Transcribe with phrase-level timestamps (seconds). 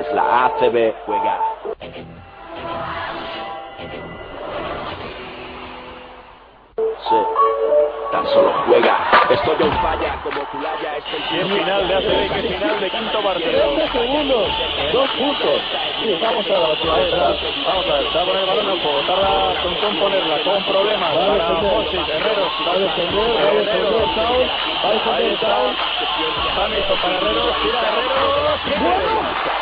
[0.00, 1.38] es la ACB, juega.
[6.76, 7.16] Sí,
[8.12, 8.96] tan solo juega.
[9.30, 10.96] Estoy en falla como Culaya.
[10.96, 13.70] Es el final de ACB, que final de quinto partido.
[13.76, 14.48] Dos segundos,
[14.92, 15.60] dos puntos.
[16.00, 16.78] Sí, vamos a ver,
[17.66, 21.50] vamos a ver, está por el balón en juego, tarda con componerla, con problemas para
[21.60, 24.46] Mosis, Herrero, va a defender, va a defender Saul,
[24.82, 25.76] va a defender Saul,
[26.56, 29.59] Hamilton para Herrero, tira Herrero, triple de Alberto Herrero.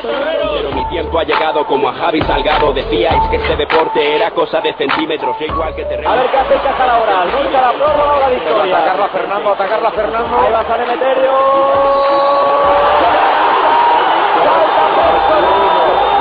[0.00, 2.72] Pero mi tiempo ha llegado como a Javi Salgado.
[2.72, 6.10] Decíais que este deporte era cosa de centímetros, e igual que terreno.
[6.10, 8.76] A ver qué hace Cajar ahora, busca la prórroga o la victoria.
[8.76, 10.38] Atacarla Fernando, atacarla Fernando.
[10.40, 11.32] Ahí va San Emeterio.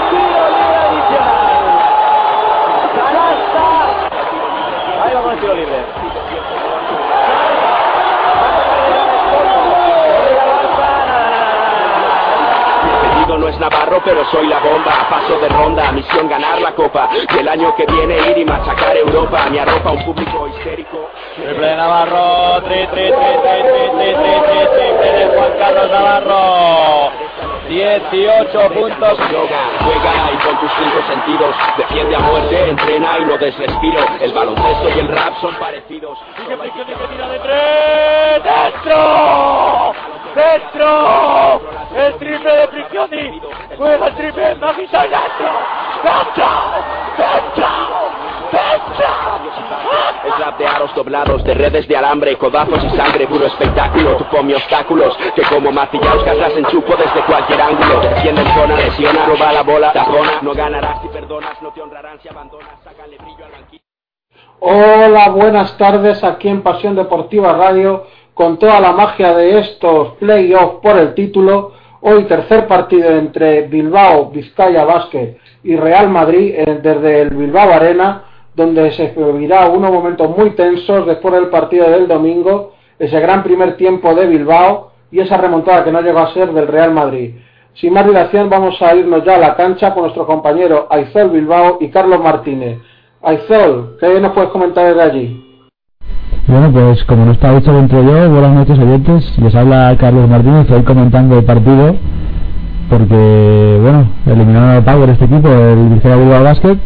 [0.10, 1.48] Tiro libre adicional.
[2.96, 3.66] Canasta.
[5.04, 6.07] Ahí va con el tiro libre.
[13.60, 15.08] Navarro, pero soy la bomba.
[15.10, 17.10] Paso de ronda, misión ganar la copa.
[17.34, 19.48] Y el año que viene ir y machacar Europa.
[19.50, 21.10] Me arropa un público histérico.
[21.36, 27.12] Triple Navarro, tri, tri, tri, tri, tri, tri, tri, de Juan Carlos Navarro.
[27.68, 29.18] 18 puntos.
[29.32, 31.56] Yoga, juega y con tus cinco sentidos.
[31.78, 34.00] Defiende a muerte, entrena y no desrespiro.
[34.22, 36.18] El baloncesto y el rap son parecidos.
[37.44, 38.44] Tres!
[38.44, 40.17] ¡Dentro!
[40.38, 41.62] ¡Dentro!
[41.96, 43.42] El triple de Prigioni.
[43.76, 45.50] Juega el triple Magisa y dentro.
[46.04, 46.46] ¡Dentro!
[47.18, 47.68] ¡Dentro!
[48.52, 49.08] ¡Dentro!
[50.28, 54.18] Es rap de aros doblados, de redes de alambre, codazos y sangre, puro espectáculo.
[54.18, 58.00] Tú come obstáculos, que como macillauscas las enchupo desde cualquier ángulo.
[58.02, 60.34] Defiende en zona, lesiona, roba la bola, tapona.
[60.44, 62.80] No ganarás si perdonas, no te honrarán si abandonas.
[62.84, 63.84] Sácale brillo al banquillo.
[64.60, 68.06] Hola, buenas tardes aquí en Pasión Deportiva Radio
[68.38, 71.72] con toda la magia de estos playoffs por el título.
[72.02, 78.26] Hoy tercer partido entre Bilbao, Vizcaya Basket y Real Madrid eh, desde el Bilbao Arena,
[78.54, 83.76] donde se vivirá unos momentos muy tensos después del partido del domingo, ese gran primer
[83.76, 87.34] tiempo de Bilbao y esa remontada que no llegó a ser del Real Madrid.
[87.74, 91.80] Sin más dilación vamos a irnos ya a la cancha con nuestro compañero Aizol Bilbao
[91.82, 92.78] y Carlos Martínez.
[93.24, 95.47] Aizol, ¿qué nos puedes comentar desde allí?
[96.48, 100.62] Bueno, pues como no está dicho dentro yo, buenas noches oyentes, les habla Carlos Martínez,
[100.62, 101.94] estoy comentando el partido
[102.90, 106.78] porque, bueno, eliminaron al Power este equipo, el Victoria Bilbao Basket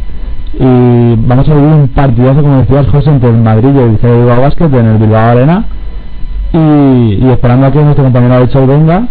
[0.60, 4.16] y vamos a vivir un partidazo, como decías José, entre el Madrid y el Victoria
[4.16, 5.66] Bilbao Basket en el Bilbao Arena
[6.54, 9.04] y, esperando a que nuestro compañero Aichol venga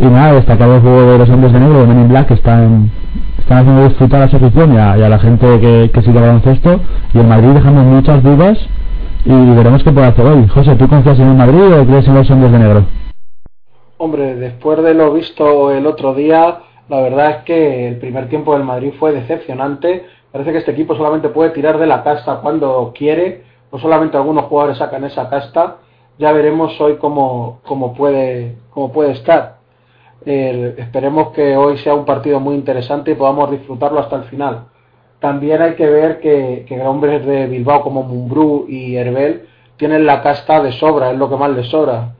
[0.00, 2.34] y nada, destacar el juego de los hombres de negro de Men in Black que
[2.34, 2.90] están,
[3.38, 6.18] están haciendo disfrutar a su afición y a, y a la gente que, que sigue
[6.18, 6.80] baloncesto
[7.12, 8.56] y el Madrid dejando muchas dudas
[9.24, 10.46] y veremos qué puede hacer hoy.
[10.48, 12.84] José, ¿tú confías en el Madrid o crees en los hombres de negro?
[13.96, 16.58] Hombre, después de lo visto el otro día,
[16.88, 20.04] la verdad es que el primer tiempo del Madrid fue decepcionante.
[20.30, 24.44] Parece que este equipo solamente puede tirar de la casta cuando quiere, o solamente algunos
[24.46, 25.76] jugadores sacan esa casta.
[26.18, 29.58] Ya veremos hoy cómo, cómo, puede, cómo puede estar.
[30.26, 34.66] Eh, esperemos que hoy sea un partido muy interesante y podamos disfrutarlo hasta el final.
[35.24, 39.46] También hay que ver que, que hombres de Bilbao como Mumbrú y Herbel
[39.78, 42.14] tienen la casta de sobra, es lo que más les sobra.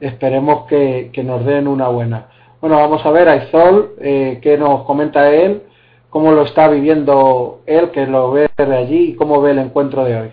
[0.00, 2.26] Esperemos que, que nos den una buena.
[2.60, 5.62] Bueno, vamos a ver a Izol, eh, qué nos comenta él,
[6.10, 10.02] cómo lo está viviendo él, que lo ve de allí y cómo ve el encuentro
[10.02, 10.32] de hoy.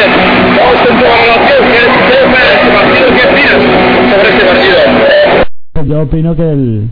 [6.01, 6.89] Opino que el,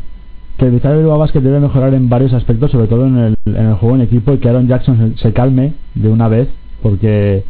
[0.58, 3.66] que el Victoria Bilbao Basket debe mejorar en varios aspectos, sobre todo en el, en
[3.66, 6.50] el juego en equipo, y que Aaron Jackson se, calme de una vez,
[6.82, 7.44] porque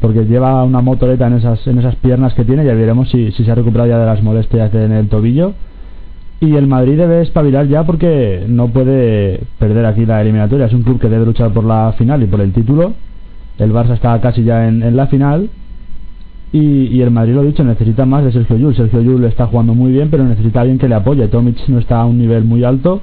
[0.00, 3.44] porque lleva una motoreta en esas en esas piernas que tiene, ya veremos si, si
[3.44, 5.52] se ha recuperado ya de las molestias en el tobillo.
[6.40, 10.66] Y el Madrid debe espabilar ya porque no puede perder aquí la eliminatoria.
[10.66, 12.94] Es un club que debe luchar por la final y por el título.
[13.58, 15.50] El Barça está casi ya en la final.
[16.52, 18.74] Y, y el Madrid, lo dicho, necesita más de Sergio Llull.
[18.74, 21.28] Sergio Llull está jugando muy bien, pero necesita alguien que le apoye.
[21.28, 23.02] Tomic no está a un nivel muy alto.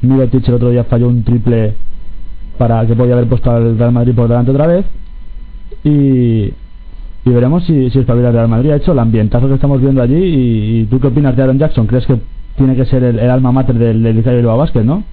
[0.00, 1.74] Mirotic el otro día falló un triple
[2.58, 4.86] para que podía haber puesto al Real Madrid por delante otra vez.
[5.84, 6.52] Y,
[7.24, 8.70] y veremos si, si espabila el Real Madrid.
[8.70, 10.16] Ha hecho el ambientazo que estamos viendo allí.
[10.80, 11.86] Y, tú qué opinas de Aaron Jackson?
[11.86, 12.16] ¿Crees que
[12.56, 15.04] tiene que ser el, alma mater del, del Bilbao Basket, no?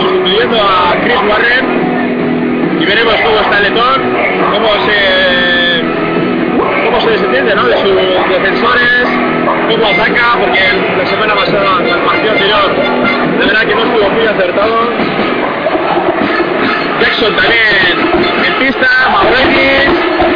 [0.00, 4.02] sustituyendo a Chris Warren y veremos cómo está Letón,
[4.52, 5.82] cómo se
[6.84, 7.66] cómo se desentiende ¿no?
[7.66, 9.04] de sus defensores,
[9.68, 10.60] cómo ataca, porque
[10.96, 12.76] la semana pasada, el partido anterior,
[13.38, 14.90] de verdad que no estuvo muy acertado.
[17.00, 20.27] Jackson también en pista, Mauretis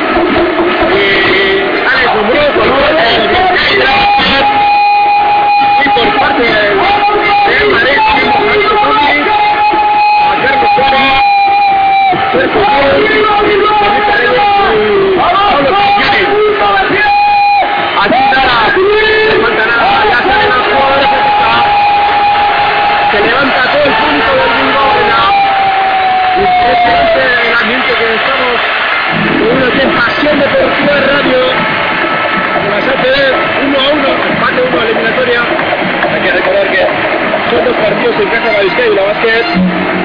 [37.82, 39.44] partidos en casa la y la básquet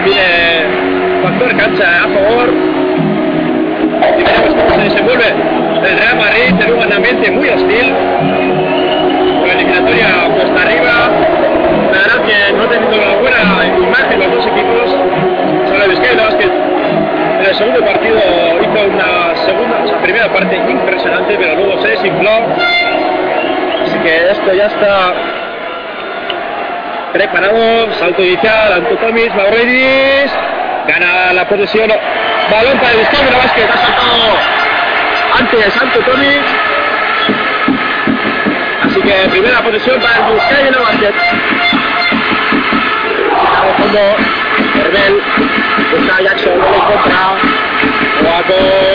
[0.03, 2.53] tiene factor cancha a favor.
[4.17, 7.93] Y veremos cómo se desenvuelve el Real Madrid en un ambiente muy hostil.
[9.45, 10.93] La eliminatoria cuesta arriba.
[11.91, 13.41] La verdad que no ha tenido una buena
[13.77, 14.95] imagen los dos equipos.
[15.69, 21.37] Solo el que en el segundo partido hizo una segunda, o sea, primera parte impresionante,
[21.39, 22.31] pero luego se desinfló.
[23.83, 25.13] Así que esto ya está
[27.13, 27.93] preparado.
[27.99, 30.31] Salto inicial, Antotomis, Mauridis.
[30.87, 31.89] Gana la posesión.
[32.51, 33.69] Balón para Vizcaya Vázquez.
[33.69, 34.37] Ha saltado
[35.39, 35.73] antes
[36.05, 36.39] Tony.
[38.83, 41.13] Así que primera posesión para Vizcaya Vázquez.
[43.63, 43.99] De fondo,
[44.79, 45.21] Herbel.
[45.99, 47.17] Está Jackson, no le encuentra.
[48.25, 48.87] Va con.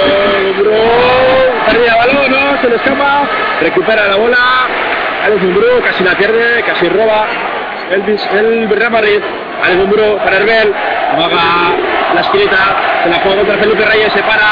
[1.67, 3.29] Pérdida balón, no, se le escapa.
[3.61, 4.39] Recupera la bola.
[5.25, 7.27] Alex Mumbrú casi la pierde, casi roba
[7.93, 9.21] el, el Real Madrid.
[9.63, 10.75] Alex Mumbrú para Herbel.
[11.13, 11.77] Amaga
[12.15, 14.43] la esquinita, se la juega contra Felipe Reyes, se para.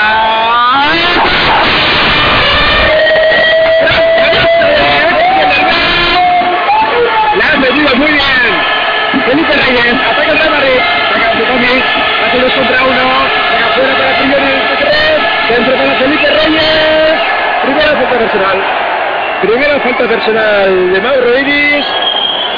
[7.96, 9.24] Muy bien.
[9.26, 10.80] Felipe Reyes, ataca el Real Madrid,
[11.12, 11.82] saca Tommy,
[12.24, 13.04] hace dos contra uno,
[13.50, 14.60] saca fuera para Trillones,
[15.50, 17.20] dentro para Felipe Reyes.
[17.62, 18.58] Primera falta personal.
[19.42, 21.86] Primera falta personal de Mauro Iris.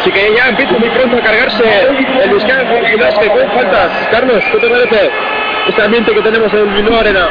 [0.03, 4.09] Así que ya empieza muy pronto a cargarse el y las que con faltas.
[4.11, 5.11] Carlos, ¿qué te parece
[5.69, 7.27] este ambiente que tenemos en el Bilbao Arena?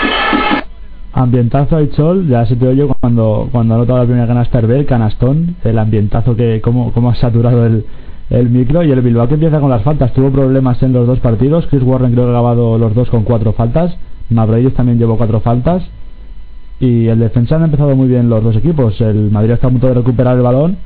[1.12, 5.58] Ambientazo y sol, ya se te oye cuando, cuando ha la primera canasta Herbel, canastón,
[5.66, 7.86] el ambientazo que cómo, cómo ha saturado el,
[8.30, 10.14] el micro y el Bilbao que empieza con las faltas.
[10.14, 11.68] Tuvo problemas en los dos partidos.
[11.68, 13.98] Chris Warren creo que ha grabado los dos con cuatro faltas.
[14.30, 15.84] Mavroidis también llevó cuatro faltas.
[16.80, 19.02] Y el defensa han empezado muy bien los dos equipos.
[19.02, 20.78] El Madrid está a punto de recuperar el balón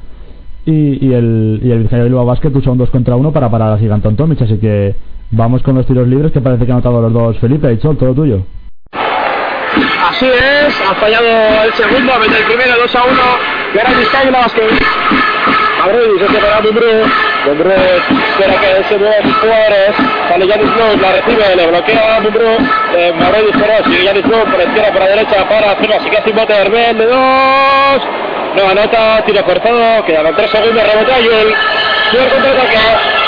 [0.65, 3.77] y, el, y el Virginia Bilbao Basket usa un 2 contra 1 para parar a
[3.77, 4.95] Gigantón Tomic, así que
[5.31, 7.97] vamos con los tiros libres que parece que han notado los dos Felipe y Chol,
[7.97, 8.41] todo tuyo.
[8.91, 11.27] Así es, ha fallado
[11.65, 13.13] el segundo, el primero 2 a 1,
[13.73, 15.55] y ahora Vizcaya Basket.
[15.85, 16.87] Mavroidis este para Mumbrú.
[17.45, 19.91] Mumbrú espera que se muevan sus jugadores.
[20.29, 22.57] Sale Yanis la recibe, le bloquea a Mumbrú.
[22.95, 25.95] Eh, por izquierda, por la derecha para hacerlo.
[25.99, 26.97] Así que hace un bote de Herbel.
[28.55, 31.55] No anota, tiro cortado, quedaban tres segundos, rebote a Yul.
[32.09, 32.77] Sube el contraataque,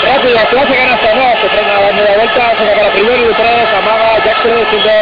[0.06, 3.34] rápido, se hace canasta, no, se frena la media vuelta, se saca la primera y
[3.34, 4.96] tres, amaga, Jackson defiende,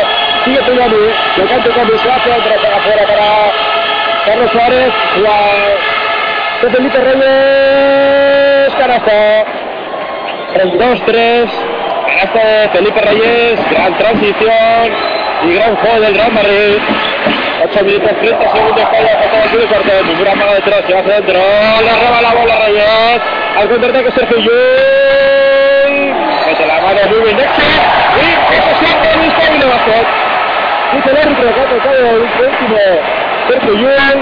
[0.45, 0.97] sigue Tuyani,
[1.37, 3.27] lo canta con se hace, otra para afuera para
[4.27, 4.93] Carlos Suárez,
[5.23, 9.45] la Felipe Reyes, canasta,
[10.57, 11.49] 2-3,
[12.07, 14.93] canasta de Felipe Reyes, gran transición
[15.45, 16.79] y gran juego del Real Madrid.
[17.63, 20.05] 8 minutos 30 segundos falla pasado el tiro corto.
[20.05, 21.35] Mumura mano detrás, se va hacia adentro.
[21.35, 23.21] Le roba la bola Reyes.
[23.57, 25.95] Al contraataque Sergio Yul.
[26.47, 27.39] Mete la mano muy bien.
[27.39, 30.07] Y eso sí, el disparo de basket.
[30.93, 32.79] Dice el árbitro que ha tocado el último
[33.49, 34.21] Sergio Yul.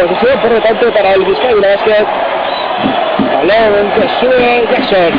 [0.00, 2.06] Posición por lo tanto para el Vizcaya Basket.
[3.46, 5.12] Balón que sube Jackson.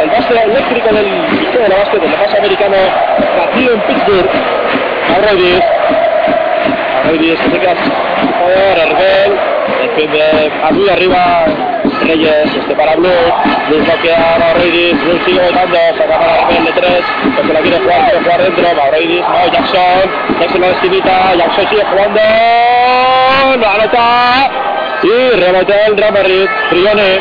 [0.00, 2.76] El base eléctrico del Vizcaya Basket, del base americano,
[3.36, 4.30] nacido en Pittsburgh.
[5.14, 5.60] Arroyes.
[5.60, 6.11] Arroyes
[7.02, 9.38] se queda por Herbel.
[9.82, 11.44] Defiende a muy arriba
[12.02, 13.10] Reyes, este para Blue.
[13.68, 15.00] Blue bloquea a Mauritis.
[15.02, 15.76] Blue sigue votando.
[15.98, 17.04] Saca para Herbel de tres.
[17.36, 18.74] Que se la quiere jugar, quiere jugar dentro.
[18.74, 20.38] Mauritis, no, Jackson.
[20.40, 21.34] Jackson la esquinita.
[21.34, 22.20] Jackson sigue jugando.
[23.58, 24.50] No anota.
[25.02, 26.46] Y rebote el Real Madrid.
[26.70, 27.18] Trione.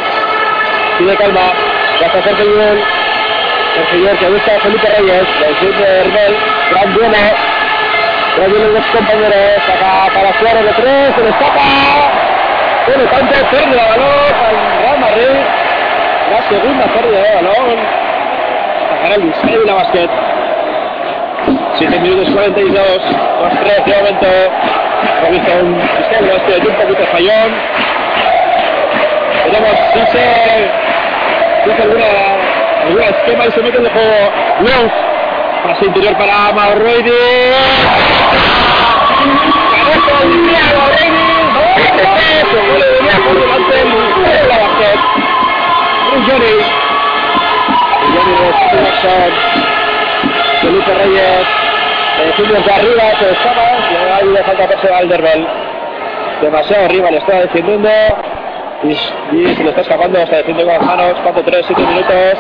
[0.99, 1.53] Pide calma.
[1.99, 2.83] Ya está cerca el gol.
[3.77, 5.27] El señor que busca Felipe Reyes.
[5.39, 6.35] Le de Herbel.
[6.71, 7.60] Gran duelo.
[8.35, 9.35] Pero vienen los compañeros,
[9.67, 11.61] saca para Suárez de tres, se le escapa.
[12.87, 15.37] Bueno, tanto pierde la balón al Real Madrid.
[16.31, 17.77] La segunda pérdida de balón.
[18.89, 20.09] Sacará el y la basket.
[21.75, 24.27] 7 minutos 42, 2-3 de momento.
[25.61, 27.51] Un Vizcaya basket un poquito fallón.
[29.91, 30.17] Se,
[31.63, 32.05] si se alguna,
[32.87, 34.31] alguna esquema y se mete en el juego.
[34.61, 34.91] Luz.
[35.63, 37.11] Pase interior para Maurroidi.
[39.71, 41.25] Cabeza del día, Maurroidi.
[42.49, 44.99] Se vuelve de viaje por delante de la basket.
[46.15, 46.55] Un Johnny.
[48.13, 49.31] Johnny de Jackson.
[50.61, 51.47] Felipe Reyes.
[52.25, 53.67] Defiende de arriba, se escapa.
[53.91, 55.47] Le hay de falta Herbel.
[56.41, 57.89] Demasiado arriba le está defendiendo.
[58.83, 61.17] Y, y se le está escapando, está defendiendo con las manos.
[61.23, 62.37] 4, 3, 7 minutos.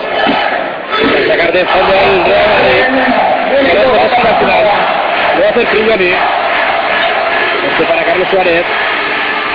[1.15, 2.83] El sacar de fondo el Real Madrid.
[5.39, 5.65] Lo hace.
[7.69, 8.63] Este para Carlos Suárez.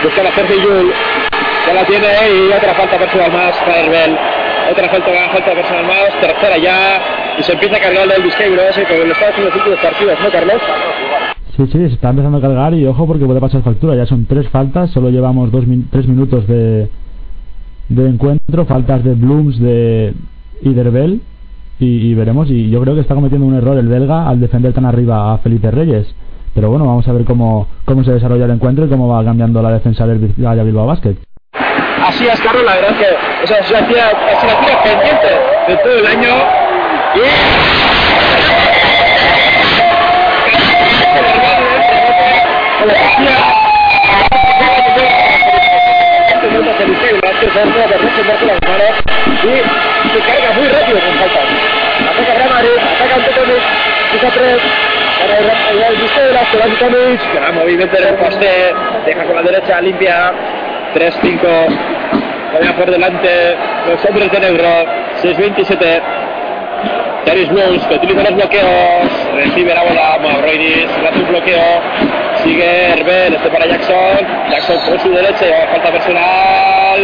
[0.02, 0.94] Busca la Sergio Yul.
[1.66, 4.18] Ya la tiene y otra falta personal más para Herbel.
[4.70, 6.20] Otra falta, falta personal más.
[6.20, 7.00] Tercera ya.
[7.38, 9.80] Y se empieza a cargar el Vizquebro ese que lo está haciendo en los últimos
[9.80, 10.62] partidos, ¿no, Carlos?
[11.56, 13.94] Sí, sí, se está empezando a cargar y ojo porque puede pasar factura.
[13.94, 16.90] Ya son tres faltas, solo llevamos dos tres minutos de,
[17.88, 18.66] de encuentro.
[18.66, 20.12] Faltas de Blooms de,
[20.60, 21.20] y de Herbel.
[21.78, 22.50] Y, y, veremos.
[22.50, 25.38] Y yo creo que está cometiendo un error el belga al defender tan arriba a
[25.38, 26.14] Felipe Reyes.
[26.54, 29.62] Pero bueno, vamos a ver cómo, cómo se desarrolla el encuentro y cómo va cambiando
[29.62, 31.16] la defensa del Vizcaya Bilbao Basket.
[32.02, 35.26] Así es, Carlos, la verdad es que esa es una tira, es pendiente
[35.68, 36.28] de todo el año.
[37.16, 37.85] Y...
[49.26, 50.20] y se
[50.52, 51.48] muy rápido con.
[52.06, 52.32] Ataca
[52.94, 53.16] ataca
[54.34, 54.60] tres,
[55.22, 55.38] para
[55.70, 55.96] el
[56.34, 58.74] va movimiento del poste,
[59.06, 60.32] deja con la derecha limpia,
[60.94, 61.40] 3-5,
[62.50, 63.56] todavía por delante
[63.88, 64.68] los hombres de negro,
[65.22, 66.02] 6-27.
[67.26, 71.80] Darius Blues que utiliza los bloqueos, recibe la bola, Maurinis, hace un bloqueo,
[72.42, 74.18] sigue Herbel, este para Jackson,
[74.50, 77.00] Jackson por su derecha, falta personal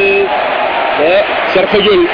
[0.99, 2.09] de Sergio Yul.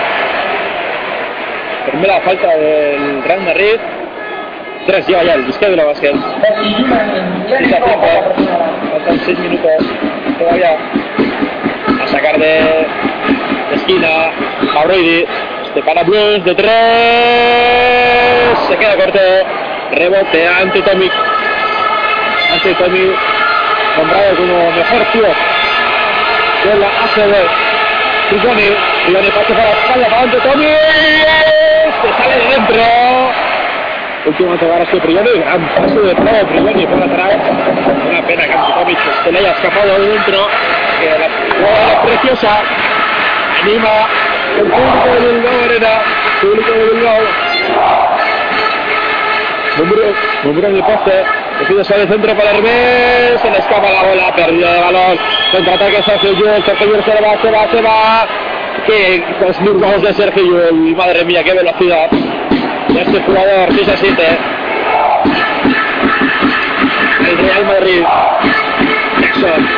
[1.91, 3.77] Primera falta del Real Madrid,
[4.87, 6.27] tres lleva ya el Vizcaya de la tiempo,
[8.91, 9.87] faltan seis minutos
[10.39, 10.77] todavía
[12.03, 12.87] a sacar de,
[13.75, 14.31] esquina.
[14.75, 15.25] Mauridi,
[15.65, 16.71] este para Blues de tres,
[18.69, 19.19] se queda corto,
[19.93, 21.13] rebote ante Tomic,
[22.53, 23.17] ante Tomic,
[23.97, 25.23] nombrado como mejor tío
[26.65, 27.35] de la ACB.
[28.29, 28.69] Trigoni,
[29.07, 30.69] Trigoni pase para espalda, para ante Tomic,
[32.03, 32.83] se sale de dentro.
[34.27, 37.37] Último a tocar a su Prigoni, gran paso de todo Prigoni por atrás.
[38.09, 40.49] Una pena que ante Tomic se le haya escapado de dentro,
[41.01, 42.61] que la jugada preciosa
[43.63, 43.89] anima
[44.59, 46.03] el público de Bilbao Arena,
[46.41, 48.08] público de Bilbao.
[49.79, 50.03] Número,
[50.45, 51.25] número en el poste,
[51.59, 55.19] Decide sobre el centro para Hermes, se le escapa la bola, pérdida de balón,
[55.51, 58.27] contraataque Sergio Llull, Sergio Llull se va, se va, se va.
[58.87, 62.11] Que los de Sergio Llull, madre mía, qué velocidad.
[62.11, 64.39] De este jugador, 6 a 7.
[67.29, 68.03] El Real Madrid,
[69.21, 69.69] Jackson,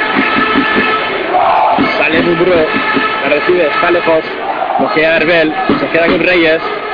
[1.96, 2.52] sale Mumbrú,
[3.22, 4.24] la recibe, está lejos,
[4.80, 6.60] lo queda Herbel, se queda con Reyes,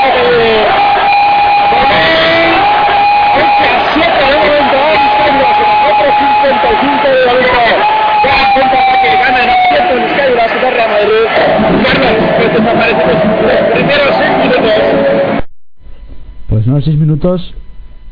[0.00, 0.64] de
[3.34, 7.60] Aunque a 7 de momento, estamos en 4.55 de momento.
[8.24, 11.24] Ya contraataque, ganan 7 en Sky, la Ciudad Real Madrid.
[11.84, 14.74] Carlos, que desaparecemos los primeros 6 minutos.
[16.48, 16.66] Pues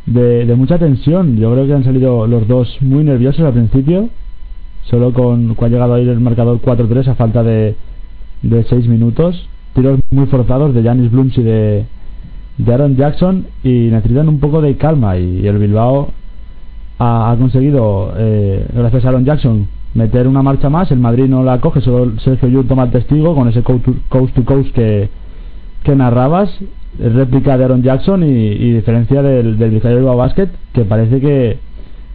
[0.06, 1.36] de, de mucha tensión.
[1.38, 4.10] Yo creo que han salido los dos muy nerviosos al principio.
[4.84, 7.76] Solo con, con ha llegado ahí el marcador 4-3 a falta de,
[8.42, 9.48] de 6 minutos.
[9.74, 11.86] Tiros muy forzados de Janis Blooms y de,
[12.58, 13.46] de Aaron Jackson.
[13.62, 15.16] Y necesitan un poco de calma.
[15.18, 16.08] Y, el Bilbao
[16.98, 20.90] ha, conseguido, eh, gracias a Aaron Jackson, meter una marcha más.
[20.90, 23.94] El Madrid no la coge, solo Sergio Llull toma el testigo con ese coast to
[24.08, 25.08] coast, to coast que,
[25.82, 26.50] que narrabas
[26.98, 31.58] réplica de Aaron Jackson y, y diferencia del, del Bilbao Basket que parece que,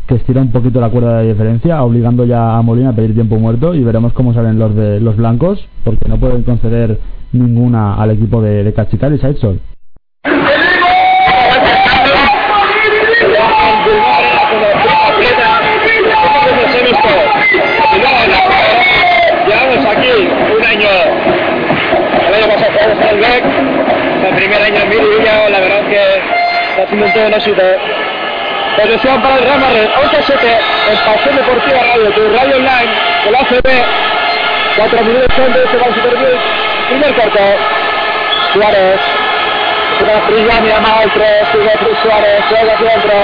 [0.08, 3.38] que estira un poquito la cuerda de diferencia obligando ya a Molina a pedir tiempo
[3.38, 7.00] muerto y veremos cómo salen los de los blancos porque no pueden conceder
[7.32, 9.60] ninguna al equipo de, de Cachical y Sidesol
[24.28, 25.96] el primer año en Villa, la verdad que
[26.70, 27.62] está haciendo un todo éxito.
[28.84, 30.60] Posesión para el Real Madrid, 11 7,
[30.92, 32.92] en Pasión Deportiva Radio, tu radio online,
[33.28, 33.68] el ACB,
[34.76, 36.38] 4 minutos antes, se va a Super Bowl,
[36.90, 37.40] primer cuarto,
[38.52, 39.00] Suárez,
[40.28, 43.16] Frillani, ama al 3, sigue Chris Suárez, juega hacia adentro,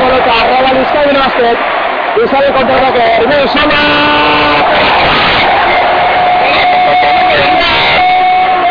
[0.00, 1.58] bolota, roba el de básquet,
[2.16, 3.80] y sale contra el ataque, primero Sama,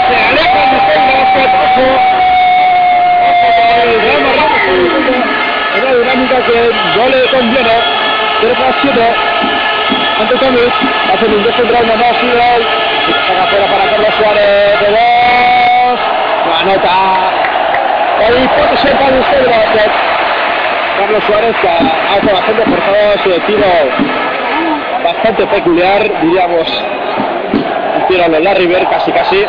[0.09, 1.86] se aleja el de básquet, ojo,
[3.21, 5.14] ojo para el Real Madrid,
[5.81, 7.75] una dinámica que no le conviene,
[8.41, 9.15] 3 a 7,
[10.19, 10.73] ante Tomic,
[11.13, 12.65] hace un descentrado no más, Fidel,
[13.27, 15.99] saca afuera para Carlos Suárez, de dos,
[16.49, 16.95] la nota,
[18.19, 19.91] ahí posesión para el estadio de básquet,
[20.97, 23.67] Carlos Suárez que hace bastante forzado su tiro
[25.03, 26.67] bastante peculiar, diríamos,
[27.95, 29.45] un tiro a los Larry Bird casi casi,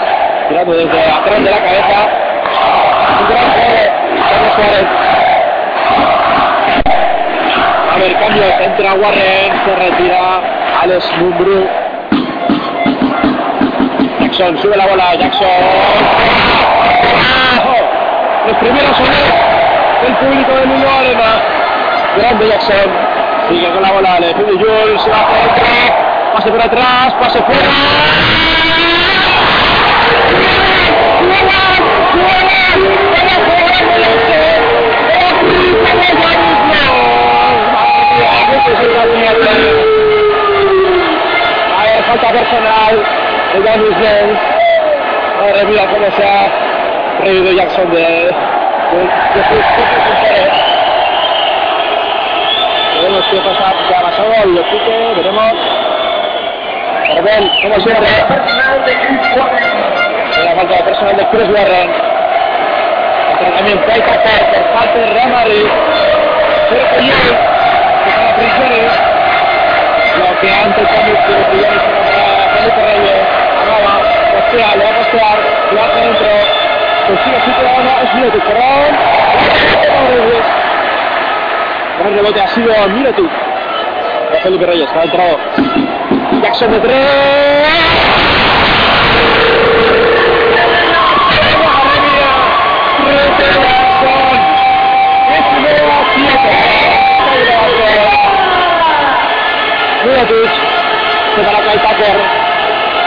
[0.48, 2.08] tirando desde atrás de la cabeza,
[3.20, 3.82] un gran juego,
[4.28, 5.05] Carlos Suárez.
[8.14, 10.40] Cambio, entra Warren, se retira
[10.82, 11.66] Alex Mumbrú.
[14.20, 15.48] Jackson, sube la bola, Jackson.
[17.18, 18.46] ¡Ah!
[18.46, 19.56] Los primeros sonidos
[20.06, 21.42] el público de Lulo Arena.
[22.16, 22.90] Grande Jackson.
[23.48, 25.64] Sigue con la bola, le pide Jules, se va por dentro.
[26.34, 27.60] Pase por atrás, pase fuera.
[38.66, 38.82] Ver,
[42.04, 42.94] falta personal
[43.52, 44.38] de Janis Lenz.
[45.38, 46.50] Madre mía, cómo se ha
[47.22, 50.50] reído Jackson de, de, de sus propios interés.
[52.96, 55.56] Veremos qué pasa, qué ha pasado, lo pique, veremos.
[57.14, 58.08] Perdón, como siempre.
[60.44, 61.90] La falta de personal de Chris Warren.
[63.30, 65.66] Entrenamiento hay que hacer por parte de Real Madrid.
[68.36, 68.92] Prisiones.
[70.18, 73.22] Lo que antes también tuvo prisiones para Felipe Reyes.
[73.62, 73.94] Amaba,
[74.32, 75.38] postea, lo va a postear,
[75.72, 76.28] lo hace dentro.
[77.06, 78.92] Consigue su programa, es Miletic, perdón.
[82.04, 82.74] El rebote ha sido.
[82.74, 85.38] Para Felipe Reyes, ha entrado.
[86.42, 87.55] Jackson de tres.
[100.26, 102.18] Se para Kai Tucker.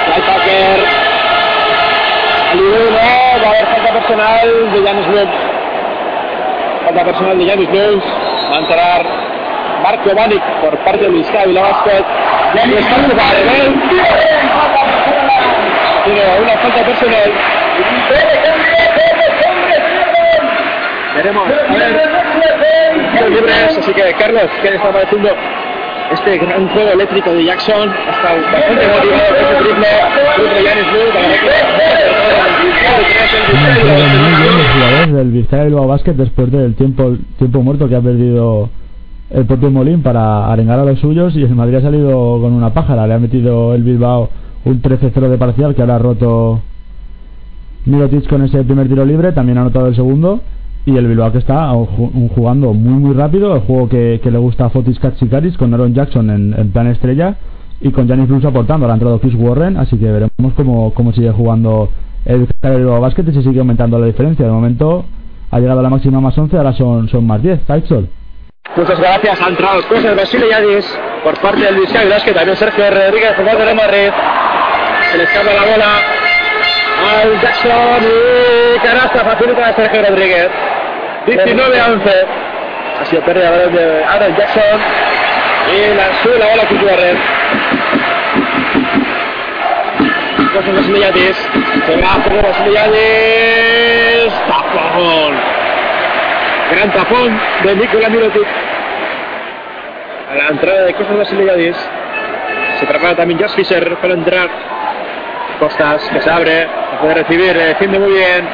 [0.07, 0.79] Kai Tucker.
[2.55, 5.31] Libero, va a haber falta personal de Janis Lund.
[6.85, 8.03] Falta personal de Janis Lund.
[8.49, 9.05] Va a entrar
[9.83, 12.05] Marco Banic por parte de Luis Cávila Basket.
[12.53, 12.95] Y está
[13.37, 13.81] él.
[16.05, 17.31] Tiene una falta personal.
[21.15, 21.47] Veremos.
[21.49, 23.29] A ver.
[23.29, 25.35] libres, así que Carlos, ¿qué le está pareciendo
[26.11, 27.89] este gran juego eléctrico de Jackson?
[27.89, 29.87] Está bastante motivado con ese triple.
[30.35, 30.63] Triple
[34.79, 38.69] la verdad que del Vizcaya Bilbao Basket después del tiempo tiempo muerto que ha perdido
[39.29, 42.73] el propio Molín para arengar a los suyos y el Madrid ha salido con una
[42.73, 44.29] pájara le ha metido el Bilbao
[44.65, 46.61] un 13-0 de parcial que ahora ha roto
[47.85, 50.41] Mirotic con ese primer tiro libre también ha anotado el segundo
[50.89, 51.71] y el Bilbao que está
[52.35, 56.29] jugando muy muy rápido el juego que, le gusta a Fotis Katsikaris con Aaron Jackson
[56.29, 57.35] en, plan estrella
[57.79, 58.85] y con Janis Bruce aportando.
[58.85, 61.89] Ahora ha entrado Chris Warren así que veremos cómo, cómo sigue jugando
[62.25, 64.45] el Bilbao Basket y se sigue aumentando la diferencia.
[64.45, 65.05] De momento
[65.51, 68.09] ha llegado a la máxima más 11 ahora son, son más 10 Taixol
[68.75, 73.35] Muchas gracias, ha entrado cosas Basile Yadis por parte del Vizcaya que también Sergio Rodríguez,
[73.35, 74.09] jugador de Madrid.
[75.11, 75.95] Se le escapa la bola
[77.21, 80.49] al Jackson y canasta facilita de Sergio Rodríguez.
[81.25, 82.25] 19 a 11.
[83.01, 84.79] Ha sido pérdida de Aaron Jackson
[85.73, 87.17] y la sube la bola a Gutiérrez.
[90.53, 91.37] Cosas Basile Yadis.
[91.85, 94.33] Se va a poner Basile Yadis.
[94.47, 95.35] Tapón.
[96.71, 98.47] Gran tapón de Nikola Mirotic.
[100.31, 101.89] A la entrada de Costas Basile 10.
[102.79, 104.49] Se prepara también Josh Fischer para entrar.
[105.59, 106.67] Costas que se abre.
[107.01, 107.55] Puede recibir.
[107.55, 108.47] Eh, defiende muy bien.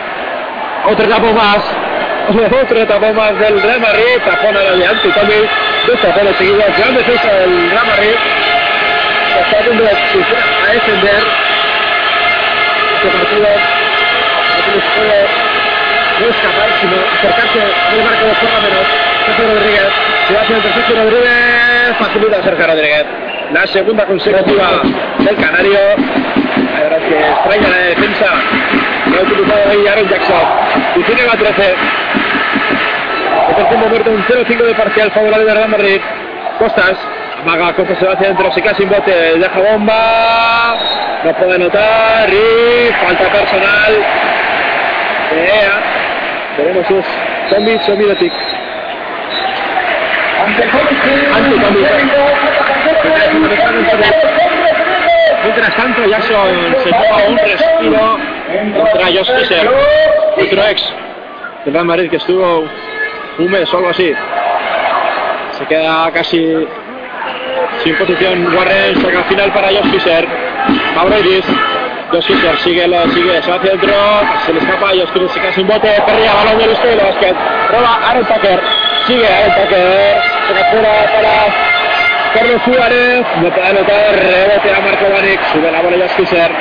[0.87, 1.63] Otro tapón más.
[2.25, 4.17] Otro tapón más del Real Madrid.
[4.25, 5.47] Tapón adelante también.
[5.87, 6.65] Dos tapones seguidos.
[6.77, 8.15] Gran defensa del Real Madrid.
[9.41, 9.89] Está viendo a
[10.71, 11.23] defender.
[12.95, 13.47] Este partido.
[14.65, 15.45] No
[16.19, 18.87] no escapar, sino acercarse al marco de forma menos.
[19.25, 19.89] Sergio Rodríguez,
[20.27, 23.05] se va hacia el Sergio Rodríguez, facilita a Sergio Rodríguez.
[23.53, 24.81] La segunda consecutiva
[25.19, 25.79] del Canario.
[26.89, 28.25] La que extraña la defensa
[29.15, 30.35] que ha utilizado ahí Aaron Jackson.
[30.95, 31.75] 19 a 13.
[33.57, 36.01] El tiempo muerto, un 0-5 de parcial favorable de Real Madrid.
[36.59, 36.97] Costas,
[37.41, 40.75] amaga, Costas se va hacia adentro, se queda sin bote, deja bomba,
[41.23, 43.93] no puede anotar y falta personal.
[45.31, 45.81] Yeah.
[46.57, 47.05] Veremos es
[47.49, 48.33] Tommy Somirotic.
[50.45, 50.65] Ante.
[55.43, 58.17] Mientras tanto, Jackson se toma un respiro
[58.77, 59.69] contra Josh Fisher,
[60.37, 60.93] otro ex
[61.65, 62.63] del Real Madrid que estuvo
[63.39, 64.13] un mes o así.
[65.51, 66.67] Se queda casi
[67.83, 70.27] sin posición Warren, saca final para Josh Fisher.
[70.95, 71.45] Mauroidis
[72.11, 73.93] Josh Fisher sigue, lo sigue, se va hacia adentro,
[74.45, 77.35] se le escapa, Josh Fisher se queda sin bote, perría, balón del de básquet,
[77.71, 78.61] roba Aaron Tucker,
[79.07, 81.74] sigue Aaron Tucker, se captura para
[82.35, 86.51] Carlos Suárez, no puede anotar, rebote a Marco Banic, sube la bola Josh Fisher,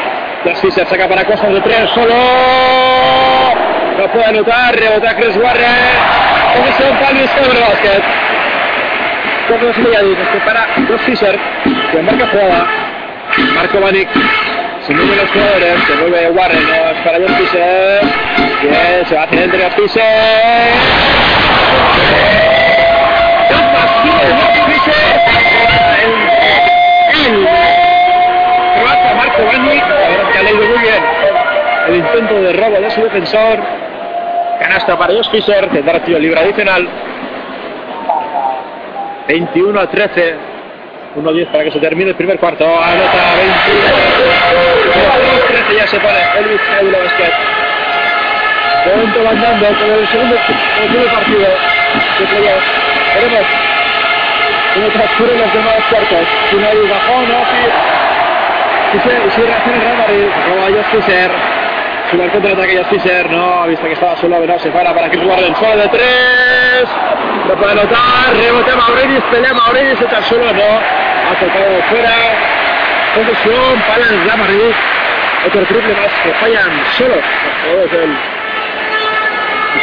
[0.44, 2.14] Josh Fisher saca para cosas de tres, solo,
[3.98, 5.66] no puede anotar, rebote a Chris Warren,
[6.54, 8.02] comisión para Luis Cabra Básquet.
[9.48, 11.38] Carlos Milladiz, para Josh Fisher,
[11.90, 12.66] que marca jugada,
[13.56, 14.08] Marco Banic
[14.86, 18.00] se mueven los jugadores, se mueve Warren, no es para John Fisher.
[18.62, 20.04] Bien, se va hacia entre los Fisher.
[27.26, 27.46] El
[28.80, 29.80] croata Marco Bani,
[30.32, 31.24] que ha leído muy bien
[31.88, 33.58] el intento de robo de su defensor.
[34.60, 36.88] Canasta para Josh Fisher, tendrá tiro libre adicional.
[39.28, 40.34] 21 a 13.
[41.16, 42.64] 1-10 para que se termine el primer cuarto.
[42.64, 43.86] Anota 21.
[45.48, 47.32] 13 ya se pone Elvis Caula Basket.
[48.84, 52.64] Pronto andando con el segundo, el segundo partido de playoff.
[53.14, 53.46] Veremos
[54.74, 55.74] cómo transcurren los demás
[56.52, 57.38] no hay bajón, no,
[58.92, 61.30] si, si reacciona el Real Madrid, como a Josh Fisher.
[62.10, 65.08] Sube el contraataque Josh Fisher, no, ha visto que estaba solo, pero se para para
[65.08, 66.84] que guarden solo de tres.
[67.48, 72.10] No puede anotar, rebote a Mauridis, pelea Mauridis, echa solo, no ha tocado fuera.
[73.14, 74.74] Posesión para el Real Madrid.
[75.46, 77.24] Otro triple más que fallan solo los
[77.62, 77.92] jugadores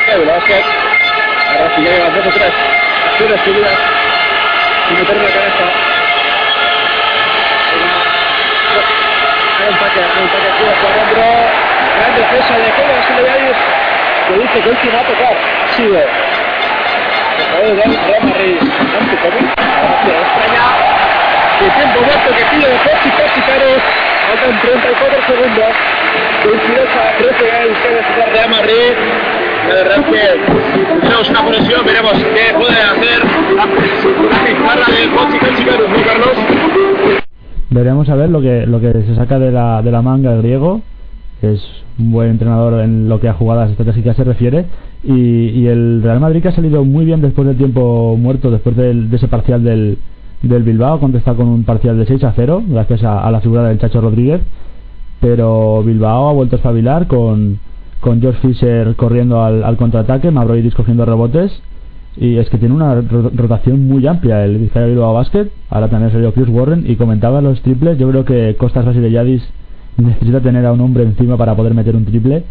[0.08, 0.66] del Basket.
[1.50, 2.54] Ahora si llegan dos o tres
[3.12, 4.01] acciones seguidas
[4.92, 5.66] sin meter la cabeza.
[9.60, 9.78] Hay un
[10.12, 11.24] hay un paque aquí hacia adentro.
[11.98, 12.68] Gran defensa de
[13.16, 13.58] le veis.
[14.28, 15.36] Que dice que último a tocar.
[17.62, 18.58] El del Real Madrid.
[21.62, 23.10] El tiempo muerto que pide Foxy
[23.42, 23.82] Caros.
[24.28, 25.74] Faltan 34 segundos.
[26.44, 29.51] 22 a 13 el ustedes de Madrid.
[29.68, 33.20] La verdad es que tenemos una conexión, veremos qué puede hacer
[33.56, 35.72] la, la del coche que chica
[36.06, 37.22] Carlos?
[37.70, 40.42] Veremos a ver lo que, lo que se saca de la, de la manga el
[40.42, 40.82] griego,
[41.42, 41.62] es
[42.00, 44.66] un buen entrenador en lo que a jugadas estratégicas se refiere.
[45.04, 49.10] Y, el Real Madrid que ha salido muy bien después del tiempo muerto, después del,
[49.10, 49.98] de ese parcial del,
[50.42, 53.64] del Bilbao, contesta con un parcial de 6 a 0, gracias a, a la figura
[53.64, 54.42] del Chacho Rodríguez.
[55.20, 57.60] Pero Bilbao ha vuelto a espabilar con,
[58.02, 61.62] con George Fisher corriendo al, contraataque, Mavroidis cogiendo rebotes
[62.18, 65.48] y es que tiene una ro- rotación muy amplia el Vizcaya Bilbao Basket.
[65.70, 69.42] Ahora también salió Chris Warren y comentaba los triples yo creo que Costas Vasileyadis
[69.98, 72.44] necesita tener a un hombre encima para poder meter un triple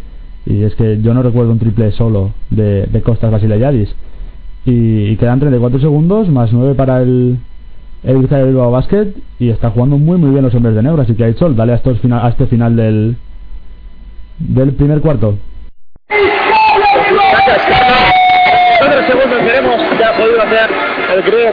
[0.47, 3.95] y es que yo no recuerdo un triple solo de, de Costas Vasileyadis
[4.65, 7.39] y, y quedan 34 segundos más 9 para el
[8.03, 9.09] el Vizcaya Basket
[9.39, 11.73] y está jugando muy muy bien los hombres de negro así que ha hecho dale
[11.75, 13.17] a este final del
[14.41, 15.35] del primer cuarto.
[18.79, 20.71] Cuatro segundos veremos qué ha podido hacer
[21.15, 21.53] el griego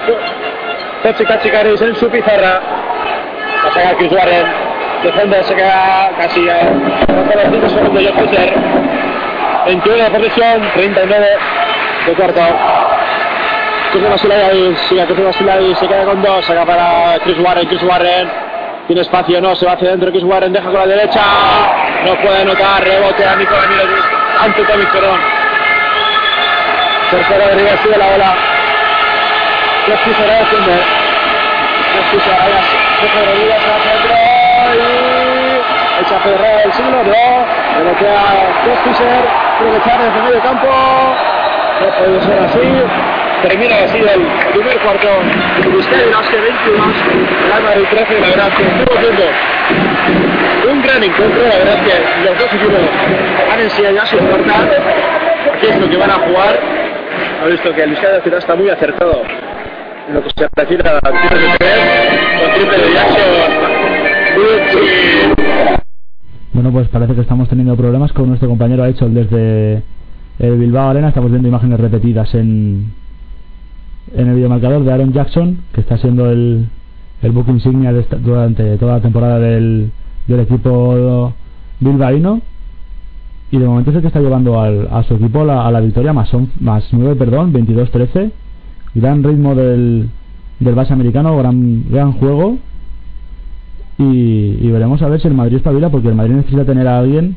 [1.04, 2.62] Tetsi Kachikaris en su pizarra.
[3.64, 4.46] La saca Chris Warren.
[5.04, 8.54] Defiende, se queda casi a los 5 segundos Josh Fisher.
[9.68, 11.28] 21 de posición, 39
[12.08, 12.42] de cuarto.
[13.92, 18.47] Chris Vasilidis, sigue Chris Vasilidis, se queda con dos, saca para Chris Warren, Chris Warren.
[18.88, 21.22] Tiene espacio, no, se va hacia adentro Chris Warren, deja con la derecha.
[22.06, 24.06] No puede anotar, rebote a Nicolás Mirotic.
[24.42, 25.20] Ante Tomic, perdón.
[27.12, 28.34] Tercero Rodríguez sigue la bola.
[29.88, 30.74] Fisher a defiende.
[31.94, 34.14] Jeff Fisher ahí a Sergio Rodríguez se va hacia adentro.
[34.74, 37.46] Y echa Ferrer el siglo, no.
[37.78, 38.22] Rebotea
[38.66, 39.28] Jeff Fisher.
[39.58, 40.68] Tiene que echar desde medio campo.
[41.82, 43.17] No puede ser así.
[43.42, 45.08] Termina así el primer cuarto.
[45.72, 46.80] Vizcaya Basket 22.
[47.48, 48.20] Real Madrid 13.
[48.20, 49.24] La verdad que estuvo viendo
[50.72, 51.44] un gran encuentro.
[51.44, 52.80] La verdad que los dos equipos
[53.52, 54.54] han enseñado ya su carta.
[55.62, 56.60] Qué es lo que van a jugar.
[57.44, 59.22] Ha visto que el de Ciudad está muy acertado
[60.08, 61.80] en lo que se refiere a tiros de tres,
[62.42, 63.52] con triple de Jackson,
[64.36, 69.84] Brooks y Bueno, pues parece que estamos teniendo problemas con nuestro compañero Aichol desde
[70.40, 71.10] el Bilbao Arena.
[71.10, 72.94] Estamos viendo imágenes repetidas en,
[74.16, 76.68] en el videomarcador de Aaron Jackson, que está siendo el,
[77.22, 79.92] el book insignia de esta- durante toda la temporada del,
[80.28, 81.34] del equipo
[81.80, 82.42] bilbaíno.
[83.52, 85.80] Y de momento es el que está llevando al- a su equipo la- a la
[85.80, 88.32] victoria más, on- más 9, perdón, 22-13.
[88.96, 90.10] Gran ritmo del,
[90.60, 92.58] del base americano, gran, gran juego
[94.00, 97.00] y, y veremos a ver si el Madrid espabila porque el Madrid necesita tener a
[97.00, 97.36] alguien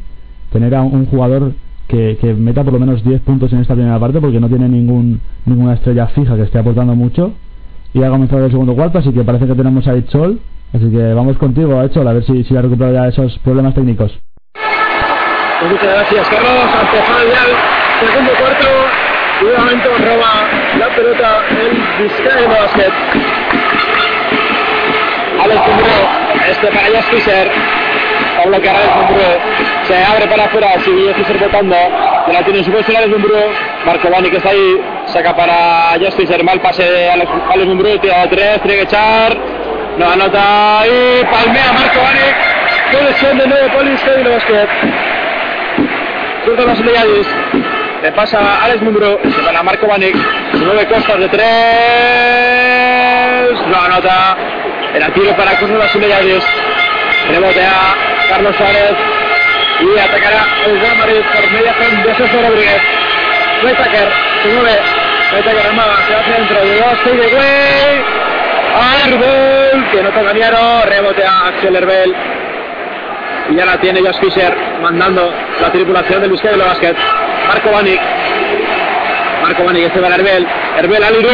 [0.53, 1.53] tener a un, un jugador
[1.91, 5.21] que, meta por lo menos 10 puntos en esta primera parte porque no tiene ningún
[5.45, 7.33] ninguna estrella fija que esté aportando mucho
[7.93, 10.41] y ha comenzado el segundo cuarto así que parece que tenemos a Echol
[10.73, 14.17] así que vamos contigo Echol a ver si, ha recuperado ya esos problemas técnicos
[14.55, 16.53] Pues muchas gracias, Carlos.
[16.81, 18.67] Empezado ya el segundo cuarto.
[19.59, 20.33] Momento roba
[20.79, 22.93] la pelota el Vizcaya Basket.
[25.43, 25.99] Alex Dumbró,
[26.51, 27.90] este para Josh
[28.41, 29.29] A a Dumbró.
[29.87, 31.77] Se abre para afuera, sigue Fisher votando.
[32.27, 33.53] Que la tiene en su puesto Alex Dumbró.
[33.85, 34.81] Marco Bani que está ahí.
[35.07, 36.43] Saca para Fisher.
[36.43, 38.01] Mal pase de Alex, Alex.
[38.01, 39.37] Tira de tres, tiene que echar.
[39.99, 42.21] No anota y palmea Marco Bani.
[42.93, 44.69] Colección de nuevo por el Vizcaya Basket.
[46.45, 47.27] Surto los Leyadis.
[48.03, 49.19] Le pasa a Alex Mumbro.
[49.23, 50.17] Se para Marco Banik.
[50.55, 51.45] Nueve costas de tres.
[53.69, 54.37] No anota.
[54.95, 56.43] Era tiro para Curso los Leyadis.
[57.29, 57.95] Rebotea
[58.31, 58.95] Carlos Suárez.
[59.81, 62.83] Y atacará el Real Madrid por media de Sergio Rodríguez.
[63.65, 64.09] Whitaker
[64.43, 64.79] se mueve.
[65.35, 66.99] Whitaker va hacia de dos.
[67.05, 68.21] Seis de Güey.
[69.05, 69.91] Herbel.
[69.91, 70.83] Que no toca Niaro.
[70.87, 72.15] Rebotea Axel Herbel.
[73.51, 76.95] Y ya la tiene Josh Fisher mandando la tripulación del Vizcaya del Basket.
[77.49, 78.01] Marco Banik.
[79.43, 80.47] Marco este va a Herbel.
[80.79, 81.27] Herbel al.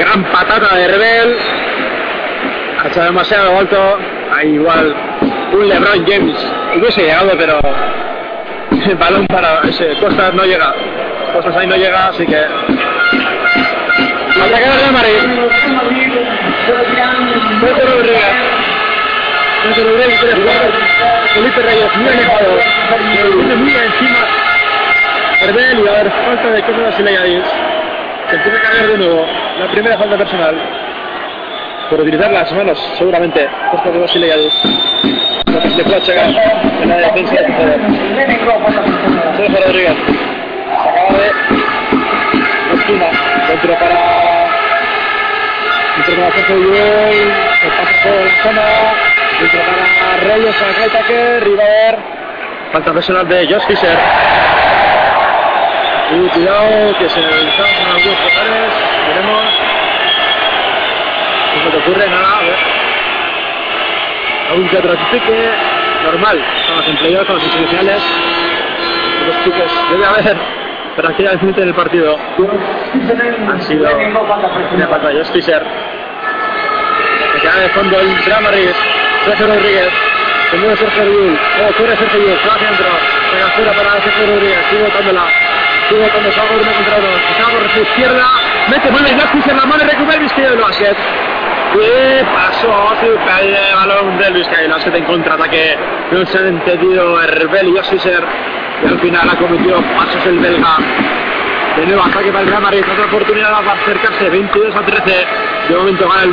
[0.00, 1.38] Gran patata de Herbel.
[2.82, 3.98] Ha echado demasiado alto.
[4.42, 4.94] Igual
[5.52, 6.36] un LeBron James
[6.76, 7.60] hubiese llegado, pero
[8.70, 10.74] el balón para ese Costas no llega.
[11.32, 12.36] Costas ahí no llega, así que.
[12.36, 12.54] Ataque
[14.64, 15.18] de Real Madrid.
[17.60, 18.34] Sergio Rodríguez.
[19.62, 20.20] Sergio Rodríguez.
[21.34, 22.58] Felipe Reyes, muy alejado.
[23.36, 24.18] Viene muy encima.
[25.40, 27.44] Herbel y a haber falta de Costas Leyadis.
[28.30, 29.26] Se empieza a cargar de nuevo.
[29.58, 30.54] La primera falta personal.
[31.90, 33.48] Por utilizar las manos, seguramente.
[33.70, 34.54] Costas de Basile Leyadis.
[35.76, 36.26] Le puede chegar
[36.82, 37.46] en la defensa de.
[39.36, 39.96] Sergio Rodríguez.
[40.82, 41.28] Se acaba de
[42.74, 43.06] esquina.
[43.48, 44.24] Dentro para
[45.96, 48.66] Dentro para Sergio Lluel, el pase por zona,
[49.40, 51.98] dentro para Reyes, para Kaitake, River,
[52.72, 53.98] falta personal de Josh Fisher.
[56.10, 58.72] Y cuidado que se con algunos jugadores,
[59.08, 59.73] veremos.
[61.54, 62.56] No se te ocurre nada, ver.
[64.50, 65.50] algún que otro pique,
[66.04, 68.02] normal, estamos en playoff, estamos en semifinales,
[69.26, 69.72] los piques.
[69.90, 70.36] Debe haber,
[71.28, 72.18] al frente del partido.
[73.50, 73.88] Han sido
[74.72, 75.62] una falta de Josh Fisher,
[77.32, 78.76] que queda de fondo el drama Riggs,
[79.24, 79.88] Sergio Rodríguez,
[80.50, 82.86] se mueve Sergio Llull, oh, corre Sergio se va adentro,
[83.32, 85.24] pega fuera para Sergio Rodríguez, sigue botándola,
[85.88, 88.26] sigue botando, se con uno contra uno, se por su izquierda,
[88.68, 90.96] mete, vuelve Josh Fisher, la mano y recupera el Vizquaya del básquet.
[91.74, 95.76] Y pasó super el balón del Vizcaya Basket en contraataque.
[96.12, 98.24] No se han entendido Herbel y Josh Fisher.
[98.84, 100.76] Y al final ha cometido pasos el belga.
[101.76, 102.84] De nuevo ataque para el Real Madrid.
[102.92, 104.30] Otra oportunidad para acercarse.
[104.30, 105.26] 22 a 13.
[105.68, 106.32] De momento gana el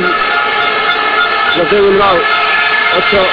[1.58, 2.16] los de Bilbao.
[2.16, 3.26] 8.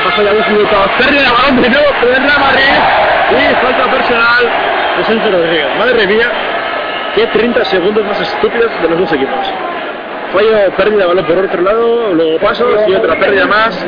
[0.00, 0.78] Ha pasado ya 2 minutos.
[0.98, 2.74] Pérdida de balón de nuevo del Real Madrid.
[3.30, 4.44] Y falta personal
[4.96, 5.66] de Sánchez Rodríguez.
[5.78, 6.32] Madre mía.
[7.14, 9.46] Qué 30 segundos más estúpidos de los dos equipos.
[10.34, 13.86] Fallo, pérdida de balón por otro lado, luego pasos y otra pérdida más.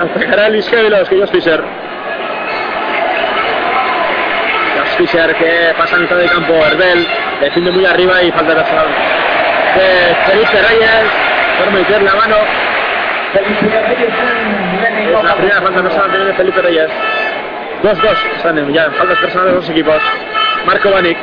[0.00, 1.60] Atacará el Isque de los que Josh Fisher.
[4.78, 7.04] Josh Fisher que pasa a mitad de campo, Herbel,
[7.40, 8.54] defiende muy arriba y falta.
[8.54, 11.04] De Felipe Reyes,
[11.58, 12.36] por meter la mano.
[13.34, 16.90] Es la primera falta personal de Felipe Reyes.
[17.82, 20.00] 2-2 están ya en faltas personales los dos equipos.
[20.64, 21.18] Marco Banik,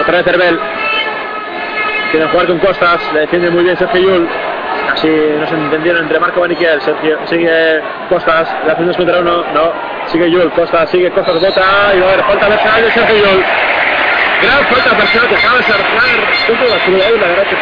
[0.00, 0.58] otra vez Herbel,
[2.14, 4.28] quieren jugar con Costas, le defiende muy bien Sergio Yul.
[4.88, 6.80] Casi no se entendieron entre Marco Kiel.
[6.80, 9.72] Sergio, sigue Costas, le hacen dos contra uno, no,
[10.06, 13.44] sigue Yul, Costas, sigue Costas, bota y va a haber falta personal de Sergio Yul.
[14.42, 17.56] Gran falta personal que acaba de la la verdad que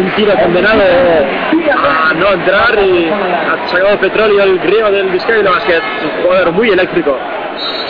[0.00, 5.42] un tiro condenado a no entrar y ha sacado petróleo el griego del Vizcaya y
[5.42, 5.82] la Basket.
[6.02, 7.18] Un jugador muy eléctrico,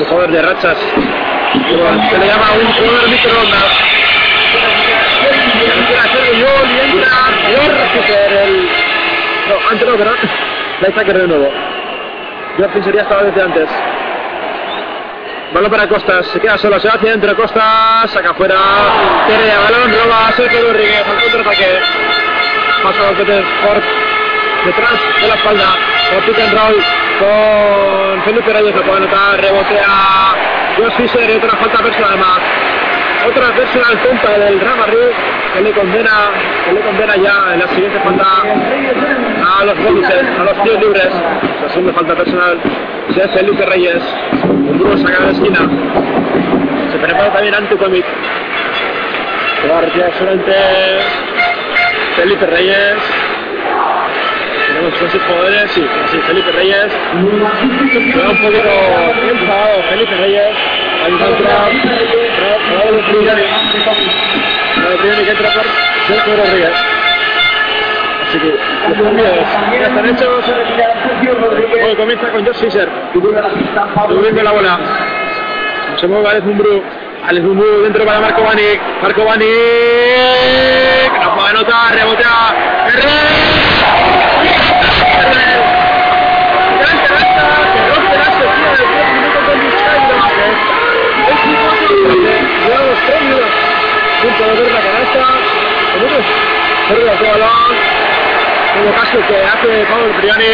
[0.01, 0.77] un jugador de rachas.
[0.81, 3.91] Se le llama un jugador microondas
[6.39, 7.05] Yol y
[7.47, 8.69] George Fisher, el...
[9.49, 10.17] No, antes no, perdón.
[10.81, 11.51] Linebacker de nuevo.
[12.75, 13.69] Fisher ya estaba desde antes.
[15.53, 18.57] Balón para Costas, se queda solo, se va hacia adentro Costas, saca fuera,
[19.27, 21.81] pierde balón, roba Sergio Rodríguez al contraataque.
[22.83, 23.83] Paso a Peter por
[24.65, 25.77] detrás de la espalda,
[26.13, 26.85] por pick and roll
[27.19, 30.35] con Felipe Reyes, lo puede anotar, rebotea
[30.77, 32.39] George Fisher y otra falta personal más
[33.29, 35.11] otra personal tonta del Real Madrid
[35.55, 36.11] que le condena
[36.65, 38.25] que le condena ya en la siguiente falta
[39.61, 41.09] a los bonuses, a los tiros libres.
[41.63, 42.59] La segunda falta personal
[43.15, 44.03] de Felipe Reyes
[44.45, 45.59] un duro sacado de esquina.
[46.93, 48.05] Se prepara también ante Comic
[49.61, 50.53] se va a retirar solamente
[52.17, 52.97] Felipe Reyes.
[54.69, 56.93] Tenemos dos jugadores, sí, sí, Felipe Reyes.
[56.93, 58.37] Se va un
[59.91, 60.57] Felipe Reyes.
[61.05, 61.13] Ahí
[62.71, 63.43] Raúl Priani.
[64.83, 65.65] Raúl Priani que entra por
[66.07, 66.73] Sergio Rodríguez.
[68.29, 68.51] Así que
[68.89, 70.45] los cambios ya están hechos.
[71.85, 72.89] Hoy comienza con Josh Fisher.
[73.13, 74.79] Subiendo la bola.
[76.01, 76.83] Se mueve Alex Mumbrú.
[77.27, 78.81] Alex Mumbrú dentro para Marco Banik.
[79.03, 79.49] Marco Banik.
[81.23, 81.95] No puede anotar.
[81.95, 82.55] Rebotea.
[82.97, 83.50] Llevamos
[94.21, 95.23] punto de ver la canasta.
[95.95, 96.25] Tenemos
[96.89, 97.73] pérdida de balón.
[98.77, 100.53] Como caso que hace Pablo Priani.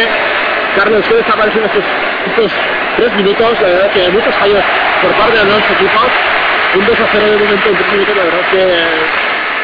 [0.75, 1.83] Carlos, ¿qué está pareciendo estos,
[2.27, 2.51] estos
[2.97, 3.61] tres minutos?
[3.61, 4.63] La verdad que muchos fallos
[5.01, 6.07] por parte de los equipos.
[6.75, 8.15] Un 2 a 0 de momento en tres minutos.
[8.15, 8.61] La verdad que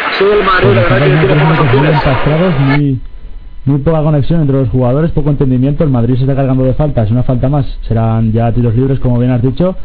[0.08, 0.68] ha sido el Madrid.
[0.74, 3.02] La verdad que tiene pocas opciones.
[3.66, 5.86] Muy poca conexión entre los jugadores, poco entendimiento.
[5.86, 7.10] El Madrid se está cargando de faltas.
[7.12, 9.78] Una falta más serán ya tiros libres, como bien has dicho.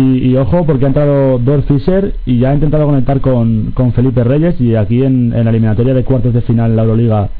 [0.00, 4.22] Y, ojo porque ha entrado Dor Fischer y ya ha intentado conectar con, con Felipe
[4.22, 7.30] Reyes y aquí en, en, la eliminatoria de cuartos de final en la Euroliga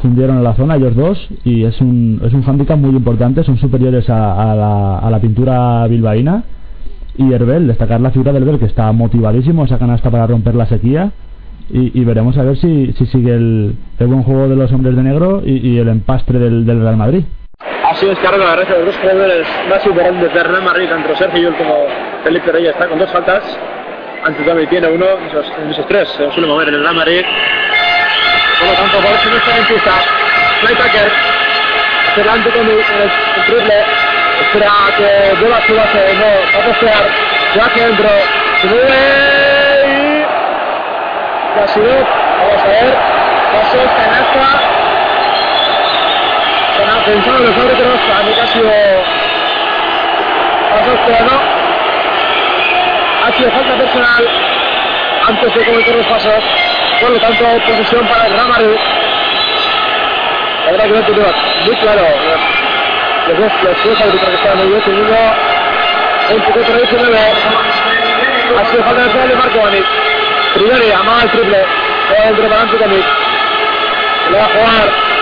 [0.00, 3.58] fundieron en la zona ellos dos y es un, es un hándicap muy importante, son
[3.58, 6.44] superiores a, a, la, a la pintura bilbaína
[7.18, 10.64] y Herbel, destacar la figura del Herbel que está motivadísimo, esa canasta para romper la
[10.64, 11.12] sequía
[11.68, 14.96] y, y veremos a ver si, si sigue el, el, buen juego de los hombres
[14.96, 17.24] de negro y, y el empastre del, del Real Madrid.
[17.90, 21.16] Así es, Carlos, la verdad que los dos jugadores más importantes de Real Madrid, tanto
[21.16, 21.86] Sergio Yul como
[22.22, 23.42] Felipe Reyes, está con dos faltas.
[24.22, 27.24] Antes también tiene uno, esos, esos tres se suele mover en el Real Madrid.
[28.60, 29.90] Por lo tanto, por eso no está en pista.
[30.60, 31.10] Flypacker,
[32.16, 33.74] delante con el, el, el triple.
[34.40, 37.04] Espera que vuelva a su base, no, va a postear,
[37.52, 38.08] se va hacia adentro,
[38.60, 38.88] se mueve
[39.86, 40.24] y...
[41.58, 42.94] Casi vamos a ver,
[43.52, 44.79] paso, canasta,
[47.04, 48.70] pensado en los árbitros, a mí que ha sido
[53.50, 54.28] falta personal
[55.28, 56.44] antes de cometer los pasos.
[57.00, 58.76] Por lo tanto, posesión para el Real Madrid.
[60.66, 61.32] La verdad que no tenía
[61.64, 62.02] muy claro.
[63.28, 65.16] Los dos, los dos árbitros que estaban muy bien, segundo,
[66.28, 67.18] 24 19.
[68.58, 69.82] Ha sido falta de de Marco Bani.
[70.54, 71.64] Priori, amaba el triple.
[72.08, 73.04] Juega dentro para Bani.
[74.30, 75.09] Le va a jugar,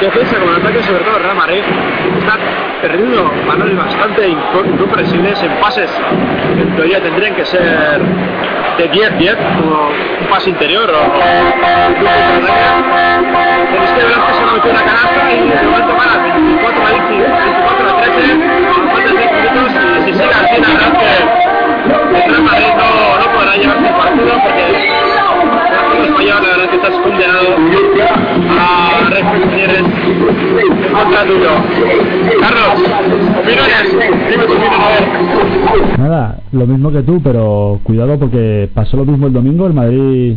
[0.00, 1.62] defensa como en ataque, sobre todo Real Madrid.
[2.18, 2.38] Está
[2.82, 5.90] perdiendo balones bastante incomprensibles en pases
[6.54, 8.00] que en teoría tendrían que ser
[8.78, 9.88] de 10-10, como
[10.20, 11.00] un pase interior o.
[13.68, 15.34] El Vizcay Basket se ha metido una canasta y
[15.66, 18.18] momento van a 24 a 20, 24 a 13,
[18.68, 21.10] a falta de 10 minutos y si sigue así, la verdad que
[22.16, 22.88] el Real Madrid no,
[23.18, 25.07] no podrá llevarse el partido porque
[26.18, 27.48] español la verdad que estás condenado
[28.50, 31.50] a reflexiones en contra tuyo.
[32.40, 32.70] Carlos,
[33.38, 35.98] opiniones, dime tu opinión, a ver.
[35.98, 39.66] Nada, lo mismo que tú, pero cuidado porque pasó lo mismo el domingo.
[39.66, 40.36] El Madrid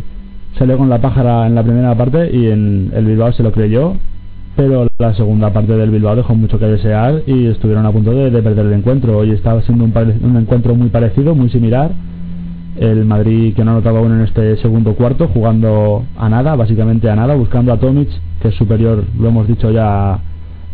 [0.58, 3.94] salió con la pájara en la primera parte y en el Bilbao se lo creyó.
[4.54, 8.30] Pero la segunda parte del Bilbao dejó mucho que desear y estuvieron a punto de,
[8.30, 9.16] de perder el encuentro.
[9.16, 11.90] Hoy estaba siendo un encuentro muy parecido, muy similar.
[12.76, 17.16] El Madrid que no anotaba aún en este segundo cuarto, jugando a nada, básicamente a
[17.16, 18.08] nada, buscando a Tomic,
[18.40, 20.20] que es superior, lo hemos dicho ya,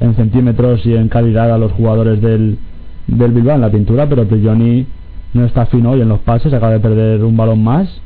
[0.01, 2.59] en centímetros y en calidad a los jugadores del,
[3.07, 4.87] del Bilbao en la pintura, pero Prigioni
[5.35, 8.01] no está fino hoy en los pases, acaba de perder un balón más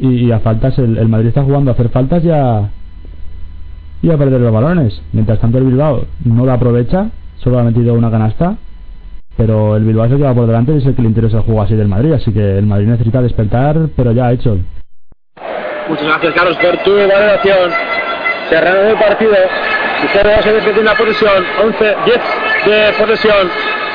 [0.00, 2.70] y, a faltas el, el Madrid está jugando a hacer faltas y a,
[4.02, 5.00] y a perder los balones.
[5.12, 8.56] Mientras tanto el Bilbao no lo aprovecha, solo ha metido una canasta,
[9.38, 11.38] pero el Bilbao es el que va por delante y es el que le interesa
[11.38, 14.58] el juego así del Madrid, así que el Madrid necesita despertar, pero ya ha hecho.
[15.88, 17.70] Muchas gracias, Carlos, por tu valoración.
[18.50, 19.32] Se reanudó el partido.
[20.02, 21.44] Vizcarra va a seguir teniendo la posesión.
[21.64, 22.18] 11, 10
[22.66, 23.48] de posesión.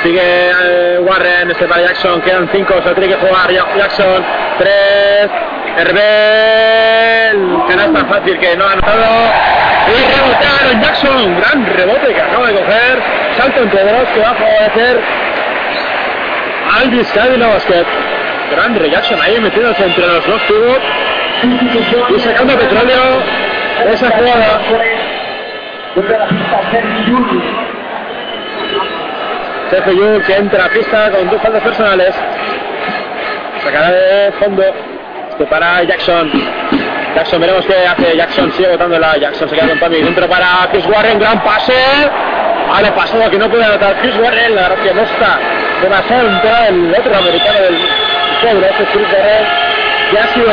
[0.04, 2.22] Sigue eh, Warren, este para Jackson.
[2.22, 4.24] Quedan 5, se tiene que jugar Ja- Jackson.
[4.60, 4.72] 3,
[5.78, 7.64] Herbel.
[7.68, 9.32] Canasta fácil que no ha anotado.
[9.88, 11.36] Y rebotaron Jackson.
[11.40, 13.02] Gran rebote que acaba de coger.
[13.38, 15.02] Salto entre dos que va a favorecer
[16.80, 17.86] al Vizcaya Basket.
[18.52, 20.80] Gran Jackson ahí metiéndose entre los dos tubos
[22.16, 23.22] y sacando petróleo
[23.84, 24.62] de esa jugada.
[29.70, 32.16] Sergio Yul que entra a pista con dos faltas personales.
[33.64, 34.93] Sacará de fondo.
[35.50, 36.32] Para Jackson.
[37.16, 38.16] Jackson, veremos qué hace.
[38.16, 39.18] Jackson sigue botándola.
[39.18, 40.02] Jackson se queda con Tommy.
[40.02, 41.20] Dentro para Chris Warren.
[41.20, 41.74] Gran pase.
[42.70, 44.56] Vale, pasado que no puede anotar Chris Warren.
[44.56, 45.40] La verdad que no está
[45.82, 47.78] demasiado entrado el otro americano del
[48.42, 48.68] pueblo.
[48.68, 49.46] Este Chris Warren
[50.12, 50.52] que ha sido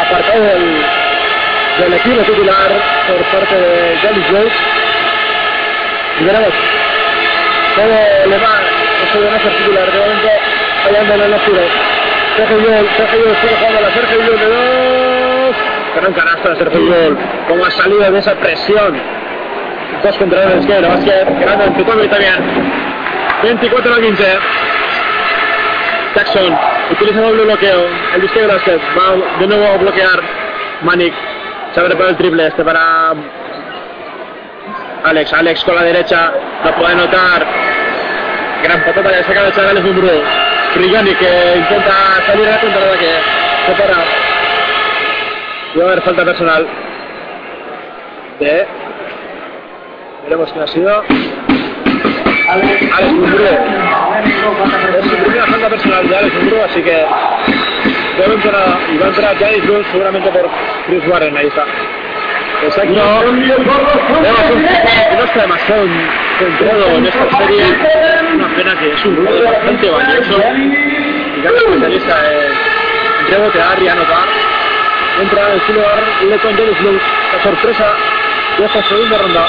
[0.00, 2.70] apartado del, equipo titular
[3.06, 4.52] por parte de James Rhodes.
[6.20, 6.54] Y veremos
[7.76, 8.60] cómo le va
[9.08, 9.92] eso de no ser titular.
[9.92, 10.28] De momento,
[10.84, 11.89] fallándole en los tiros.
[12.36, 12.58] Sergio
[12.96, 15.56] Sergio sigue jugando la Sergio Yul de dos.
[15.96, 17.18] Gran canasta de Sergio Yul.
[17.48, 19.00] Cómo ha salido de esa presión.
[20.02, 21.40] Dos contra uno, la básquet.
[21.40, 22.34] Grande en Tutomi también.
[23.42, 24.38] 24 a 15.
[26.14, 26.58] Jackson
[26.90, 27.86] utiliza doble bloqueo.
[28.14, 30.20] El Vizcaya Basket va de nuevo a bloquear.
[30.82, 31.14] Manik
[31.74, 32.46] se abre para el triple.
[32.46, 33.14] Este para
[35.04, 35.32] Alex.
[35.32, 36.32] Alex con la derecha.
[36.64, 37.46] No puede anotar.
[38.62, 40.10] Gran patata que saca de Chavales Mumbrú.
[40.76, 41.92] Rigani que intenta
[42.26, 43.12] salir a la contraataque.
[43.66, 43.94] Se para.
[45.76, 46.66] Va a haber falta personal.
[48.38, 48.66] De.
[50.24, 51.04] Veremos quién ha sido.
[52.48, 53.44] Alex Mumbrú.
[54.98, 57.06] Es su primera falta personal de Alex Mumbrú, así que.
[58.18, 60.46] Debe entrar, y va a entrar Bruce seguramente por
[60.86, 61.64] Chris Warren, ahí está.
[62.62, 63.72] Un equipo
[64.06, 65.86] que no está demasiado
[66.38, 67.64] centrado en esta serie.
[68.34, 70.36] Una pena que es un jugador bastante valioso.
[70.36, 74.28] Y gran especialista en rebotear y anotar.
[75.22, 77.02] Entra en su lugar Lecon Dennis Luz.
[77.32, 77.94] La sorpresa
[78.58, 79.48] de esta segunda ronda.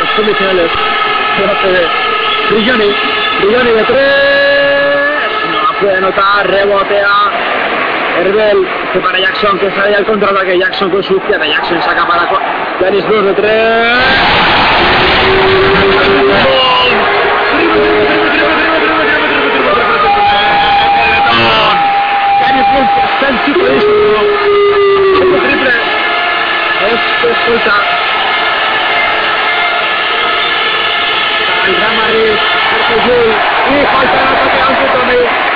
[0.00, 0.70] Los condicionales.
[1.36, 1.86] Se hace de
[2.50, 2.94] Brilloni.
[3.40, 5.28] Brilloni de tres.
[5.52, 6.50] No puede anotar.
[6.50, 7.71] Rebotea.
[8.18, 12.28] Herbel que para Jackson que sale al contraataque Jackson con su izquierda Jackson saca para
[12.80, 13.52] Janis Bruce de tres.
[22.40, 24.42] Janis Bruce está en su disco
[25.22, 25.70] este triple
[26.86, 27.00] es
[27.30, 27.76] escolta
[31.66, 32.34] el Real Madrid
[32.70, 33.30] Sergio Llull
[33.70, 35.51] y falta el ataque Ángel Tomé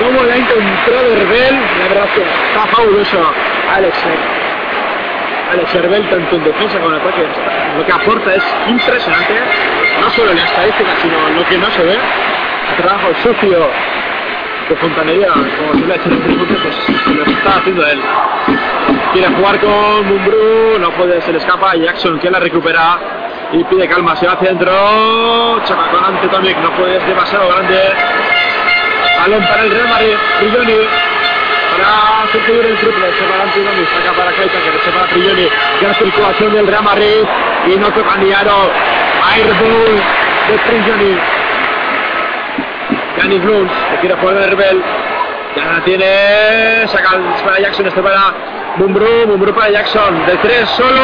[0.00, 1.54] ha intentado contra Herbel.
[1.78, 3.32] La verdad que está fabuloso
[3.74, 3.96] Alex.
[5.52, 7.26] Alex Herbel, tanto en defensa como en ataque.
[7.76, 9.34] Lo que aporta es impresionante.
[10.00, 11.98] No solo en la estadística, sino lo que no se ve.
[12.78, 13.68] Trabajo sucio
[14.68, 18.00] de fontanería, como se le ha hecho en el pues lo está haciendo él.
[19.12, 21.76] Quiere jugar con Mumbrú, no puede, se le escapa.
[21.76, 22.98] Jackson que la recupera
[23.52, 24.72] y pide calma, se va hacia adentro.
[25.64, 27.78] Choca con Antetomic, no puede, es demasiado grande.
[29.24, 30.86] Balón para el Real Madrid, Brilloni.
[31.72, 35.48] Para Sergio el triple, se va Antetomic, saca para Kaita, que se para Brilloni.
[35.80, 37.24] Gran circulación del Real Madrid
[37.66, 38.70] y no toca ni aro.
[39.32, 40.02] Airball
[40.46, 41.18] de Brilloni.
[43.16, 44.82] Yannis Blum, que quiere jugar de Rebel.
[45.56, 46.86] Ya la tiene.
[46.88, 48.34] Saca para Jackson, este para
[48.76, 49.26] Mumbrú.
[49.26, 50.26] Mumbrú para Jackson.
[50.26, 51.00] De tres solo.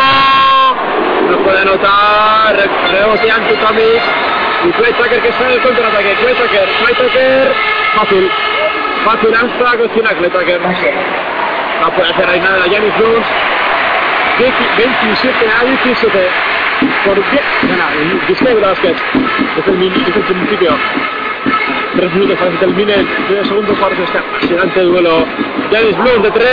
[1.31, 2.55] No puede anotar.
[2.91, 4.03] Rebote ante Tomic.
[4.63, 6.15] Y Playtaker que está en el contraataque.
[6.21, 7.53] Playtaker, Playtaker.
[7.95, 8.31] Fácil.
[9.05, 10.61] Fácil hasta con Chinacle Taker.
[10.61, 12.61] No puede hacer ahí nada.
[12.65, 13.27] Janis Jones.
[14.39, 16.29] 27 a 17.
[17.05, 17.27] Por 10.
[17.69, 17.87] Gana.
[18.27, 18.97] 19 Vázquez.
[19.57, 20.77] Desde el, desde el principio.
[21.97, 24.03] 3 minutos para que termine el primer segundo cuarto.
[24.03, 25.25] Este apasionante duelo.
[25.71, 26.47] Janis Blues de 3.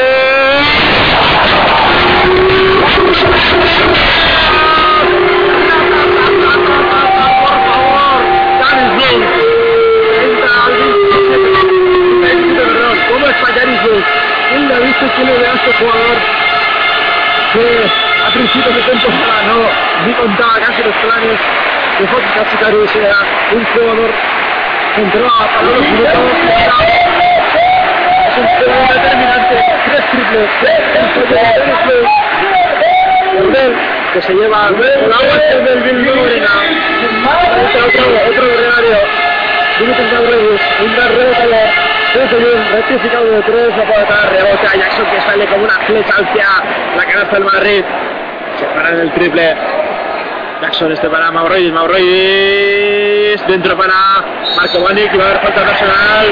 [13.88, 14.04] Blum?
[14.50, 16.18] ¿Quién le quién le a este jugador?
[17.54, 17.66] Que
[18.26, 19.58] a principios de temporada no
[20.06, 21.40] ni contaba casi los planes
[22.00, 22.58] de Fox Casi
[22.88, 23.18] sea
[23.54, 24.12] un jugador
[24.98, 26.12] entró a para los minutos.
[28.28, 29.56] Es un juego determinante.
[29.86, 30.50] Tres triples.
[33.38, 33.76] Gabriel,
[34.14, 36.50] que se lleva la vuelta del Bilbao Arena.
[37.26, 39.37] Otro, otro gregario.
[39.80, 40.62] De Reyes.
[40.82, 41.70] Un rebotador.
[42.14, 43.78] Desde rectificado de tres.
[43.78, 46.48] No puede dar rebote a Jackson que sale como una flecha hacia
[46.96, 47.84] la canasta del Madrid.
[48.58, 49.56] Se para en el triple.
[50.62, 53.94] Jackson este para Mauriz, Mauriz dentro para
[54.56, 56.28] Marco Bani que va a haber falta personal.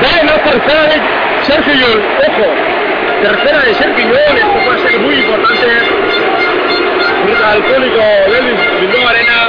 [0.00, 1.00] ¡Dale, la tercera de
[1.42, 2.02] Sergio Yul!
[2.28, 2.54] ¡Ojo!
[3.22, 5.66] Tercera de Sergio Yul, esto puede ser muy importante.
[7.24, 8.00] Fruta alcohólico
[8.30, 9.48] del Bilbao Arena.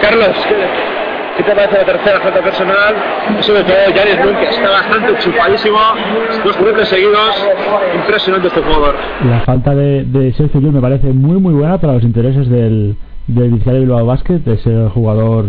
[0.00, 0.99] Carlos, ¿qué,
[1.40, 2.94] ¿qué te parece la tercera falta personal?
[3.40, 5.78] Sobre todo Janis Blum, que está bastante chupadísimo.
[6.44, 7.46] Dos triples seguidos.
[7.94, 8.94] Impresionante este jugador.
[9.24, 12.96] La falta de, de Sergio Llull me parece muy muy buena para los intereses del,
[13.26, 15.46] del Vizcaya Bilbao Basket, es el jugador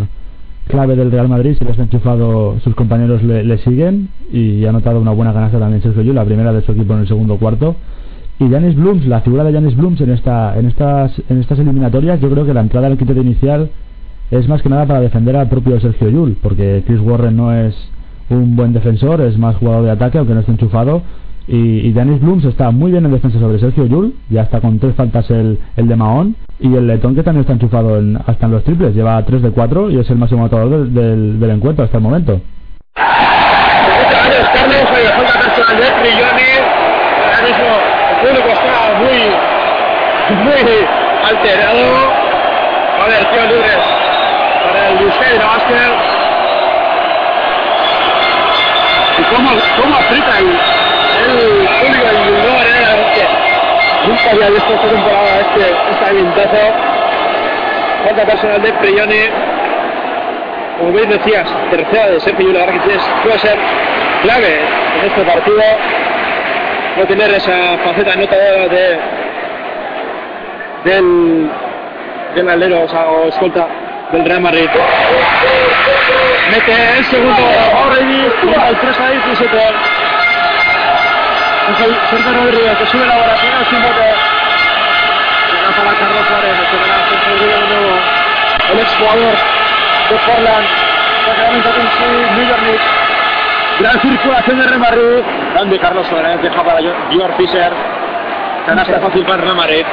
[0.68, 4.72] clave del Real Madrid, si le está enchufado sus compañeros le, le, siguen y ha
[4.72, 7.36] notado una buena canasta también Sergio Llull, la primera de su equipo en el segundo
[7.36, 7.76] cuarto.
[8.38, 12.18] Y Janis Blums, la figura de Janis Blums en, esta, en, estas, en estas eliminatorias,
[12.20, 13.68] yo creo que la entrada al quinteto inicial
[14.32, 17.76] es más que nada para defender al propio Sergio Llull, porque Chris Warren no es
[18.30, 21.02] un buen defensor, es más jugador de ataque, aunque no esté enchufado.
[21.46, 24.78] Y, y Janis Blums está muy bien en defensa sobre Sergio Llull, ya está con
[24.78, 26.36] tres faltas el, el de Mahón.
[26.60, 29.50] Y el Letón que también está enchufado en, hasta en los triples, lleva 3 de
[29.50, 32.40] 4 y es el máximo anotador del, del, encuentro hasta el momento.
[40.30, 40.52] Muy,
[41.28, 42.12] alterado.
[43.02, 43.81] A ver, tío
[45.04, 45.92] de Básquet.
[49.18, 49.50] Y cómo,
[49.80, 50.48] cómo aprieta el,
[51.28, 52.58] el público del Bilbao
[53.14, 56.74] que nunca había visto esta temporada este, este ambientazo.
[58.04, 59.24] Falta personal de Prilloni.
[60.78, 63.56] Como bien decías, tercera de Sergio que tienes, puede ser
[64.22, 64.60] clave
[65.00, 65.62] en este partido.
[66.96, 68.98] No tener esa faceta notadora de
[70.84, 71.48] del,
[72.34, 73.68] del alero o, sea, o escolta
[74.12, 74.68] del Real Madrid.
[76.50, 79.58] Mete el segundo toma el 3 a 17.
[82.10, 84.06] Sergio Rodríguez que sube la bola, tiene el bote.
[85.48, 87.96] Llega para Carlos Suárez, que Sergio Rodríguez de nuevo.
[88.72, 89.34] El exjugador
[90.10, 90.66] de Portland.
[91.24, 92.84] Sacramento Kings, New York Knicks.
[93.78, 95.24] Gran circulación de Real Madrid.
[95.54, 96.78] Grande Carlos Suárez, deja para
[97.10, 97.72] George Fisher.
[98.66, 99.86] Canasta fácil para Real Madrid.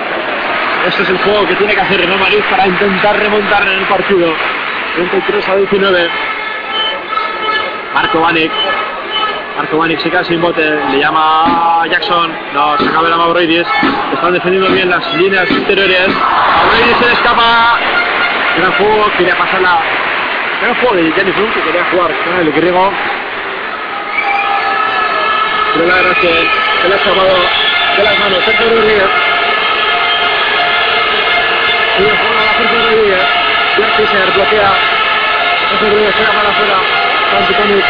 [0.87, 3.85] Este es el juego que tiene que hacer Real Madrid para intentar remontar en el
[3.85, 4.33] partido.
[4.95, 6.09] 33 a 19.
[7.93, 8.51] Marco Vanik.
[9.57, 10.61] Marco Vanik se queda sin bote.
[10.91, 12.31] Le llama Jackson.
[12.53, 13.67] No, se acaba la Mavroidis.
[14.13, 16.07] Están defendiendo bien las líneas interiores.
[16.07, 17.77] Mavroidis se le escapa.
[18.57, 19.11] Gran juego.
[19.17, 19.79] Quería pasar la.
[20.61, 22.91] Gran juego de Jenny Flum que quería jugar con el griego.
[25.73, 26.47] Pero la verdad es que
[26.81, 27.35] se le ha escapado
[27.97, 29.28] de las manos.
[31.99, 33.23] Y le juega la fuerza de Rodríguez.
[33.77, 34.71] Black Fisher bloquea.
[35.69, 36.77] Sergio Rodríguez se para afuera.
[37.37, 37.85] Antiponic.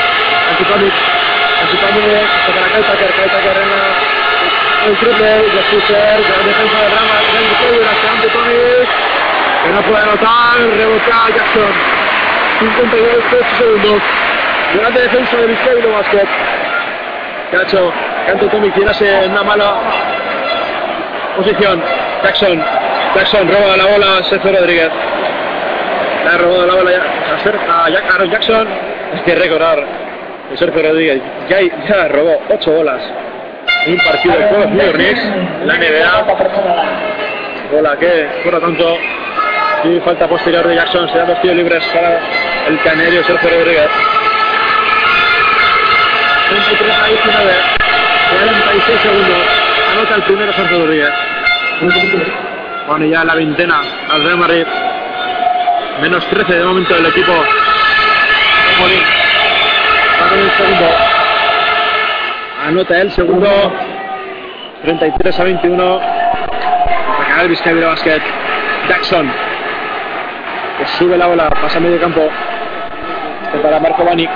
[0.49, 6.89] anticipadamente para Kyle Tucker, Kyle Tucker en la, el triple, de Fisher, gran defensa de
[6.89, 7.45] Rama, gran
[7.89, 8.89] hacia ante Tomic,
[9.63, 11.71] que no puede anotar, rebota Jackson,
[12.59, 13.07] 52
[13.57, 14.01] segundos,
[14.75, 16.27] gran defensa de Vizcaya Basket,
[17.51, 17.93] que ha hecho
[18.25, 19.75] que Ante Tomic tirase en una mala
[21.35, 21.83] posición,
[22.23, 22.63] Jackson,
[23.15, 24.89] Jackson roba la bola, Sergio Rodríguez,
[26.23, 28.67] le ha robado la bola a, a Jack, Aaron Jackson,
[29.13, 29.83] hay que recordar
[30.49, 33.01] que Sergio Rodríguez ya, ya robó 8 bolas
[33.87, 35.23] un partido de juegos Knicks,
[35.65, 36.23] la NBA,
[37.71, 38.97] bola que por tanto.
[39.83, 42.19] Y falta posterior de Jackson, se dan dos tiros libres para
[42.67, 43.87] el canario Sergio Rodríguez.
[46.49, 47.53] 33 a 19,
[48.29, 49.37] 46 segundos,
[49.93, 51.09] anota el primero Sergio Rodríguez.
[52.89, 54.65] Bueno, ya la veintena al Real Madrid.
[56.01, 57.31] Menos 13 de momento del equipo.
[60.33, 60.85] El segundo.
[62.65, 63.73] Anota el segundo.
[64.81, 65.99] 33 a 21.
[65.99, 68.21] Para ganar el Vizcaya Basket.
[68.89, 69.31] Jackson.
[70.79, 72.27] Que sube la bola, pasa a medio campo.
[73.43, 74.27] Este para Marco Bani.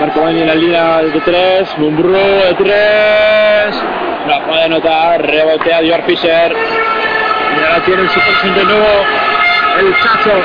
[0.00, 1.78] Marco Bani en la línea de 3.
[1.78, 3.82] Mumbrú de 3.
[4.26, 5.22] No puede anotar.
[5.22, 6.54] Rebotea Dior Fischer.
[7.56, 9.04] Y ahora tiene el super de nuevo.
[9.78, 10.42] El Chacho.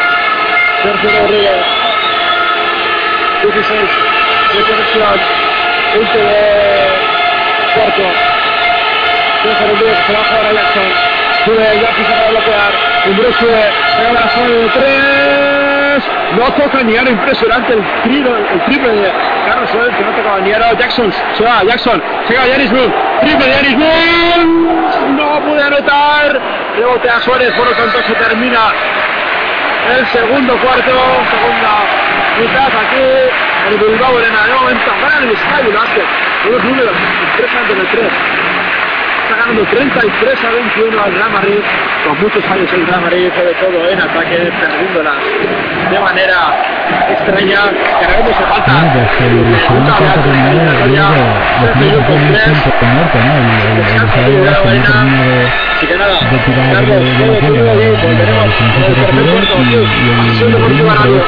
[0.84, 1.66] Sergio Rodríguez.
[3.44, 3.80] 16
[4.54, 5.20] de conexión.
[5.94, 6.32] 20 de
[7.76, 8.04] cuarto.
[9.44, 10.90] Sergio Rodríguez se va a jugar a Jackson.
[11.46, 12.72] Sube Jackson para bloquear.
[13.08, 13.64] Umbrú sube.
[13.98, 16.04] Pega la zona de 3.
[16.38, 19.12] No toca Niaro, impresionante el el triple de
[19.46, 20.78] Carlos Soler que no tocaba Niaro.
[20.78, 23.62] Jackson, se va, Jackson, llega Yanis Boone, triple de
[25.10, 26.40] no puede anotar.
[26.76, 28.60] Rebote a Suárez, por lo tanto se termina
[29.98, 30.92] el segundo cuarto,
[31.30, 31.72] segunda
[32.40, 34.48] mitad aquí en Bilbao Arena.
[34.48, 36.06] De momento, gana el Vizcaya Basket.
[36.50, 36.94] Los números,
[37.34, 38.12] interesantes del 3.
[39.32, 41.60] Está ganando 33 a 21 al Real Madrid,
[42.06, 45.24] con muchos fallos el Real Madrid, sobre todo en ataque, perdiéndolas
[45.90, 46.52] de manera
[47.08, 47.60] extraña.
[48.02, 48.74] Cargamos a falta.
[48.74, 49.56] Bueno, pues el
[55.80, 56.20] que que nada,
[56.74, 59.56] Carlos, todo tuyo y volveremos con el tercer cuarto.
[60.52, 61.24] Deportiva Radio.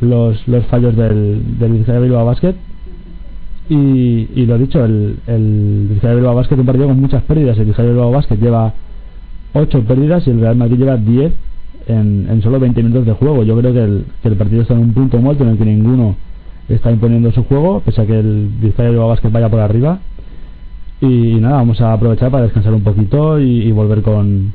[0.00, 2.54] los, los fallos del, del Bilbao Basket
[3.68, 7.58] y, y lo dicho, el, el Vizcaya Bilbao Basket un partido con muchas pérdidas.
[7.58, 8.72] El Vizcaya Bilbao Basket lleva
[9.52, 11.32] 8 pérdidas y el Real Madrid lleva 10
[11.88, 13.42] en, solo 20 minutos de juego.
[13.44, 16.16] Yo creo que el, partido está en un punto muerto en el que ninguno
[16.68, 19.98] está imponiendo su juego, pese a que el Vizcaya Bilbao Basket vaya por arriba.
[21.00, 24.52] Y, nada, vamos a aprovechar para descansar un poquito y, volver con,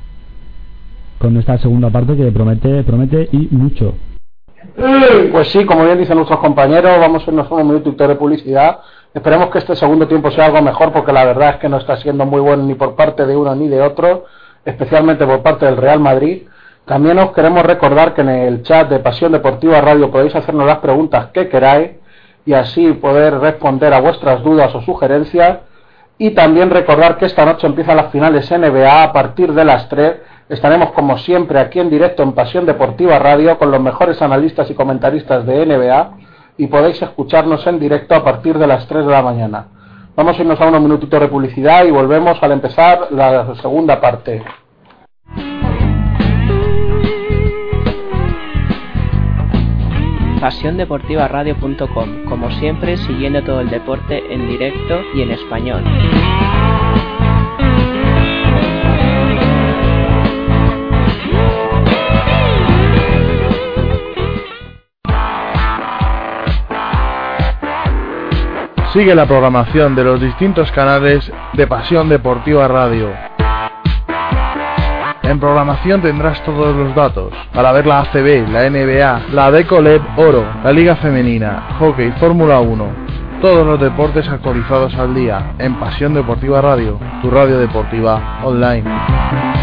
[1.20, 3.95] con esta segunda parte que promete, promete y mucho.
[5.32, 8.80] Pues sí, como bien dicen nuestros compañeros, vamos a irnos a un minuto de publicidad.
[9.14, 11.97] Esperemos que este segundo tiempo sea algo mejor, porque la verdad es que no está
[11.97, 14.26] siendo muy bueno ni por parte de uno ni de otro,
[14.66, 16.47] especialmente por parte del Real Madrid.
[16.86, 20.80] También os queremos recordar que en el chat de Pasión Deportiva Radio podéis hacernos las
[20.80, 21.91] preguntas que queráis
[22.43, 25.59] y así poder responder a vuestras dudas o sugerencias.
[26.18, 30.16] Y también recordar que esta noche empiezan las finales NBA a partir de las 3.
[30.49, 34.74] Estaremos como siempre aquí en directo en Pasión Deportiva Radio con los mejores analistas y
[34.74, 36.22] comentaristas de NBA
[36.58, 39.68] y podéis escucharnos en directo a partir de las 3 de la mañana.
[40.16, 44.43] Vamos a irnos a unos minutitos de publicidad y volvemos al empezar la segunda parte.
[50.43, 55.82] pasiondeportivaradio.com, como siempre siguiendo todo el deporte en directo y en español.
[68.93, 73.09] Sigue la programación de los distintos canales de Pasión Deportiva Radio.
[75.23, 80.45] En programación tendrás todos los datos para ver la ACB, la NBA, la Decoleb Oro,
[80.63, 82.85] la Liga Femenina, Hockey, Fórmula 1.
[83.41, 89.62] Todos los deportes actualizados al día en Pasión Deportiva Radio, tu radio deportiva online.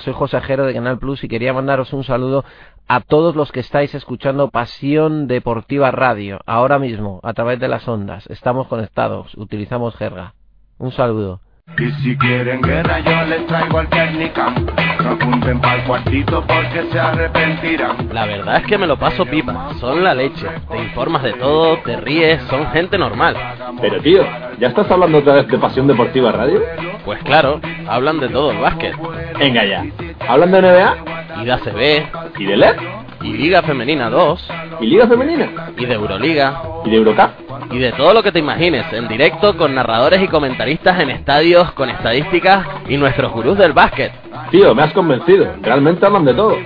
[0.00, 2.44] Soy José Jero de Canal Plus y quería mandaros un saludo
[2.88, 7.86] a todos los que estáis escuchando Pasión Deportiva Radio, ahora mismo, a través de las
[7.88, 8.26] ondas.
[8.28, 10.34] Estamos conectados, utilizamos jerga.
[10.78, 11.40] Un saludo.
[11.78, 14.66] Y si quieren guerra yo les traigo al Technican
[15.02, 19.72] No apunten pa'l cuartito porque se arrepentirán La verdad es que me lo paso pipa,
[19.80, 20.46] son la leche.
[20.70, 23.36] Te informas de todo, te ríes, son gente normal.
[23.80, 24.24] Pero tío,
[24.60, 26.62] ¿ya estás hablando otra vez de Pasión Deportiva Radio?
[27.04, 28.94] Pues claro, hablan de todo el básquet.
[29.38, 29.84] Venga ya.
[30.28, 30.96] ¿Hablan de NBA?
[31.40, 32.38] Y de ACB.
[32.38, 32.76] ¿Y de LED?
[33.22, 34.50] Y Liga Femenina 2.
[34.80, 35.72] ¿Y Liga Femenina?
[35.76, 36.62] Y de Euroliga.
[36.84, 37.30] ¿Y de Eurocup?
[37.70, 41.72] Y de todo lo que te imagines, en directo con narradores y comentaristas en estadios,
[41.72, 44.12] con estadísticas y nuestros gurús del básquet.
[44.50, 45.54] Tío, me has convencido.
[45.62, 46.56] Realmente hablan de todo.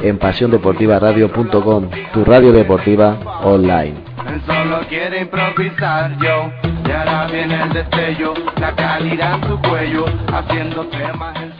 [0.00, 3.94] En pasiondeportivaradio.com, tu radio deportiva online.
[4.28, 6.50] Él solo quiere improvisar yo.
[6.86, 11.59] Y ahora viene el destello, la calidad en su cuello, haciendo temas en su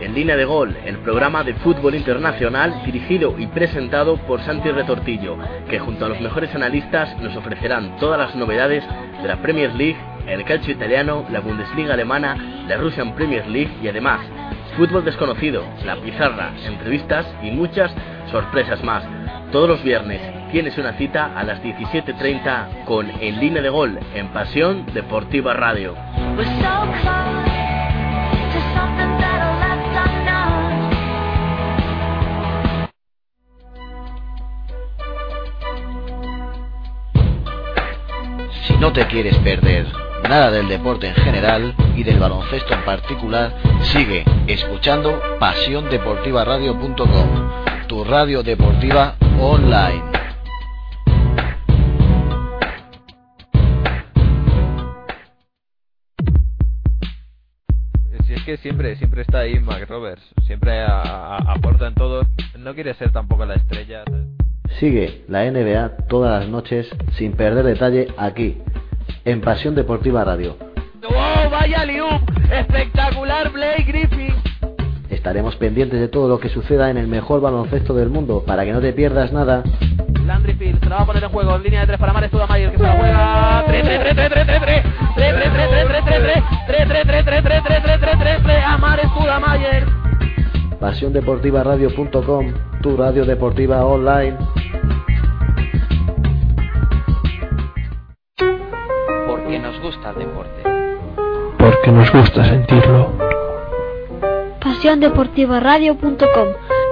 [0.00, 5.36] En línea de gol, el programa de fútbol internacional dirigido y presentado por Santi Retortillo,
[5.68, 8.84] que junto a los mejores analistas nos ofrecerán todas las novedades
[9.20, 12.36] de la Premier League, el calcio italiano, la Bundesliga alemana,
[12.68, 14.20] la Russian Premier League y además
[14.78, 17.92] fútbol desconocido, la pizarra, entrevistas y muchas
[18.30, 19.02] sorpresas más.
[19.50, 20.20] Todos los viernes
[20.52, 25.96] tienes una cita a las 17.30 con En línea de gol en Pasión Deportiva Radio.
[38.80, 39.86] No te quieres perder
[40.28, 48.42] nada del deporte en general y del baloncesto en particular, sigue escuchando pasiondeportivaradio.com, tu radio
[48.42, 50.02] deportiva online.
[58.26, 62.26] Si es que siempre, siempre está ahí Mac Roberts, siempre aporta en todo.
[62.58, 64.04] No quiere ser tampoco la estrella.
[64.78, 68.58] Sigue la NBA todas las noches sin perder detalle aquí,
[69.24, 70.56] en Pasión Deportiva Radio.
[71.04, 72.22] ¡Oh, vaya liup!
[72.52, 74.34] ¡Espectacular Blake Griffin!
[75.10, 78.72] Estaremos pendientes de todo lo que suceda en el mejor baloncesto del mundo para que
[78.72, 79.64] no te pierdas nada.
[80.26, 82.30] Landry Field se la va a poner en juego en línea de tres para Mares
[82.30, 83.64] Tudamayer que se la juega.
[83.66, 84.84] 3 3 3 3 3 3 3
[85.16, 88.42] 3 3 3 3 3 3 3 3 3 3 3 3 3 3 3
[88.42, 89.86] 3 a Mares Tudamayer.
[90.80, 92.52] pasiondeportivaradio.com,
[92.82, 94.36] tu radio deportiva online.
[99.26, 100.62] Porque nos gusta el deporte.
[101.58, 103.12] Porque nos gusta sentirlo.
[104.60, 106.48] PasiónDeportivaRadio.com,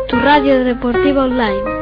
[0.09, 1.77] tu radio deportiva online.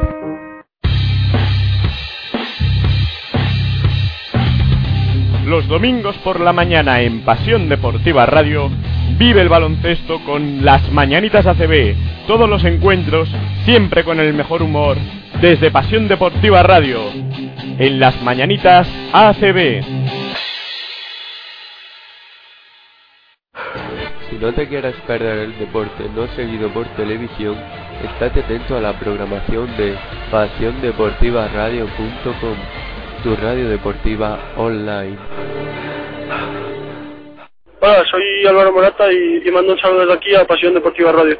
[5.45, 8.71] Los domingos por la mañana en Pasión Deportiva Radio,
[9.17, 11.95] vive el baloncesto con las Mañanitas ACB,
[12.27, 13.29] todos los encuentros,
[13.63, 14.97] siempre con el mejor humor,
[15.41, 17.01] desde Pasión Deportiva Radio,
[17.77, 19.83] en las Mañanitas ACB.
[24.29, 27.55] Si no te quieres perder el deporte no seguido por televisión,
[28.03, 29.95] estate atento a la programación de
[30.29, 32.57] pasiondeportivaradio.com,
[33.23, 35.17] tu radio deportiva online.
[37.87, 41.37] Hola, soy Álvaro Morata y, mando un saludo desde aquí a Pasión Deportiva Radio.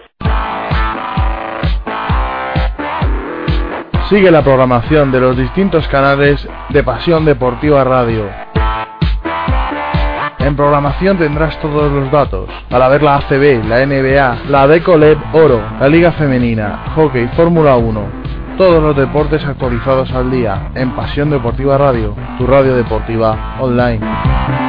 [4.10, 8.30] Sigue la programación de los distintos canales de Pasión Deportiva Radio.
[10.38, 15.64] En programación tendrás todos los datos para ver la ACB, la NBA, la Decoleb Oro,
[15.80, 18.26] la Liga Femenina, Hockey, Fórmula 1.
[18.60, 24.65] Todos los deportes actualizados al día en Pasión Deportiva Radio, tu radio deportiva online.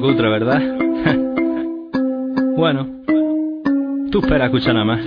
[0.00, 0.62] Todo cutre, ¿verdad?
[2.56, 2.86] bueno,
[4.10, 5.06] tú espera, escucha nada más.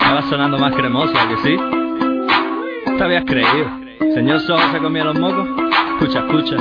[0.00, 1.56] Me va sonando más cremosa, que sí?
[2.96, 3.70] Te habías creído.
[4.12, 5.46] Señor Soho se comía los mocos.
[6.00, 6.56] Escucha, escucha.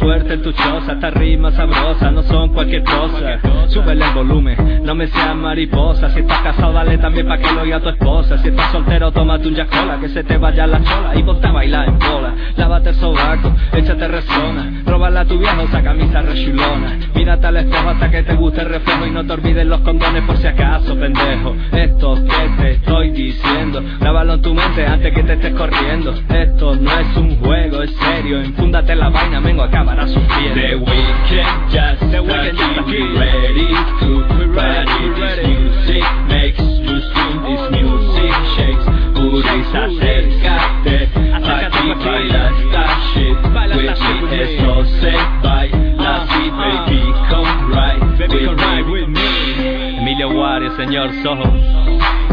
[0.00, 0.92] Ritmo en tu choza.
[0.92, 3.38] Esta rima sabrosa, no son cualquier cosa.
[3.68, 6.10] Súbele el volumen, no me seas mariposa.
[6.10, 8.38] Si estás casado, dale también pa' que lo oiga tu esposa.
[8.38, 11.12] Si estás soltero, tómate un jacola, que se te vaya la chola.
[11.14, 12.34] Y ponte a bailar en bola.
[12.56, 14.82] Lávate el sobaco, échate resona.
[14.84, 16.98] Róbale a tu viejo esa camisa rechulona.
[17.14, 19.06] Mírate al espejo hasta que te guste el reflejo.
[19.06, 21.54] Y no te olvides los condones por si acaso, pendejo.
[21.72, 26.14] Esto que te estoy diciendo, grábalo en tu mente antes que te estés corriendo.
[26.28, 28.40] Esto no es un juego, es serio.
[28.40, 30.54] Enfúndate la vaina, vengo acabarás sufriendo.
[30.54, 32.78] The weekend just The weekend started.
[32.78, 33.00] aquí.
[33.18, 33.68] Ready
[34.00, 35.46] to We ready, we This ready.
[35.48, 37.38] music makes you swing.
[37.46, 38.84] This music shakes.
[39.14, 41.08] Puris, acércate.
[41.42, 43.36] Aquí baila esta shit.
[43.70, 43.98] With
[44.30, 45.12] me, esto se
[45.42, 46.86] baila así, Uh, uh.
[46.86, 47.02] baby.
[47.30, 48.92] Come right Baby, with come ride me.
[48.92, 49.98] with me.
[49.98, 51.44] Emilio Wario, señor Soho.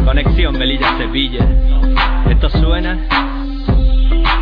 [0.05, 1.45] Conexión Melilla Sevilla.
[2.29, 2.97] Esto suena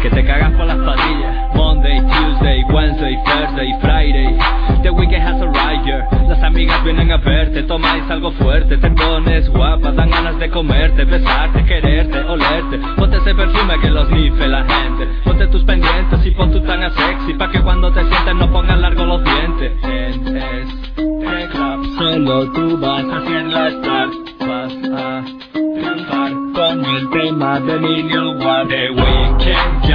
[0.09, 1.55] que te cagas por las patillas.
[1.55, 4.37] Monday, Tuesday, Wednesday, Thursday, Friday.
[4.83, 6.07] The weekend has arrived, yeah.
[6.29, 11.05] Las amigas vienen a verte, tomáis algo fuerte, te pones guapa, dan ganas de comerte,
[11.05, 12.77] besarte, quererte, olerte.
[12.97, 15.07] Ponte ese perfume que los nife la gente.
[15.23, 18.81] Ponte tus pendientes y pon tu tanga sexy, pa' que cuando te sientes no pongan
[18.83, 19.71] largo los dientes.
[19.85, 24.13] En este club solo tú vas la start,
[24.45, 28.69] vas a triunfar con el tema de Million Watt.
[28.69, 29.94] The weekend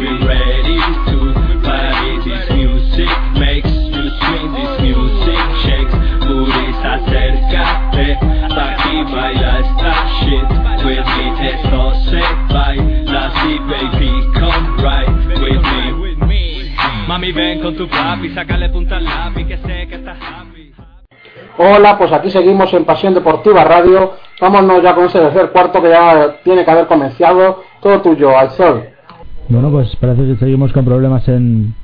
[0.00, 0.78] we ready
[1.08, 1.18] to
[1.62, 2.12] party.
[2.24, 5.94] This music makes you swing, this music shakes.
[6.24, 8.08] Booties, acércate,
[8.48, 10.48] pa' aquí baila esta shit.
[10.84, 12.22] With me esto se
[12.52, 16.72] baila, sí baby, come right with me.
[17.06, 20.59] Mami ven con tu papi, sácale punta al lápiz, que sé que estás happy.
[21.58, 24.12] Hola, pues aquí seguimos en Pasión Deportiva Radio.
[24.40, 27.62] Vámonos ya con ese tercer cuarto que ya tiene que haber comenzado.
[27.80, 28.48] Todo tuyo, al.
[29.48, 31.74] Bueno, pues parece que seguimos con problemas en,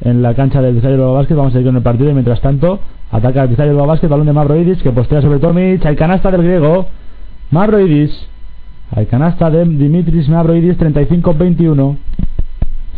[0.00, 1.34] en la cancha del Bilbao Basket.
[1.34, 2.78] Vamos a seguir con el partido y mientras tanto
[3.10, 5.84] ataca el Bilbao Basket, balón de Mavroidis que postea sobre Tomic.
[5.84, 6.86] Hay canasta del griego.
[7.50, 8.28] Mavroidis.
[8.94, 11.96] Hay canasta de Dimitris Mavroidis 35-21.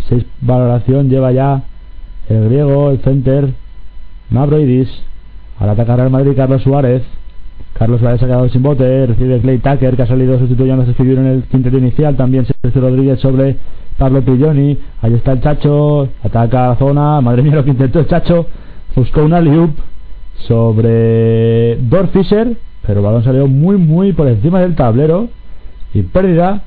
[0.08, 1.62] 6 valoración lleva ya
[2.28, 3.54] el griego, el center.
[4.30, 5.04] Mavroidis.
[5.58, 7.02] Ahora ataca Real Madrid Carlos Suárez.
[7.74, 9.06] Carlos Suárez ha quedado sin bote.
[9.06, 12.16] Recibe Clay Tucker que ha salido sustituyendo a escribir en el quinteto inicial.
[12.16, 13.56] También Sergio Rodríguez sobre
[13.98, 14.78] Pablo Pilloni.
[15.00, 16.08] Ahí está el Chacho.
[16.22, 17.20] Ataca a zona.
[17.20, 18.46] Madre mía lo que intentó el Chacho.
[18.94, 19.70] Buscó una liup
[20.46, 22.56] sobre Dor Fisher.
[22.86, 25.28] Pero el balón salió muy muy por encima del tablero.
[25.94, 26.62] Y pérdida.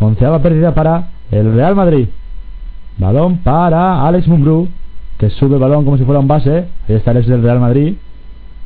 [0.00, 2.08] Onceava pérdida para el Real Madrid.
[2.98, 4.68] Balón para Alex Mumbrú
[5.18, 6.66] que sube el balón como si fuera un base.
[6.88, 7.94] Ahí está Alex del Real Madrid.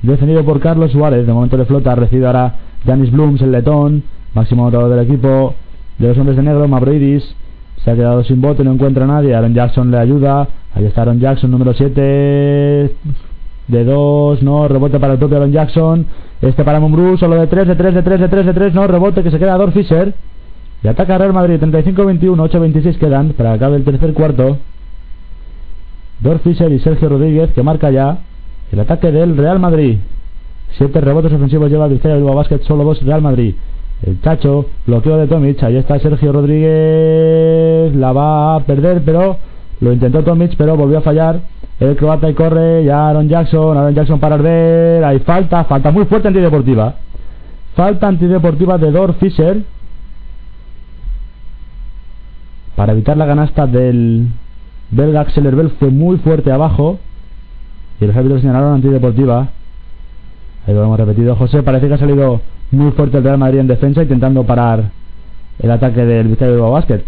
[0.02, 1.26] Defendido por Carlos Suárez.
[1.26, 1.94] De momento de flota.
[1.94, 4.04] Recibe ahora Janis Blooms, el letón.
[4.34, 5.54] Máximo anotador del equipo
[5.98, 6.68] de los hombres de negro.
[6.68, 7.34] Mavroidis.
[7.82, 8.62] Se ha quedado sin bote.
[8.64, 9.34] No encuentra a nadie.
[9.34, 10.48] Aaron Jackson le ayuda.
[10.74, 12.94] Ahí está Aaron Jackson, número 7.
[13.68, 14.42] De 2.
[14.42, 14.68] No.
[14.68, 16.06] Rebote para el propio Aaron Jackson.
[16.42, 17.16] Este para Mumbrú.
[17.16, 18.74] Solo de 3, de 3, de 3, de 3, de 3.
[18.74, 18.86] No.
[18.86, 20.12] Rebote que se queda Dor Fisher.
[20.84, 21.58] Y ataca Real Madrid.
[21.60, 22.50] 35-21.
[22.50, 24.58] 8-26 quedan para acabe el tercer cuarto.
[26.22, 28.18] Dor Fischer y Sergio Rodríguez que marca ya
[28.70, 29.98] el ataque del Real Madrid.
[30.78, 33.54] Siete rebotes ofensivos lleva el Vizcaya Bilbao Basket, solo dos Real Madrid.
[34.02, 39.36] El Chacho, bloqueo de Tomic, ahí está Sergio Rodríguez, la va a perder, pero
[39.80, 41.40] lo intentó Tomic, pero volvió a fallar.
[41.78, 46.04] El croata y corre, ya Aaron Jackson, Aaron Jackson para Arder, hay falta, falta muy
[46.04, 46.94] fuerte antideportiva.
[47.74, 49.64] Falta antideportiva de Dor Fischer.
[52.76, 54.28] Para evitar la ganasta del
[54.92, 56.98] belga Axel Herbel fue muy fuerte abajo.
[58.00, 59.48] Y los árbitros señalaron antideportiva.
[60.66, 61.34] Ahí lo hemos repetido.
[61.34, 62.40] José parece que ha salido
[62.70, 64.84] muy fuerte el Real Madrid en defensa intentando parar
[65.58, 67.02] el ataque del Vizcaya Bilbao Basket.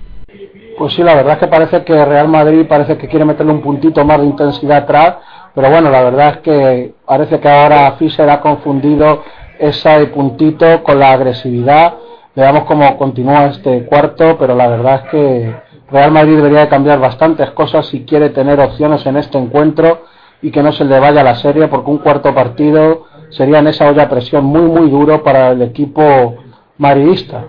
[0.77, 3.63] Pues sí, la verdad es que parece que Real Madrid parece que quiere meterle un
[3.63, 5.17] puntito más de intensidad atrás,
[5.55, 9.23] pero bueno, la verdad es que parece que ahora Fischer ha confundido
[9.59, 11.95] ese puntito con la agresividad.
[12.35, 15.55] Veamos cómo continúa este cuarto, pero la verdad es que
[15.95, 20.07] Real Madrid debería de cambiar bastantes cosas si quiere tener opciones en este encuentro
[20.43, 23.89] y que no se le vaya la serie, porque un cuarto partido sería en esa
[23.89, 26.35] olla presión muy muy duro para el equipo
[26.79, 27.45] madridista.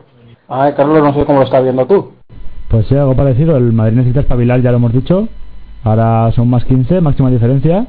[0.48, 2.12] Ay, Carlos, no sé cómo lo estás viendo tú.
[2.70, 3.58] Pues sí, algo parecido.
[3.58, 5.28] El Madrid necesita espabilar, ya lo hemos dicho.
[5.84, 7.88] Ahora son más 15, máxima diferencia.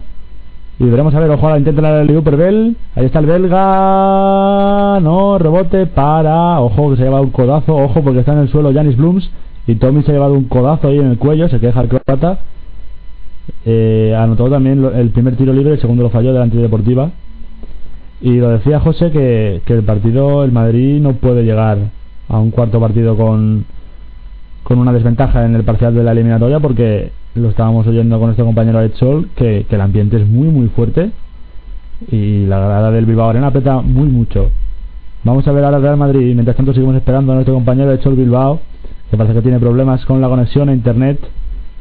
[0.78, 2.78] Y veremos a ver, ojo, ahora intenta la de Bell.
[2.94, 5.00] Ahí está el belga.
[5.02, 6.60] No, rebote para.
[6.60, 7.76] Ojo, que se ha llevado un codazo.
[7.76, 9.30] Ojo, porque está en el suelo Janis Blooms.
[9.66, 11.48] Y Tommy se ha llevado un codazo ahí en el cuello.
[11.48, 12.40] Se queja el croata.
[13.64, 17.10] Eh, anotó también el primer tiro libre, el segundo lo falló de la antideportiva.
[18.20, 21.78] Y lo decía José que, que el partido, el Madrid no puede llegar
[22.28, 23.66] a un cuarto partido con,
[24.62, 28.46] con una desventaja en el parcial de la eliminatoria porque lo estábamos oyendo con nuestro
[28.46, 31.10] compañero Ed Sol que, que el ambiente es muy muy fuerte
[32.10, 34.50] y la grada del Bilbao Arena aprieta muy mucho.
[35.24, 36.34] Vamos a ver ahora Real Madrid.
[36.34, 38.60] Mientras tanto seguimos esperando a nuestro compañero Ed Sol Bilbao
[39.10, 41.18] que parece que tiene problemas con la conexión a internet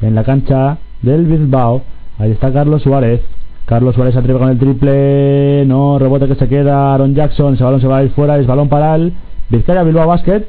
[0.01, 1.81] en la cancha del Bilbao.
[2.19, 3.21] Ahí está Carlos Suárez.
[3.65, 5.65] Carlos Suárez se atreve con el triple.
[5.65, 6.93] No, rebote que se queda.
[6.93, 7.55] Aaron Jackson.
[7.55, 8.37] Ese balón se va a ir fuera.
[8.37, 9.13] Es balón para el
[9.49, 10.45] Vizcaya Bilbao Basket.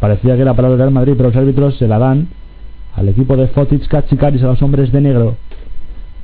[0.00, 2.28] Parecía que era para el Real Madrid, pero los árbitros se la dan
[2.96, 5.36] al equipo de Fotic Katsikaris, a los hombres de negro.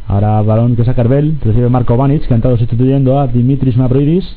[0.09, 1.39] Ahora balón que saca Arbel.
[1.45, 4.37] Recibe Marco Vanic, que ha entrado sustituyendo a Dimitris Mavroidis.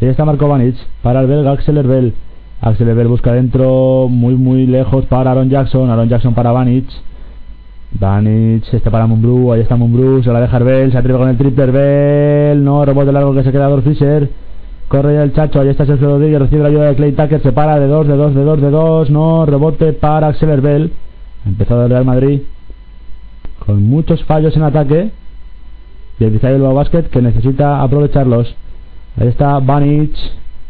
[0.00, 2.14] Y ahí está Marco Vanic para el belga Axel Herbel.
[2.60, 5.90] Axel Herbel busca dentro, muy muy lejos para Aaron Jackson.
[5.90, 6.86] Aaron Jackson para Vanic.
[7.92, 11.36] Vanic, este para Mumbrú, ahí está Mumbrú, se la deja Herbel, se atreve con el
[11.36, 14.30] triple Herbel, no, rebote largo que se queda Dor Fischer.
[14.88, 17.52] Corre ya el Chacho, ahí está Sergio Rodríguez, recibe la ayuda de Clay Tucker, se
[17.52, 20.92] para de dos, de dos, de dos, de dos, no, rebote para Axel Herbel.
[21.46, 22.40] Empezado el Real Madrid
[23.70, 25.10] con muchos fallos en ataque.
[26.18, 28.54] Y el Bilbao Basket que necesita aprovecharlos.
[29.18, 30.12] Ahí está Banic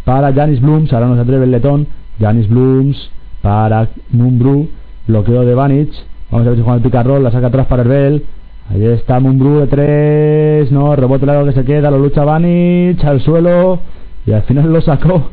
[0.04, 1.86] para Janis Blooms, ahora no se atreve el letón.
[2.18, 3.10] Janis Blooms
[3.42, 4.68] para Mumbrú,
[5.06, 5.90] bloqueo de Banic.
[6.30, 8.24] Vamos a ver si juega el roll, la saca atrás para Herbel.
[8.70, 13.20] Ahí está Mumbrú de tres, no, rebote largo que se queda, lo lucha Banic al
[13.20, 13.80] suelo
[14.26, 15.30] y al final lo sacó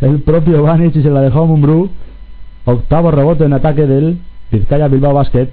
[0.00, 1.90] el propio Banic y se la dejó a Mumbrú.
[2.64, 4.18] Octavo rebote en ataque del
[4.50, 5.48] Vizcaya Bilbao Basket.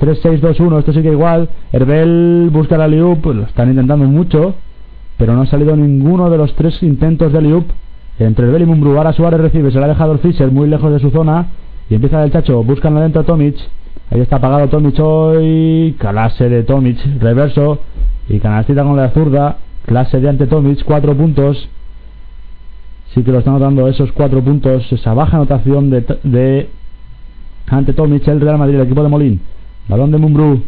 [0.00, 1.48] 3-6-2-1, esto sigue igual.
[1.72, 4.54] Herbel busca la Liup, lo están intentando mucho,
[5.16, 7.66] pero no ha salido ninguno de los tres intentos de Liup.
[8.18, 10.92] Entre Herbel y Mumbrú, ahora Suárez recibe, se la ha dejado el Fischer muy lejos
[10.92, 11.48] de su zona
[11.90, 13.56] y empieza el Chacho, buscan adentro a Tomic.
[14.10, 17.80] Ahí está apagado Tomic hoy, clase de Tomic, reverso
[18.28, 21.68] y canastita con la zurda, clase de ante Tomic, cuatro puntos.
[23.14, 26.68] Sí que lo están notando esos cuatro puntos, esa baja anotación de, de
[27.66, 29.40] ante Tomic, el Real Madrid, el equipo de Molín.
[29.88, 30.62] Balón de Mumbrú.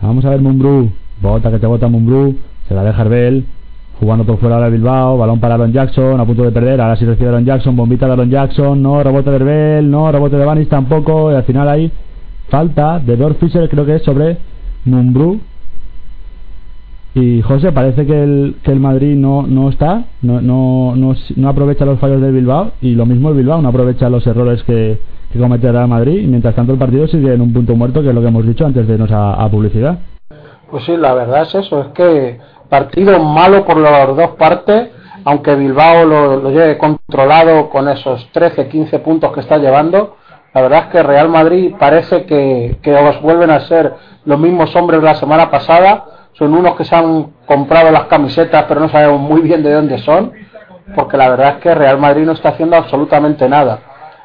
[0.00, 0.90] Vamos a ver Mumbrú.
[1.20, 2.36] Bota que te bota Mumbrú.
[2.68, 3.46] Se la deja Herbel.
[4.02, 5.16] Jugando por fuera de Bilbao.
[5.16, 6.20] Balón para Aaron Jackson.
[6.20, 6.80] A punto de perder.
[6.80, 7.76] Ahora sí recibe Aaron Jackson.
[7.76, 8.82] Bombita de Aaron Jackson.
[8.82, 9.00] No.
[9.00, 9.88] Rebote de Herbel.
[9.88, 10.10] No.
[10.10, 11.30] Rebote de Vanis tampoco.
[11.30, 11.92] Y al final hay
[12.48, 13.68] falta de Dor Fisher.
[13.68, 14.38] Creo que es sobre
[14.86, 15.38] Mumbrú.
[17.14, 21.84] Y José, parece que el, que el Madrid no, no está, no, no, no, aprovecha
[21.84, 24.98] los fallos del Bilbao y lo mismo el Bilbao no aprovecha los errores que,
[25.30, 28.00] que comete el Real Madrid y mientras tanto el partido sigue en un punto muerto
[28.00, 29.98] que es lo que hemos dicho antes de irnos a publicidad.
[30.70, 32.38] Pues sí, la verdad es eso, es que
[32.72, 34.88] partido malo por las dos partes,
[35.26, 40.16] aunque Bilbao lo, lleve controlado con esos 13-15 puntos que está llevando,
[40.54, 43.92] la verdad es que Real Madrid parece que, que os vuelven a ser
[44.24, 48.64] los mismos hombres de la semana pasada, son unos que se han comprado las camisetas
[48.66, 50.32] pero no sabemos muy bien de dónde son,
[50.94, 53.80] porque la verdad es que Real Madrid no está haciendo absolutamente nada.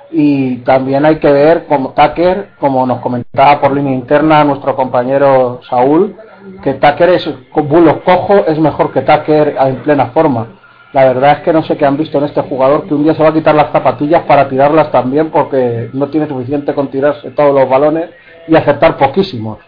[0.10, 5.60] Y también hay que ver como Tucker, como nos comentaba por línea interna nuestro compañero
[5.70, 6.16] Saúl,
[6.64, 10.48] que Tucker es con bulos cojo es mejor que Tucker en plena forma.
[10.94, 13.14] La verdad es que no sé qué han visto en este jugador que un día
[13.14, 17.32] se va a quitar las zapatillas para tirarlas también porque no tiene suficiente con tirarse
[17.32, 18.10] todos los balones
[18.48, 19.60] y aceptar poquísimos.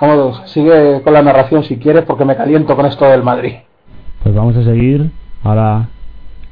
[0.00, 3.54] Vamos, sigue con la narración si quieres porque me caliento con esto del Madrid.
[4.22, 5.10] Pues vamos a seguir.
[5.42, 5.88] Ahora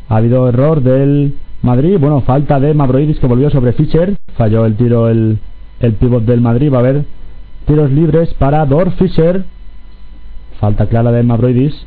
[0.08, 1.98] ha habido error del Madrid.
[1.98, 4.16] Bueno, falta de Mavroidis que volvió sobre Fischer.
[4.36, 5.38] Falló el tiro el,
[5.80, 6.72] el pivot del Madrid.
[6.72, 7.04] Va a haber
[7.68, 9.44] tiros libres para Dor Fischer.
[10.58, 11.86] Falta clara de Mavroidis.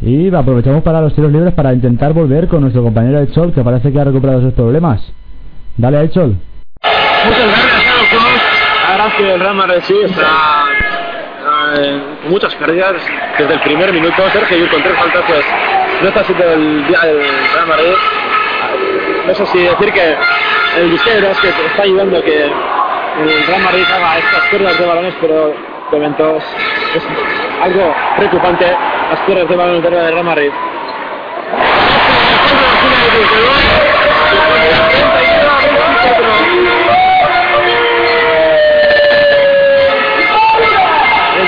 [0.00, 3.92] Y aprovechamos para los tiros libres para intentar volver con nuestro compañero Echol que parece
[3.92, 5.02] que ha recuperado sus problemas.
[5.76, 6.36] Dale a Echol.
[7.26, 8.46] Muchas gracias a los dos.
[9.06, 10.64] Es que el Real Madrid sí está
[11.78, 12.94] eh, con muchas pérdidas
[13.38, 14.22] desde el primer minuto.
[14.32, 15.44] Sergio Llull con tres faltas, pues
[16.02, 17.18] no está siendo el día del
[17.54, 17.94] Real Madrid.
[19.26, 20.16] No sé si decir que
[20.80, 22.50] el es que está ayudando a que
[23.20, 25.54] el Real Madrid haga estas pérdidas de balones, pero
[25.90, 27.02] de momento es,
[27.62, 28.66] algo preocupante
[29.10, 30.50] las pérdidas de balones del Real Madrid.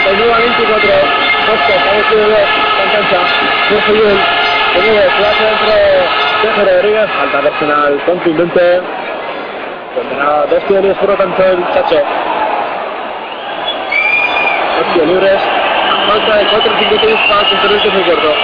[0.08, 0.90] a 24,
[1.46, 2.42] Costa, a ver si ve
[2.82, 3.20] en cancha,
[3.68, 4.18] Sergio Llull,
[6.92, 8.80] de falta personal contundente,
[9.98, 12.02] condenado dos tiros libres por lo tanto el Chacho.
[14.78, 15.40] Dos libres,
[16.06, 18.34] falta de 4.53 para el muy corto.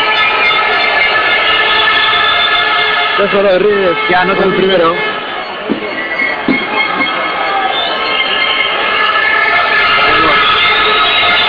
[3.17, 4.95] Sergio Rodríguez que anota el primero.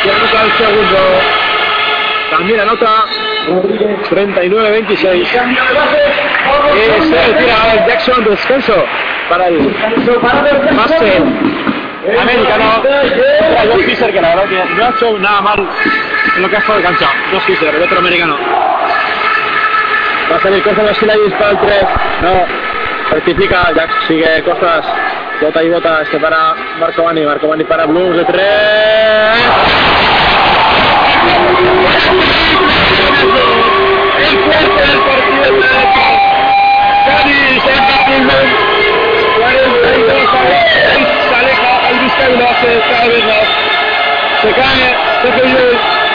[0.03, 0.97] que anota el segundo.
[2.31, 3.05] También anota
[3.45, 5.22] 39-26.
[5.22, 5.34] Y se
[7.27, 8.85] retira Alex Jackson, descanso
[9.30, 9.76] para el
[10.72, 11.23] máster
[12.22, 12.84] americano.
[13.72, 15.67] Josh Fisher, que la verdad que no ha hecho nada mal
[16.35, 17.07] en lo que ha estado de cancha.
[17.31, 18.38] Josh Fisher, el otro americano.
[20.31, 21.84] Va a salir Costas Basiladis para el 3.
[22.22, 22.45] No,
[23.11, 24.85] rectifica, Jack sigue Costas.
[25.41, 29.74] Bota y bota, este para Marco Bani, Marco Bani para Blues de 3.
[41.30, 42.49] Se aleja el Vizcaya
[43.06, 43.19] y.
[44.41, 44.88] Se cae,
[45.22, 45.65] se cayó,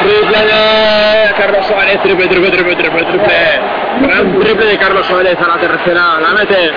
[0.03, 3.61] triple de Carlos Suárez, triple, triple, triple, triple, triple.
[4.03, 6.73] Gran triple de Carlos Suárez a la tercera, la mete.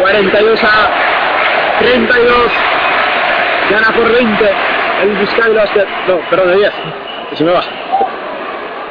[0.00, 0.88] 42 a
[1.80, 2.34] 32,
[3.70, 4.54] gana por 20
[5.02, 5.86] el Basket.
[6.08, 6.72] No, perdón, de 10.
[7.30, 7.62] Que se me va.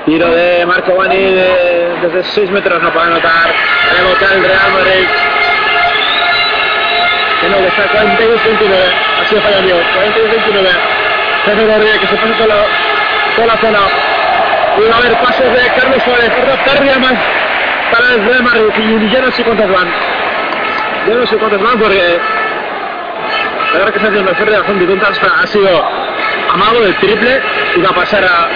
[0.07, 3.51] Tiro de Marco Bani de- desde 6 metros, no puede anotar.
[3.97, 5.07] Rebote el Real Madrid.
[7.41, 8.73] Que no, que está 42-29.
[9.21, 9.75] Ha sido fallo mío.
[9.75, 10.69] 42-29.
[11.45, 12.55] Sergio Rodríguez que se pasa toda la,
[13.35, 13.79] toda la zona.
[14.77, 16.31] Y va a haber pases de Carlos Suárez.
[16.65, 17.13] Pérdida más
[17.91, 19.01] para el Real Madrid.
[19.01, 19.88] Y ya no sé cuántas van.
[21.07, 22.19] Ya no sé cuántas van porque
[23.73, 25.09] la verdad que se hace una pérdida bastante tonta.
[25.11, 25.85] Esta Ha sido
[26.53, 27.41] amago del triple
[27.75, 28.47] y va a pasar a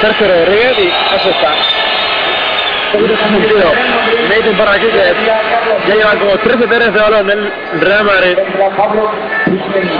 [0.00, 1.52] Sergio Rodríguez y eso está.
[4.28, 5.14] Nathan para aquí que
[5.88, 8.38] ya llevan como 13 perres de balón el Real Madrid.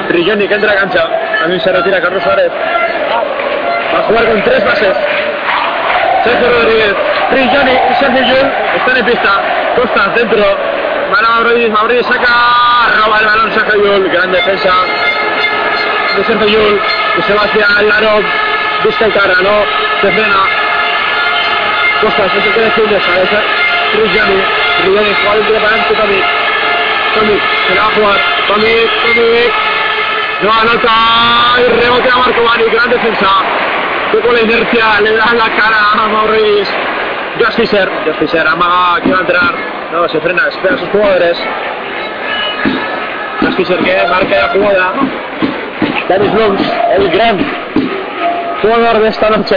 [0.09, 1.09] Trilloni que entra a cancha.
[1.39, 2.51] También se retira Carlos Suárez.
[3.95, 4.97] Va a jugar con tres bases.
[6.25, 6.95] Sergio Rodríguez,
[7.31, 9.31] Trilloni y Sergio Yul están en pista.
[9.77, 10.43] Costas dentro.
[11.11, 12.29] A Mauriz, Mauriz saca,
[13.05, 14.09] roba el balón Sergio Yul.
[14.11, 14.71] Gran defensa
[16.17, 16.81] de Sergio Yul.
[17.17, 17.91] Que se va hacia el
[18.83, 19.35] y cara,
[20.03, 20.37] no se frena.
[22.01, 23.43] Costas, eso que decir de esa.
[23.93, 24.43] Trilloni,
[24.83, 26.25] Trilloni, jugador de para adelante Tomic.
[27.15, 28.21] Tomic, se la va a jugar.
[28.49, 29.53] Tomic, Tomic.
[30.43, 30.93] No anota
[31.59, 33.29] y rebote a Marco Bani, gran defensa.
[34.11, 36.73] Que con la inercia le da la cara a Maurice.
[37.39, 39.55] Josh Fisher, Josh Fisher amaga que va a entrar.
[39.93, 41.39] No, se frena, espera a sus jugadores.
[43.43, 44.93] Josh Fisher que marca la jugada.
[46.09, 47.39] Dennis Blums, el gran
[48.63, 49.57] jugador de esta noche.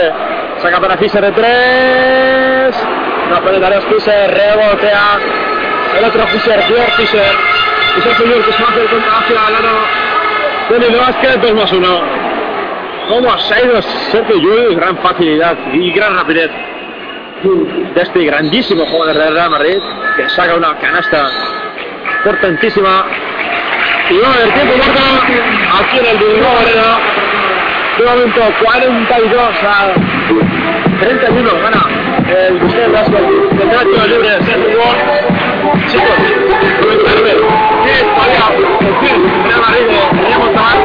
[0.62, 2.86] Saca para Fisher de tres.
[3.30, 5.18] No puede dar Fisher, rebotea.
[5.98, 7.32] El otro George Fisher.
[7.96, 9.78] Y Sergio Llull que se va a hacer contra hacia el aro.
[10.70, 12.00] Dennis Vázquez, 2 más 1.
[13.08, 14.76] ¿Cómo se ha ido Sergio Llull?
[14.76, 16.50] Gran facilidad y gran rapidez
[17.94, 19.78] de este grandísimo jugador del Real Madrid
[20.16, 21.28] que saca una canasta
[22.24, 23.04] portentísima.
[24.10, 25.00] Y va a haber tiempo muerto
[25.80, 26.98] aquí en el Bilbao Arena.
[27.98, 29.94] De momento 42 a
[30.98, 31.82] 31 gana
[32.28, 33.18] el Vicente Vasco.
[33.56, 34.98] Tendrá tiros libres Sergio Llull.
[35.86, 36.18] Chicos,
[36.80, 37.32] comentarme
[37.84, 38.46] qué todavía
[38.80, 40.78] decir del Real Madrid de Montalbán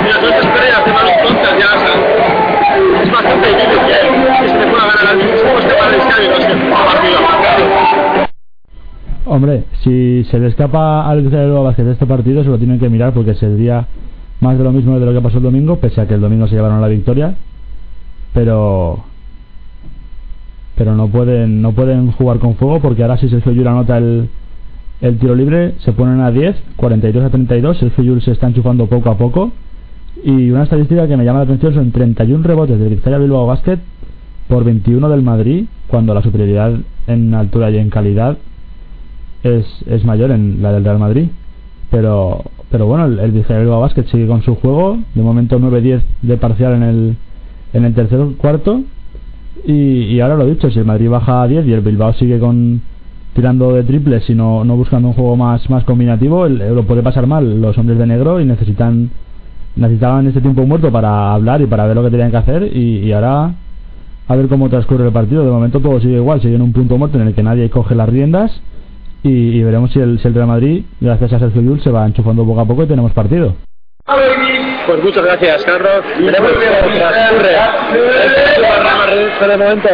[0.00, 4.66] y las noches perdidas de manos tontas ya las es bastante difícil que, se te
[4.66, 7.18] pueda ganar al mismo este para el un partido.
[9.24, 13.14] Hombre, si se le escapa al Bilbao Basket este partido, se lo tienen que mirar
[13.14, 13.86] porque sería
[14.42, 16.48] más de lo mismo de lo que pasó el domingo, pese a que el domingo
[16.48, 17.36] se llevaron la victoria.
[18.34, 19.04] Pero
[20.74, 24.28] pero no pueden no pueden jugar con fuego porque ahora si Sergio Llull anota el,
[25.00, 28.86] el tiro libre se ponen a 10, 42 a 32, Sergio Llull se está enchufando
[28.86, 29.52] poco a poco
[30.24, 33.78] y una estadística que me llama la atención son 31 rebotes del Vizcaya Bilbao Basket
[34.48, 36.72] por 21 del Madrid cuando la superioridad
[37.06, 38.38] en altura y en calidad
[39.44, 41.28] es, es mayor en la del Real Madrid
[41.90, 42.42] pero
[42.72, 44.98] pero bueno el, el Bilbao Basket sigue con su juego.
[45.14, 47.16] De momento 9-10 de parcial en el
[47.74, 48.80] en el tercer cuarto.
[49.64, 52.38] Y, y ahora lo dicho si el Madrid baja a 10 y el Bilbao sigue
[52.40, 52.80] con
[53.34, 57.02] tirando de triples y no, no buscando un juego más más combinativo el, lo puede
[57.02, 57.60] pasar mal.
[57.60, 59.10] Los hombres de negro y necesitan
[59.76, 62.98] necesitaban este tiempo muerto para hablar y para ver lo que tenían que hacer y,
[62.98, 63.54] y ahora
[64.28, 65.44] a ver cómo transcurre el partido.
[65.44, 67.94] De momento todo sigue igual sigue en un punto muerto en el que nadie coge
[67.94, 68.62] las riendas
[69.22, 72.06] y, y veremos si el, si el Real Madrid gracias a Sergio Llull se va
[72.06, 73.54] enchufando poco a poco y tenemos partido
[74.86, 76.02] Pues muchas gracias, Carlos.
[76.18, 76.50] Veremos
[78.98, 79.88] Madrid, pero de momento,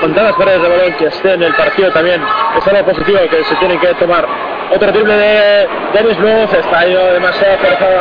[0.00, 2.20] con todas las pérdidas de balón que esté en el partido también,
[2.58, 4.26] es algo positivo que se tiene que tomar.
[4.74, 8.00] Otro triple de Dennis Luz, está ido demasiado forzado,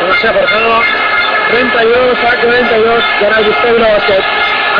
[0.00, 0.80] demasiado forzado.
[1.50, 4.24] 32 a 42, gana el Gustavo Basket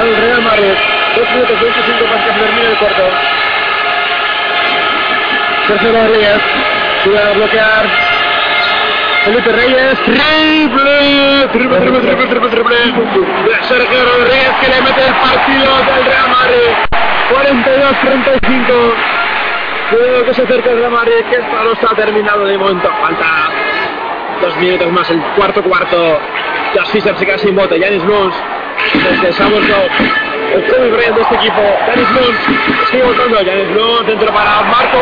[0.01, 0.75] al Real Madrid.
[1.17, 3.05] 2 minutos 25 para que se termine el cuarto.
[5.67, 6.41] Sergio Rodríguez,
[7.03, 7.87] sigue a bloquear.
[9.25, 12.77] Felipe Reyes, triple, triple, triple, triple, triple, triple,
[13.63, 16.71] Sergio Rodríguez que le mete el partido del Real Madrid,
[18.31, 18.95] 42-35,
[19.91, 23.27] creo que se acerca el Real Madrid, que esto no está terminado de momento, falta
[24.43, 26.21] dos minutos más, el cuarto cuarto,
[26.77, 28.35] Josh Fisher se queda sin bote, Janis Luns,
[28.95, 29.43] desde se
[30.57, 32.39] el Kobe Bryant de este equipo, Janis Luns,
[32.91, 34.99] sigue votando, Janis Luns, dentro para Marco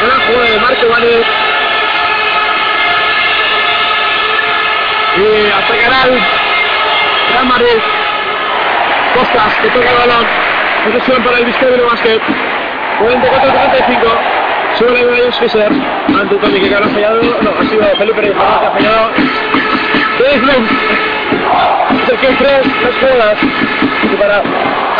[0.00, 1.22] Gran jugada de Marco Bani.
[5.16, 6.20] Y atacará el
[7.32, 7.78] Real Madrid.
[9.14, 10.26] Costas, que toca el balón.
[10.84, 12.53] Posesión para el Vizcaya Basket.
[13.00, 14.44] 44-35.
[14.78, 15.70] Sube la de Josh Fisher.
[16.18, 17.20] Ante Tony que ha fallado.
[17.42, 19.10] No, ha sido Felipe Reyes que ha fallado.
[20.24, 23.38] El que tres las jugadas.
[24.02, 24.42] Y para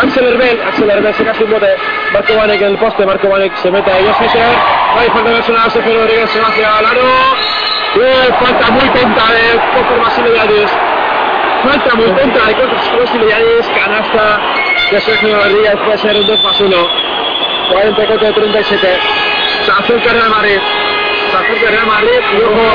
[0.01, 0.61] Axel Herbel.
[0.67, 1.75] Axel Herbel se casi un bote.
[2.13, 3.05] Marco Vanek en el poste.
[3.05, 4.47] Marco Vanek se mete a Fisher.
[4.95, 5.71] No hay falta personal.
[5.71, 7.01] Sergio Rodríguez se va hacia el aro.
[8.39, 10.71] Falta muy tonta de Coco Basilio Yadis.
[11.63, 12.53] Falta muy tonta de
[12.99, 13.67] Basilio Yadis.
[13.75, 14.39] Canasta
[14.91, 15.75] de Sergio Rodríguez.
[15.85, 16.75] Puede ser un 2 más 1.
[17.69, 18.99] 44 37.
[19.65, 20.59] Se acerca el Real Madrid.
[21.31, 22.19] Se acerca el Real Madrid.
[22.33, 22.65] Y ojo.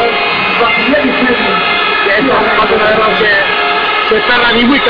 [2.04, 3.60] Que esto va a ser algo que
[4.08, 4.80] se tarda ni muy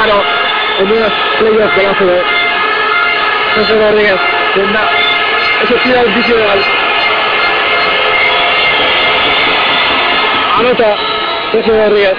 [0.78, 2.24] en unos playoffs de la CB.
[3.56, 4.20] José Rodríguez.
[4.54, 4.80] Tendrá
[5.62, 6.58] ese tiro adicional.
[10.58, 10.96] Anota
[11.52, 12.16] Sergio Rodríguez.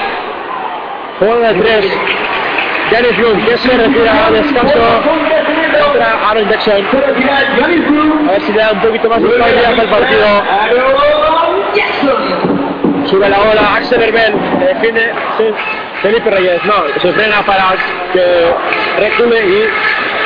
[1.19, 1.85] Jugada de tres.
[2.91, 5.01] Dennis Bloom, que se retira al descanso.
[6.01, 6.81] Entra Aaron Jackson.
[8.27, 10.25] A ver si le da un poquito más de estabilidad al partido.
[13.05, 15.43] Sube la bola, Axel Herbel, que defiende sí,
[16.01, 16.63] Felipe Reyes.
[16.65, 17.75] No, se frena para
[18.13, 18.53] que
[18.99, 19.69] recule y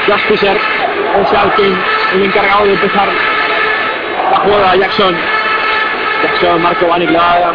[0.07, 1.77] Josh Fisher es el,
[2.14, 3.07] el encargado de empezar
[4.31, 4.76] la jugada.
[4.77, 5.15] Jackson.
[6.23, 7.53] Jackson, Marco Vanik la va a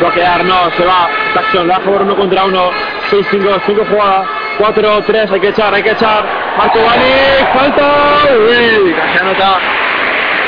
[0.00, 1.08] bloquear, no, se va.
[1.34, 2.70] Jackson, la favor uno contra uno.
[3.10, 4.26] 6, 5, 5 jugadas.
[4.58, 6.41] 4, 3, hay que echar, hay que echar.
[6.58, 7.82] Marco Vanik, falta.
[8.34, 9.58] Uy, casi anota.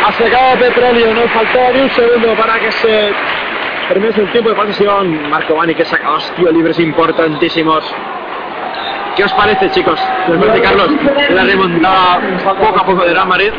[0.07, 3.13] Ha secado petróleo, no faltaba ni un segundo para que se
[3.89, 5.31] termine el tiempo de posesión.
[5.31, 7.85] Marco Vanik que saca dos tíos libres importantísimos.
[9.17, 9.99] ¿Qué os parece, chicos?
[10.29, 10.89] Después de Carlos,
[11.31, 12.21] la remontada
[12.61, 13.51] poco a poco de Real Madrid.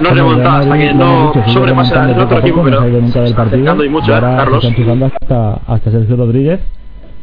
[0.00, 4.64] No remontada hasta que no sobrepasa el otro equipo, pero del y mucho, ¿eh, Carlos.
[4.64, 6.60] hasta, hasta Sergio Rodríguez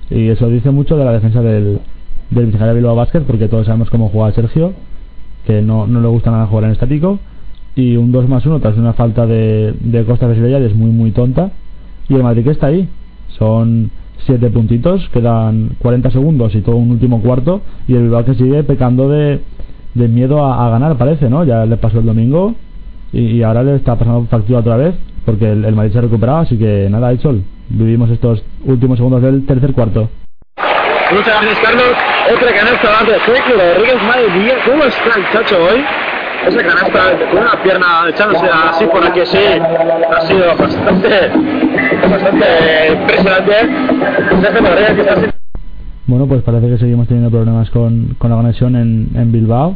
[0.09, 1.79] y eso dice mucho de la defensa del,
[2.31, 4.73] del Victoria Bilbao Basket porque todos sabemos cómo juega Sergio
[5.45, 7.19] que no, no le gusta nada jugar en estático
[7.75, 11.11] y un 2 más 1 tras una falta de, de Costa Vesilella es muy muy
[11.11, 11.51] tonta
[12.09, 12.87] y el Madrid que está ahí
[13.27, 13.91] son
[14.25, 18.63] 7 puntitos quedan 40 segundos y todo un último cuarto y el Bilbao que sigue
[18.63, 19.41] pecando de,
[19.93, 21.43] de miedo a, ganar parece ¿no?
[21.43, 22.55] ya le pasó el domingo
[23.13, 24.95] y, ahora le está pasando factura otra vez
[25.25, 29.21] porque el, el Madrid se ha recuperado así que nada Sol vivimos estos últimos segundos
[29.21, 30.09] del tercer cuarto
[31.13, 31.93] Muchas gracias, Carlos.
[32.33, 34.03] Otra canasta de Sergio Rodríguez.
[34.03, 35.83] Madre mía, ¿cómo está el chacho hoy?
[36.47, 39.37] Esa canasta con una pierna echándose así por aquí, sí.
[39.37, 41.31] Ha sido bastante,
[42.09, 42.47] bastante
[42.93, 43.53] impresionante.
[44.41, 45.15] Sergio Rodríguez que está.
[46.07, 49.75] Bueno, pues parece que seguimos teniendo problemas con, con la conexión en, en Bilbao.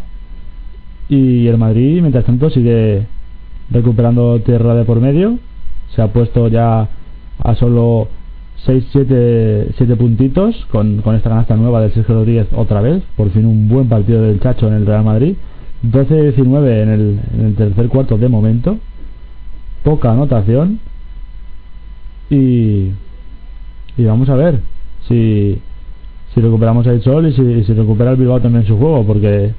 [1.10, 3.06] Y el Madrid, mientras tanto, sigue
[3.70, 5.38] recuperando tierra de por medio.
[5.96, 6.88] Se ha puesto ya
[7.44, 8.08] a solo
[8.66, 13.04] 6, 7, 7 puntitos con, con esta canasta nueva del Sergio Rodríguez otra vez.
[13.16, 15.36] Por fin un buen partido del Chacho en el Real Madrid.
[15.84, 18.78] 12-19 en el, en el tercer cuarto de momento.
[19.84, 20.80] Poca anotación.
[22.30, 22.90] Y,
[23.98, 24.60] y vamos a ver
[25.08, 25.60] si,
[26.34, 29.06] si recuperamos el Sol y si, si recupera el Bilbao también su juego.
[29.06, 29.54] Porque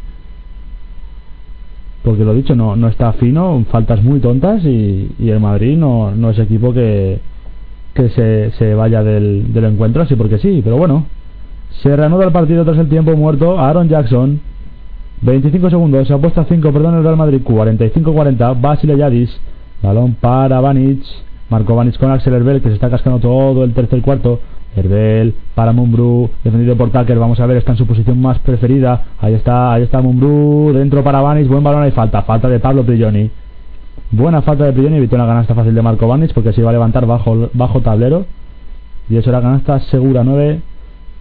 [2.02, 6.12] porque lo dicho, no, no está fino, faltas muy tontas y, y el Madrid no,
[6.12, 7.18] no es equipo que,
[7.97, 11.06] que se, se vaya del, del encuentro así porque sí, pero bueno.
[11.82, 13.59] Se reanuda el partido tras el tiempo muerto.
[13.59, 14.40] Aaron Jackson,
[15.23, 18.60] 25 segundos, se ha puesto a 5, perdón, el Real Madrid, 45-40.
[18.60, 19.36] Basile Yadis,
[19.82, 21.02] balón para Vanic.
[21.48, 24.40] Marco Vanic con Axel Herbel, que se está cascando todo el tercer cuarto.
[24.77, 27.18] Herbel para Mumbrú, defendido por Tucker.
[27.18, 29.05] Vamos a ver, está en su posición más preferida.
[29.20, 32.85] Ahí está, ahí está Mumbrú, dentro para Vanic, buen balón, hay falta, falta de Pablo
[32.85, 33.31] Prigioni.
[34.10, 36.72] Buena falta de Prigioni, evitó una canasta fácil de Marco Vanic porque se iba a
[36.72, 38.26] levantar bajo, bajo tablero.
[39.08, 40.60] Y eso era canasta segura, 9.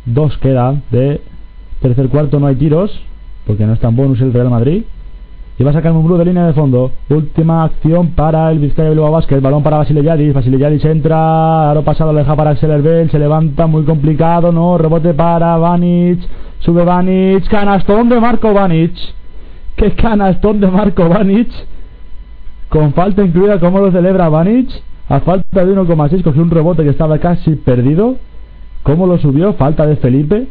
[0.05, 1.21] 2 queda de
[1.81, 3.01] tercer cuarto, no hay tiros
[3.45, 4.83] porque no está en bonus el Real Madrid.
[5.57, 6.91] Y va a sacar Mumbrú de línea de fondo.
[7.09, 9.39] Última acción para el Vizcaya Bilbao Basket.
[9.39, 10.33] Balón para Basile Yadis.
[10.33, 11.71] Basile Yadis entra.
[11.71, 13.09] Aro pasado lo deja para Axel Herbel.
[13.09, 14.51] Se levanta muy complicado.
[14.51, 14.77] No.
[14.77, 16.19] Rebote para Vanic.
[16.59, 17.47] Sube Vanic.
[17.47, 18.97] Canastón de Marco Vanic.
[19.77, 21.47] ¿Qué canastón de Marco Vanic?
[22.75, 23.57] Con falta incluida.
[23.57, 24.69] ¿Cómo lo celebra Vanic?
[25.07, 26.23] A falta de 1,6.
[26.23, 28.17] Cogió un rebote que estaba casi perdido.
[28.83, 29.53] ¿Cómo lo subió?
[29.53, 30.49] Falta de Felipe.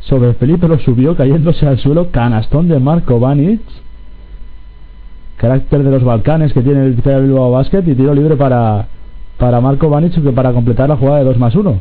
[0.00, 2.10] Sobre Felipe lo subió cayéndose al suelo.
[2.10, 3.60] Canastón de Marco Vanic
[5.36, 8.88] carácter de los Balcanes que tiene el Victoria Bilbao Basket y tiro libre para,
[9.36, 11.78] para Marco Vanic que para completar la jugada de 2 más 1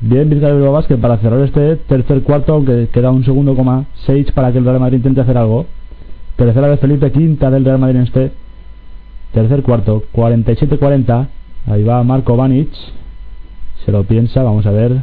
[0.00, 4.32] bien Victoria Bilbao Basket para cerrar este tercer cuarto aunque queda un segundo coma 6
[4.32, 5.66] para que el Real Madrid intente hacer algo
[6.34, 8.32] tercera de Felipe quinta del Real Madrid en este
[9.32, 11.28] tercer cuarto 47-40
[11.66, 12.68] ahí va Marco Vanic
[13.84, 15.02] se lo piensa vamos a ver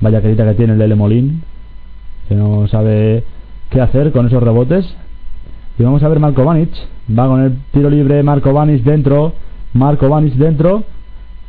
[0.00, 1.42] vaya carita que tiene el Lele Molín
[2.28, 3.24] que no sabe
[3.70, 4.86] qué hacer con esos rebotes
[5.78, 6.70] Y vamos a ver Marco Vanic.
[7.10, 9.32] Va con el tiro libre Marco Vanic dentro.
[9.72, 10.84] Marco Vanic dentro.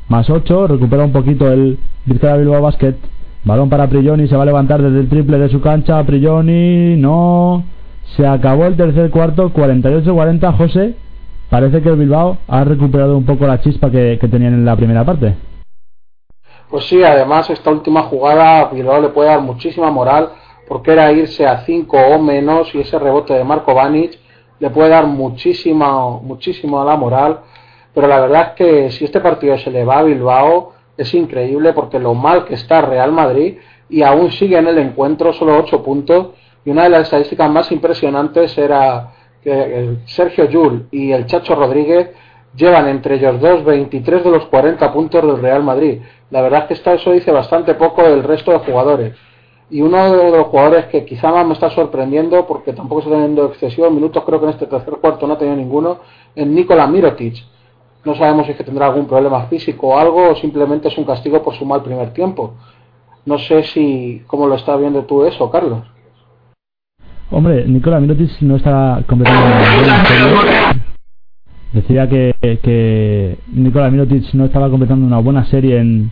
[0.10, 0.68] Más 8.
[0.68, 2.96] Recupera un poquito el Vizcaya Bilbao Basket.
[3.44, 4.28] Balón para Prigioni.
[4.28, 6.04] Se va a levantar desde el triple de su cancha.
[6.04, 6.96] Prigioni.
[6.98, 7.64] No.
[8.18, 9.54] Se acabó el tercer cuarto.
[9.54, 10.58] 48-40.
[10.58, 10.96] José.
[11.50, 15.06] Parece que el Bilbao ha recuperado un poco la chispa que, tenían en la primera
[15.06, 15.36] parte.
[16.70, 20.30] Pues sí, además esta última jugada Bilbao le puede dar muchísima moral
[20.68, 24.18] porque era irse a 5 o menos y ese rebote de Marco Vanic
[24.60, 27.42] le puede dar muchísima, muchísimo a la moral.
[27.94, 31.74] Pero la verdad es que si este partido se le va a Bilbao es increíble
[31.74, 33.58] porque lo mal que está Real Madrid
[33.90, 36.30] y aún sigue en el encuentro solo 8 puntos
[36.66, 39.12] y una de las estadísticas más impresionantes era
[39.46, 42.10] que Sergio Yul y el Chacho Rodríguez
[42.56, 46.02] llevan entre ellos dos 23 de los 40 puntos del Real Madrid.
[46.32, 49.16] La verdad es que esto, eso dice bastante poco del resto de jugadores.
[49.70, 53.46] Y uno de los jugadores que quizá más me está sorprendiendo, porque tampoco está teniendo
[53.46, 56.00] excesivos minutos, creo que en este tercer cuarto no ha tenido ninguno,
[56.36, 57.36] es Nikola Mirotic.
[58.04, 61.06] No sabemos si es que tendrá algún problema físico o algo, o simplemente es un
[61.06, 62.54] castigo por su mal primer tiempo.
[63.26, 65.95] No sé si cómo lo estás viendo tú eso, Carlos.
[67.32, 70.82] Hombre, Nikola Mirotic no está serie.
[71.74, 76.12] Decía que, que Nikola Mirotic no estaba completando una buena serie en,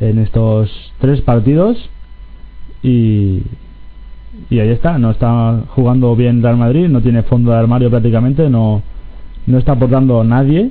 [0.00, 1.90] en estos tres partidos
[2.82, 3.42] y,
[4.48, 8.48] y ahí está, no está jugando bien Real Madrid, no tiene fondo de armario prácticamente,
[8.48, 8.82] no,
[9.46, 10.70] no está aportando nadie,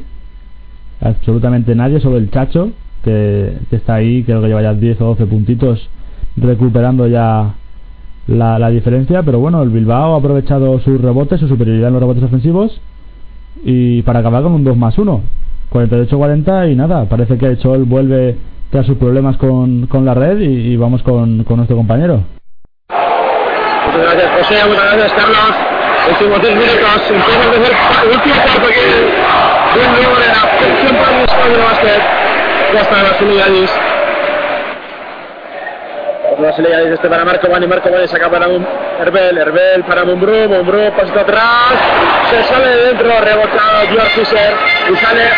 [1.00, 2.72] absolutamente nadie, sobre el Chacho,
[3.04, 5.90] que, que está ahí, creo que lleva ya 10 o 12 puntitos
[6.36, 7.56] recuperando ya
[8.30, 12.02] la, la diferencia, pero bueno, el Bilbao ha aprovechado sus rebotes, su superioridad en los
[12.02, 12.80] rebotes ofensivos
[13.64, 15.22] y para acabar con un 2 más 1
[15.72, 18.36] 48-40 y nada, parece que Chol vuelve
[18.72, 22.24] tras sus problemas con, con la red y, y vamos con, con nuestro compañero.
[23.86, 25.56] Muchas gracias José, muchas gracias Carlos.
[26.10, 28.68] Últimos 10 minutos, empieza desde el último cuarto
[30.20, 32.02] de la sección para el España de básquet.
[32.74, 33.99] Ya está la
[36.40, 36.41] Suliadis.
[36.41, 38.45] La Suliadis este para Marco Bani, Marco Bani saca para
[38.99, 41.74] Herbel, Herbel para Mumbrú, Mumbrú pasa atrás,
[42.30, 44.53] se sale de dentro, rebota George Fischer
[44.91, 45.30] y sale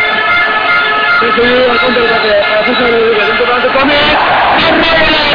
[1.22, 4.18] Llull al contraataque, para Fischer Rodríguez, dentro para Comic,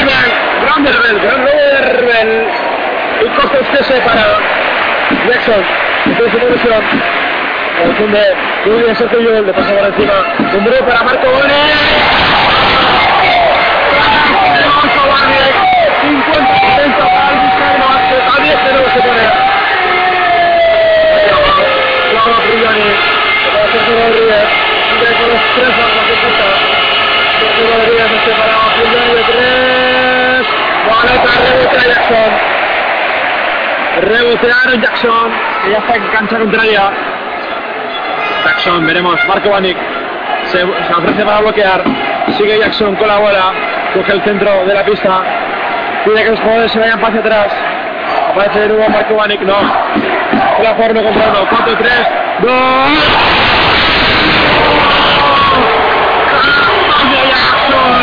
[0.02, 0.30] Herbel,
[0.62, 2.48] gran Herbel, gran Herbel,
[3.22, 4.24] y costa usted para
[5.28, 5.62] Jackson,
[6.06, 6.82] entonces su posición,
[7.82, 8.34] confunde,
[8.66, 10.14] muy bien Sergio Llull, le pasa por encima,
[10.52, 12.25] Mumbrú para Marco Bani,
[18.96, 19.20] se pone.
[31.76, 32.32] A Jackson.
[34.02, 35.32] Rebote a Aaron Jackson,
[35.64, 36.90] que ya está en cancha contraria.
[38.44, 39.50] Jackson, veremos, Marco
[40.44, 41.82] se, se ofrece para bloquear.
[42.36, 43.52] Sigue Jackson con la bola,
[43.94, 45.22] coge el centro de la pista.
[46.04, 47.52] Pide que los jugadores se vayan hacia atrás.
[48.36, 49.56] Aparece de nuevo Marco Banik, no.
[50.62, 51.90] La forma contra uno, 4, 3,
[52.42, 52.52] 2.
[57.30, 57.96] Jackson.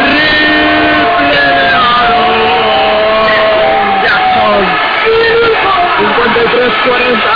[0.00, 2.32] Triple de Aaron
[4.02, 4.60] Jackson.
[6.00, 7.28] 53-40.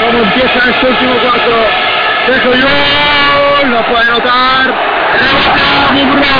[0.00, 1.54] ¿Cómo empieza este último cuarto?
[2.26, 4.66] Sergio Llull, no puede anotar.
[5.12, 6.34] Rebote a Mumbrú.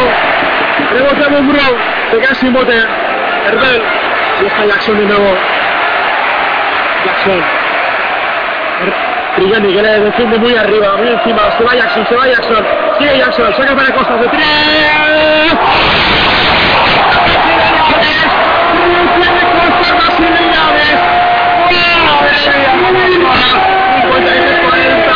[0.91, 1.79] Rebote a Mumbrú.
[2.11, 3.12] Se queda sin bote.
[3.47, 3.83] Herbel.
[4.43, 5.37] Y está Jackson de nuevo.
[7.05, 7.43] Jackson.
[9.37, 11.51] Trillani que le defiende muy arriba, muy encima.
[11.57, 12.67] Se va Jackson, se va Jackson.
[12.99, 14.43] Sigue Jackson, saca para costas de tres.
[19.15, 20.99] Tiene costas facilidades.
[22.83, 23.53] Madre mía,
[24.03, 25.13] 53-40.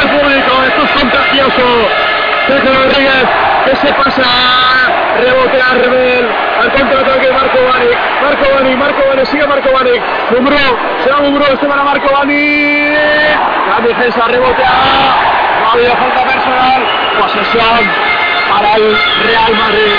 [0.00, 1.66] al público, esto es contagioso.
[2.46, 3.24] Sergio Rodríguez,
[3.64, 4.22] que se pasa,
[5.20, 6.26] rebote a Rebel,
[6.60, 7.90] al contraataque de Marco Bani,
[8.22, 9.90] Marco Bani, Marco Bani, sigue Marco Bani,
[10.30, 10.56] Mumbrú,
[11.04, 12.88] se va Mumbrú, este para Marco Bani,
[13.68, 14.70] la defensa rebotea,
[15.60, 16.82] no ha habido falta personal,
[17.20, 18.12] posesión
[18.50, 19.92] para el Real Madrid,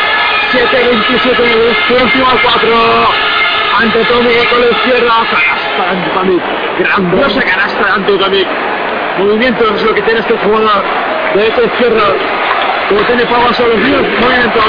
[0.52, 2.69] 7-27, su último 4,
[3.81, 6.44] ante Tomic con la izquierda, canasta ante Tomic,
[6.80, 8.48] grandiosa canasta ante Tomic,
[9.18, 10.84] movimientos es lo que tiene este jugador,
[11.34, 12.03] derecha a izquierda,
[12.90, 14.65] como tiene Pau sobre los movimientos,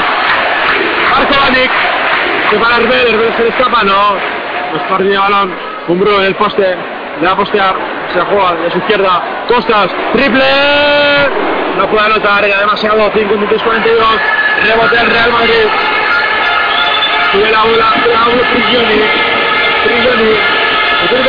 [1.44, 1.70] Banik,
[2.50, 4.16] que para Herbel, Herbel se le escapa, no,
[4.72, 5.54] los partidos de balón,
[5.88, 6.76] Umbro en el poste,
[7.20, 7.74] le va a postear,
[8.12, 10.44] se la juega de su izquierda, Costas, triple,
[11.76, 14.06] no puede anotar, era demasiado, 5 minutos 42,
[14.68, 15.66] rebote al Real Madrid,
[17.32, 19.02] sube la bola, la bola Prigioni,
[21.10, 21.24] del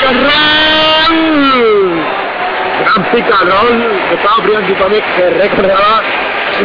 [0.00, 0.28] también.
[1.04, 2.04] Roll.
[2.80, 3.38] Gran pica.
[4.08, 6.02] Que estaba Brian Titomic que recordaba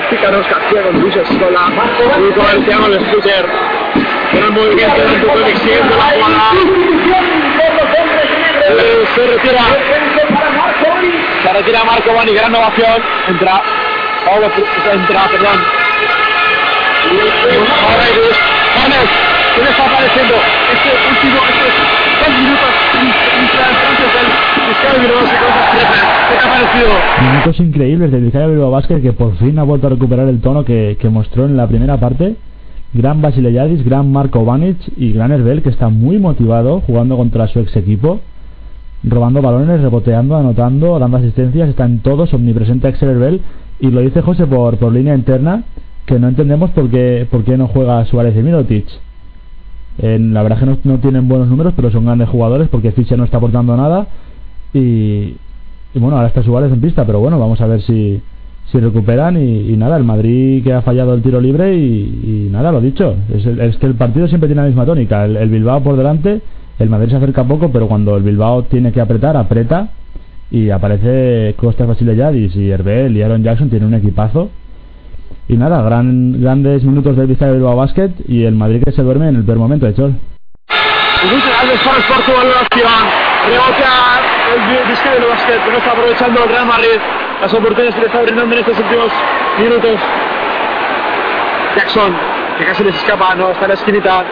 [0.09, 1.71] picaros que hacía con Luis Escola
[2.17, 3.45] y con el Scooter.
[4.33, 6.51] Gran movimiento de Titomic siguiendo la jugada.
[9.15, 9.61] Se retira.
[11.43, 13.01] Se retira Marco Boni, gran ovación.
[13.27, 13.61] Entra.
[14.25, 14.51] Pablo,
[14.91, 15.65] entra, perdón.
[17.81, 18.37] Morales,
[18.75, 19.09] Juanes,
[19.59, 20.35] ¿qué le está apareciendo?
[20.71, 21.73] Este último, estos
[22.19, 22.69] dos minutos.
[27.21, 30.63] Minutos increíbles del Vizcaya Bilbao Basket que por fin ha vuelto a recuperar el tono
[30.63, 32.35] que, que mostró en la primera parte.
[32.93, 37.47] Gran Basile Yadis, gran Marco Banic y gran Herbel que está muy motivado jugando contra
[37.47, 38.19] su ex equipo.
[39.03, 43.41] Robando balones, reboteando, anotando, dando asistencias, está en todos, omnipresente Axel Herbel.
[43.79, 45.63] Y lo dice José por, por línea interna,
[46.05, 48.87] que no entendemos por qué, por qué no juega Suárez y Mirotic.
[50.01, 53.25] En, la verdad que no, tienen buenos números, pero son grandes jugadores porque Fischer no
[53.25, 54.07] está aportando nada.
[54.73, 55.35] Y,
[55.93, 58.21] y bueno, ahora está Suárez en pista, pero bueno, vamos a ver si,
[58.71, 59.37] si recuperan.
[59.37, 63.15] Y, nada, el Madrid que ha fallado el tiro libre y, nada, lo dicho.
[63.33, 65.25] Es, que el partido siempre tiene la misma tónica.
[65.25, 66.41] El, Bilbao por delante,
[66.79, 69.89] el Madrid se acerca poco, pero cuando el Bilbao tiene que apretar, aprieta.
[70.51, 74.49] Y aparece Costas Basile Yadis y Herbel y Aaron Jackson tienen un equipazo.
[75.49, 79.29] Y nada, gran, grandes minutos del Vizcaya Bilbao Basket y el Madrid que se duerme
[79.29, 80.13] en el peor momento de Chol.
[80.13, 81.29] El
[84.87, 86.99] Vizcaya del Basket, que no está aprovechando el Real Madrid
[87.41, 89.11] las oportunidades que le está brindando en estos últimos
[89.59, 89.99] minutos.
[91.75, 92.15] Jackson,
[92.59, 94.23] que casi les escapa, no está en la esquinita.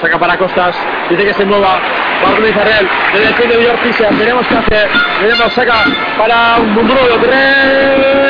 [0.00, 0.76] Saca para Costas,
[1.10, 1.80] dice que se mueva.
[2.22, 4.88] Va a organizar él, le defiende Villar Fischer, veremos qué hace.
[5.20, 5.84] Veremos, saca
[6.16, 8.29] para un muro de tres.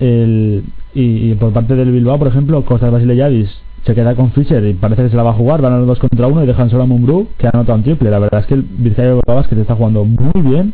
[0.00, 0.64] El,
[0.94, 3.46] y, por parte del Bilbao, por ejemplo, Costas Basile
[3.84, 5.86] se queda con Fischer y parece que se la va a jugar, van a los
[5.86, 8.10] dos contra uno y dejan solo a Mumbrú que anota un triple.
[8.10, 10.72] La verdad es que el Vizcaya Basket está jugando muy bien,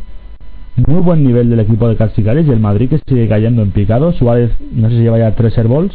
[0.87, 4.11] muy buen nivel del equipo de Caxicares y el Madrid que sigue cayendo en picado.
[4.13, 5.93] Suárez, no sé si lleva ya tres airballs,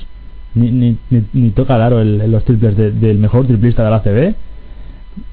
[0.55, 4.35] ni, ni, ni, ni toca el- los triples de- del mejor triplista de la CB.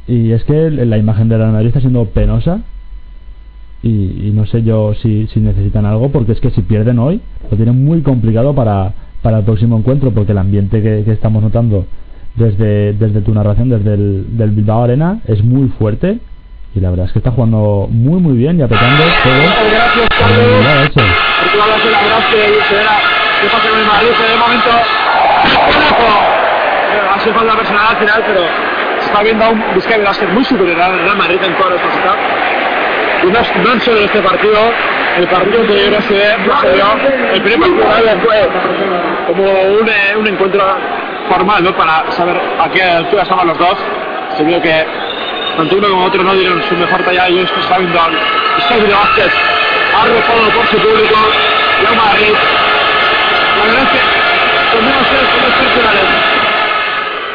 [0.07, 2.61] Y es que la imagen de la Madrid está siendo penosa.
[3.83, 7.21] Y, y no sé yo si, si necesitan algo, porque es que si pierden hoy,
[7.49, 11.43] lo tienen muy complicado para, para el próximo encuentro, porque el ambiente que, que estamos
[11.43, 11.85] notando
[12.37, 16.19] desde, desde tu narración, desde el del Bilbao Arena, es muy fuerte.
[16.75, 19.33] Y la verdad es que está jugando muy muy bien y apretando todo.
[19.71, 20.63] Gracias, Carlos.
[23.41, 24.69] qué pasa con el Madrid en el momento.
[27.13, 28.41] Ha sido falta personal al final, pero
[28.99, 31.81] se está viendo a un Vizcaya Basket muy superior al Real Madrid en todas las
[31.81, 32.15] facetas.
[33.23, 34.71] Y no, no en solo este partido,
[35.17, 36.85] el partido anterior se, dio,
[37.33, 38.49] el primer partido fue
[39.27, 40.63] como un, eh, un encuentro
[41.29, 41.75] formal, ¿no?
[41.75, 43.77] Para saber a qué altura estaban los dos.
[44.37, 44.85] Se vio que
[45.57, 48.93] tanto uno como otro no dieron su mejor talla y esto está viendo al de
[48.93, 49.31] Basket
[49.95, 51.15] arropado por su público
[51.81, 52.33] y al Madrid.
[53.57, 56.27] La verdad es que con menos tres, con personales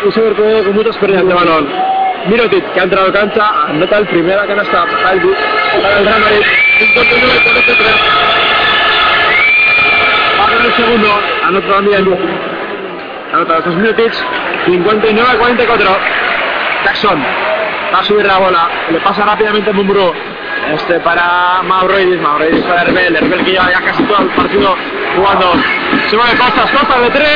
[0.04, 1.91] y sobre todo con muchas pérdidas de balón.
[2.26, 6.20] Mirotic, que ha entrado a cancha, anota el primera canasta para el, para el Real
[6.20, 6.42] Madrid,
[6.78, 7.90] 59 43.
[10.38, 12.18] Va el segundo, anota también.
[13.32, 14.12] Anota los dos Mirotic,
[14.66, 15.96] 59 44.
[16.84, 17.22] Jackson
[17.92, 20.12] va a subir la bola, le pasa rápidamente a Mumbrú.
[20.74, 24.76] Este para Mauroidis, Mauroidis para Herbel, Herbel que lleva ya casi todo el partido
[25.16, 25.54] jugando.
[26.08, 27.28] Se mueve Costas, Costas de tres.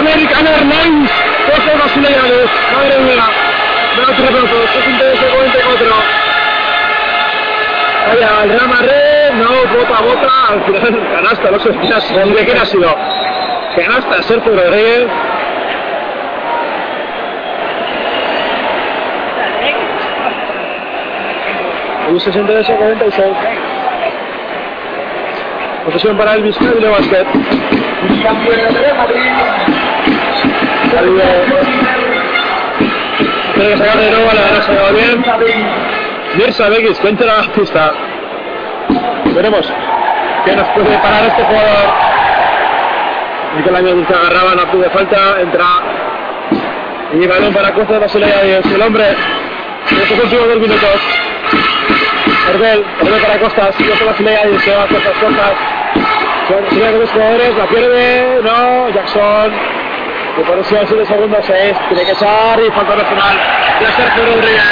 [0.00, 1.10] American Airlines,
[1.46, 3.24] dos brasileños, madre mía,
[3.96, 4.56] me otro roto,
[5.34, 5.86] 44.
[8.08, 12.64] Vaya, el Rama Red, no, bota, bota, al final canasta, no sé de quién ha
[12.64, 12.96] sido.
[13.76, 15.06] Canasta, Sergio Rodríguez.
[22.08, 23.36] Un 68 46.
[25.84, 27.26] Posesión para Elvis Vizcaya Basket.
[28.22, 29.69] Campeón de Madrid
[30.92, 31.44] eh,
[33.54, 35.24] Tiene que sacar de nuevo, la verdad se va bien.
[36.36, 37.92] Mirza Begis, que entra a la pista.
[39.34, 39.72] Veremos
[40.44, 41.94] qué nos puede parar este jugador.
[43.56, 45.66] Nicolás Míos se agarraba, no pide falta, entra.
[47.12, 49.04] Y balón para Costa de Basilea y el hombre
[49.90, 51.00] en estos últimos dos minutos.
[52.48, 55.52] Herbel, Herbel para Costas, Costa Basilea y se va a Costas, Costas.
[56.48, 59.79] Se con los jugadores, la pierde, no, Jackson.
[60.36, 63.36] Que por eso siete segundos es, tiene que echar y falta personal
[63.80, 64.62] de Sergio Rodríguez.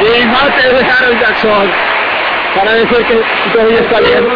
[0.00, 1.70] Y mate de Aaron Jackson
[2.54, 3.22] para decir que
[3.52, 4.26] todavía está bien.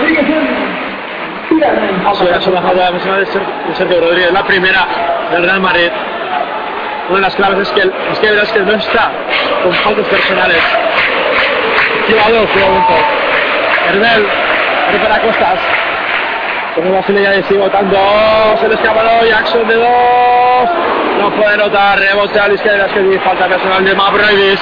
[2.39, 4.87] Es una falta personal de Ser- de Sergio Rodríguez, la primera
[5.31, 5.91] del Real Madrid.
[7.09, 8.19] Una de las claves es que, es
[8.53, 9.11] que no está
[9.63, 10.63] con faltas personales.
[12.09, 12.83] Jugador, jugador.
[13.91, 14.27] Herbel,
[14.89, 15.59] Herbel para Costas.
[16.75, 17.99] Como Basilea y sigue votando.
[18.61, 20.71] Se le escapa Jackson de dos.
[21.19, 21.99] No puede notar.
[21.99, 22.87] Rebote a la izquierda.
[22.87, 24.61] Es que falta personal de Mavroidis.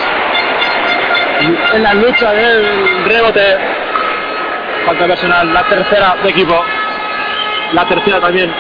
[1.75, 3.59] En la lucha del rebote.
[4.87, 5.53] Falta personal.
[5.53, 6.65] La tercera de equipo.
[7.73, 8.53] La tercera también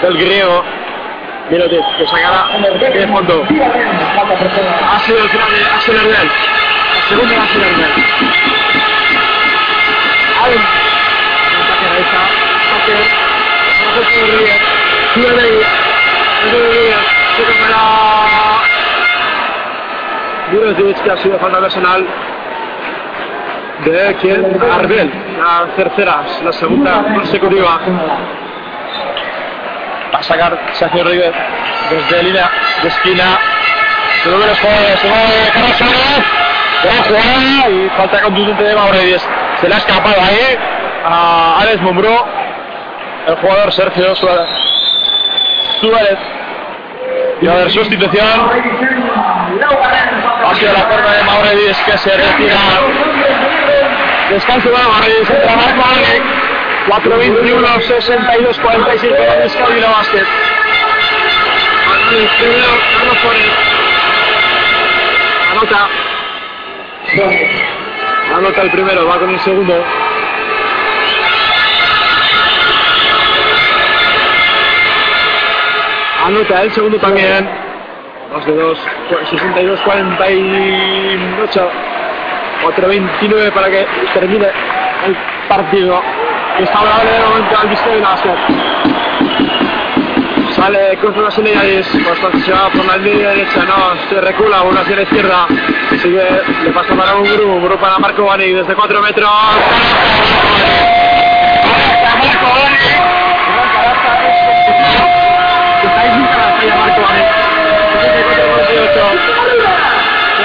[0.00, 0.64] del griego.
[1.50, 2.48] Mirotic, que sacará
[2.90, 3.44] de fondo.
[3.44, 6.30] Ha sido el final de Axel Herbel.
[6.94, 7.90] La segunda de Axel Herbel.
[10.42, 10.62] Allen.
[11.60, 12.23] Ataque
[17.36, 18.04] Toca para.
[20.52, 22.06] Mirotic, que ha sido falta personal.
[23.84, 24.60] De quién?
[24.72, 25.10] Arbel.
[25.38, 27.80] La tercera, la segunda consecutiva.
[30.12, 31.32] Va a sacar Sergio Rodríguez
[31.90, 32.50] desde línea
[32.82, 33.38] de esquina.
[34.22, 36.24] Se mueve los jugadores, se mueve Carlos Suárez.
[36.82, 39.28] Buena jugada y falta contundente de Mauredis.
[39.60, 40.58] Se le ha escapado ahí
[41.04, 42.14] a Alex Mumbrú.
[43.26, 44.48] El jugador Sergio Suárez.
[45.80, 46.18] Suárez.
[47.40, 48.50] Y a haber sustitución.
[50.46, 52.56] Ha sido la forma de Mauredis que se retira.
[54.30, 55.30] Descanso para Mauredis.
[55.30, 56.22] Entra Marco Alec.
[56.86, 60.26] 4-21, 62, 45 con Escabila Basket.
[65.52, 65.88] Anota.
[68.36, 69.82] Anota el primero, va con el segundo.
[76.24, 77.48] Anota el segundo también.
[78.32, 78.78] Más de dos,
[79.30, 81.70] 62, 48.
[82.64, 84.46] 4-29 para que termine
[85.06, 85.16] el
[85.48, 86.00] partido.
[86.58, 88.36] Es favorable de momento al Vizcaya Basket.
[90.52, 94.96] Sale Cruz Brasileñaris, pues se va por la línea derecha, no, se recula, vuelve hacia
[94.96, 95.46] la izquierda,
[96.00, 96.22] sigue,
[96.62, 99.30] le pasa para un grupo, un grupo para Marco Bani desde 4 metros.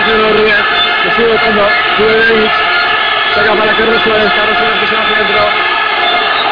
[0.09, 0.29] 64-48.
[0.29, 0.63] Rodríguez,
[1.03, 1.61] que sigue votando,
[1.97, 2.49] sube David,
[3.35, 5.41] saca para Carlos Suárez, Carlos Suárez que se va hacia adentro,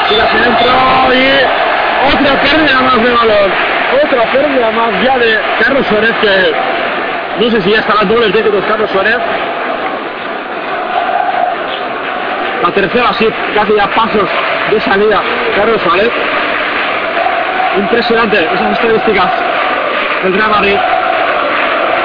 [0.09, 0.67] sigue hacia adentro
[1.13, 1.67] y
[2.05, 3.51] otra pérdida más de balón.
[4.03, 6.53] Otra pérdida más ya de Carlos Suárez que
[7.39, 9.17] no sé si ya estará doble de Carlos Suárez.
[12.63, 14.29] La tercera sí, casi ya pasos
[14.71, 15.21] de salida
[15.55, 16.11] Carlos Suárez.
[17.77, 19.31] Impresionante esas estadísticas
[20.23, 20.77] del Real Madrid.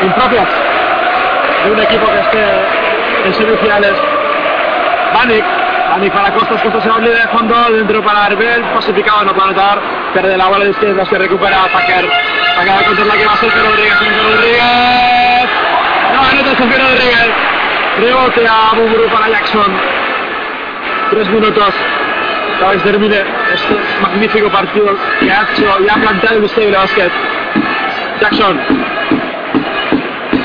[0.03, 0.49] Impropias
[1.65, 3.95] de un equipo que esté en semifinales.
[5.15, 5.45] Banik
[5.95, 9.79] Ani para Costas, Costas se va de fondo, dentro para Arbel, pacificado, no para anotar,
[10.15, 12.09] pierde la bola de izquierda, que recupera Packer,
[12.57, 13.95] Packer a contra la que va a ser Rodríguez,
[14.25, 15.49] Rodríguez,
[16.15, 17.31] no anota Sergio Rodríguez,
[18.01, 19.73] rebote a Buburu para Jackson,
[21.11, 21.75] tres minutos,
[22.59, 27.11] para que se termine este magnífico partido que ha hecho y ha planteado el Basket,
[28.19, 28.61] Jackson,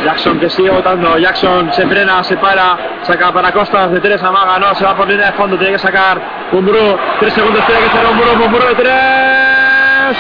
[0.04, 4.60] Jackson que sigue votando, Jackson se frena, se para, saca para Costas de tres, amaga,
[4.60, 6.22] no, se va por línea de fondo, tiene que sacar
[6.52, 10.18] Mumbrú, tres segundos, tiene que sacar Mumbrú, Mumbrú de tres,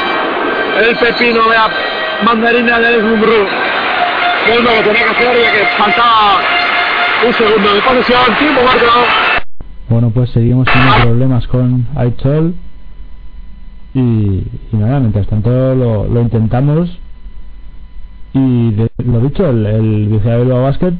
[0.89, 1.67] el pepino, vea,
[2.23, 3.47] mandarina de Alex Mumbrú,
[4.47, 6.39] es lo que tenía que hacer ya que faltaba
[7.25, 9.05] un segundo de posesión, tiempo marcado.
[9.89, 12.53] Bueno, pues seguimos teniendo problemas con Aichol.
[13.93, 16.99] Y, y nada, mientras tanto lo, lo intentamos.
[18.37, 20.93] Y de- lo dicho, el, el Vizcaya Bilbao Basket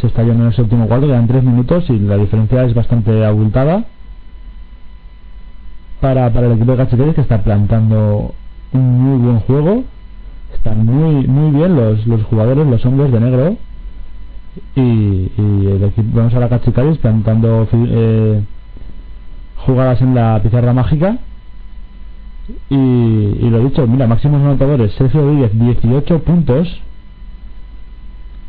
[0.00, 3.24] se está yendo en el séptimo cuarto, quedan tres minutos y la diferencia es bastante
[3.24, 3.84] abultada
[6.00, 8.34] para, para el equipo de Cachetes que está plantando
[8.72, 9.84] un muy buen juego.
[10.54, 13.56] Están muy muy bien los, los jugadores, los hombres de negro.
[14.74, 18.42] Y, el equipo, vemos a la Cachicaris plantando eh,
[19.66, 21.18] jugadas en la pizarra mágica.
[22.70, 26.80] Y, y lo dicho, mira, máximos anotadores, Sergio Rodríguez 18 puntos.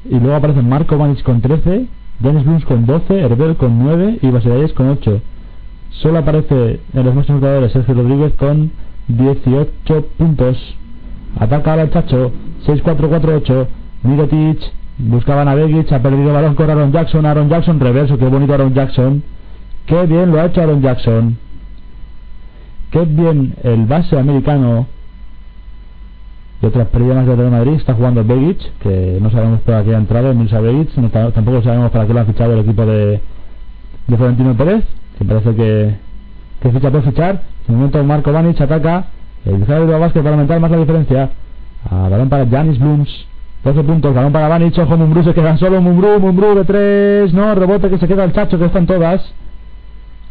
[0.06, 1.88] Y luego aparecen Marco Vanic con 13,
[2.20, 5.22] Dennis Blums con 12, Herbel con 9 y Basilayes con 8.
[5.90, 8.72] Solo aparece en los máximos anotadores Sergio Rodríguez con
[9.08, 10.58] 18 puntos.
[11.40, 12.32] Ataca ahora el Chacho,
[12.66, 13.68] 6-4-4-8,
[14.04, 14.60] Mirotic,
[14.98, 18.74] buscaban a Begic, ha perdido balón con Aaron Jackson, Aaron Jackson reverso, qué bonito Aaron
[18.74, 19.24] Jackson.
[19.86, 21.38] Qué bien lo ha hecho Aaron Jackson.
[22.92, 24.88] Qué bien el base americano
[26.62, 29.98] de otras pérdidas de Real Madrid está jugando Begic, que no sabemos para qué ha
[29.98, 33.22] entrado, Milsa Begic, no ta- tampoco sabemos para qué lo ha fichado el equipo de,
[34.08, 34.84] de Florentino Pérez,
[35.20, 35.96] que parece que,
[36.62, 37.42] que ficha por fichar.
[37.68, 39.06] En el momento Marco Vanic ataca,
[39.46, 41.30] el Javier Vázquez para aumentar más la diferencia.
[41.90, 43.28] A balón para Janis Blums.
[43.64, 47.54] 12 puntos, balón para Vanic, ojo Mumbrú, se quedan solo Mumbrú, Mumbrú de 3, no,
[47.54, 49.22] rebote que se queda el Chacho, que están todas.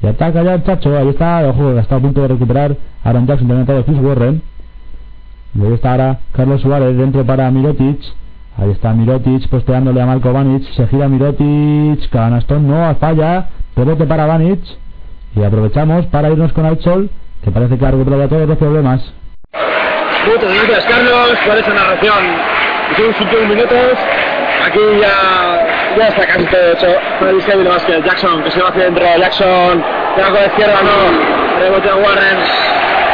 [0.02, 3.48] Y ataca ya el Chacho, ahí está, ojo, está a punto de recuperar Aaron Jackson,
[3.48, 4.43] también ha entrado Chris Warren.
[5.55, 8.01] Y ahí está ahora Carlos Suárez dentro para Mirotic.
[8.59, 10.64] Ahí está Mirotic posteándole a Marco Vanic.
[10.73, 12.10] Se gira Mirotic.
[12.10, 13.48] Canastón no, falla.
[13.74, 14.60] Rebote para Vanic.
[15.35, 17.10] Y aprovechamos para irnos con Alchol,
[17.43, 19.02] que parece que ha recuperado todos los problemas.
[20.27, 22.24] Muchas gracias, Carlos, por esa narración.
[22.97, 23.98] Son sus últimos minutos.
[24.66, 25.45] Aquí ya,
[25.97, 27.01] ya está casi todo hecho.
[27.18, 29.05] Para el Kevin Vázquez, Jackson, que se va hacia adentro.
[29.18, 29.85] Jackson,
[30.16, 31.60] de la cola izquierda, no.
[31.60, 32.39] Rebote a Warren.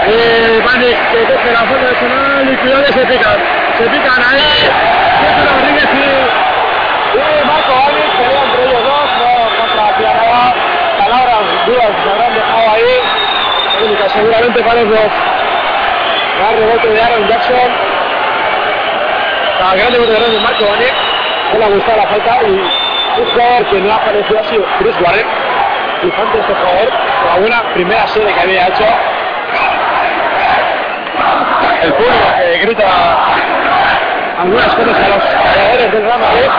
[0.03, 3.39] Y Panic, que coge la falta personal y cuidado que se pican.
[3.79, 4.71] Se pican ahí.
[5.23, 5.97] Sergio Rodríguez y,
[7.15, 9.09] y Marco Vanic, pelea entre ellos dos.
[9.19, 9.31] No
[9.63, 10.55] contra nada.
[10.99, 12.93] Palabras duras se habrán dejado ahí.
[13.85, 15.13] Única, seguramente para los dos.
[16.43, 17.71] Va rebote de Aaron Jackson.
[19.61, 21.12] La gran rebote de Marco Vanic.
[21.53, 22.51] Ha gustado la falta y
[23.21, 25.27] un jugador que no ha aparecido ha sido Chris Warren.
[26.01, 26.89] Flipante este jugador.
[27.27, 28.85] La buena primera serie que había hecho.
[31.83, 32.87] El público que grita
[34.41, 36.51] algunas cosas a los jugadores del Real Madrid.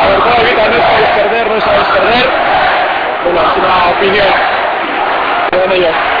[0.00, 2.30] Sobre todo grita no sabéis perder, no sabéis perder.
[3.24, 4.26] Bueno, es una opinión
[5.68, 6.13] de ellos.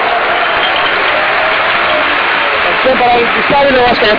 [2.84, 4.18] Atención para el Gustavo y de Vázquez.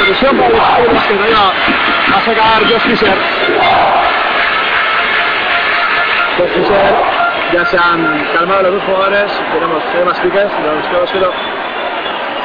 [0.00, 1.22] Atención para el Gustavo y.
[1.22, 3.18] Ahí va a sacar Josh Fisher.
[6.38, 6.94] Josh Fisher.
[7.52, 9.32] Ya se han calmado los dos jugadores.
[9.52, 10.44] Tenemos eh, más piques.
[10.44, 11.32] Los quedos, pero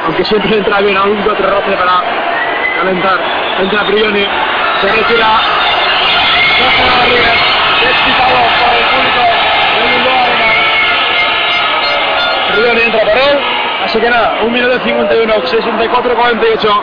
[0.04, 2.02] aunque siempre entra bien a un que otro roce para
[2.80, 3.18] calentar.
[3.60, 4.26] Entra Prioni.
[4.82, 5.40] Se retira.
[6.58, 7.54] Jorge Rodríguez.
[7.82, 8.43] Excitado
[12.54, 13.38] Rioni entra por él.
[13.84, 16.82] Así que nada, 1 minuto 51, 64, 48.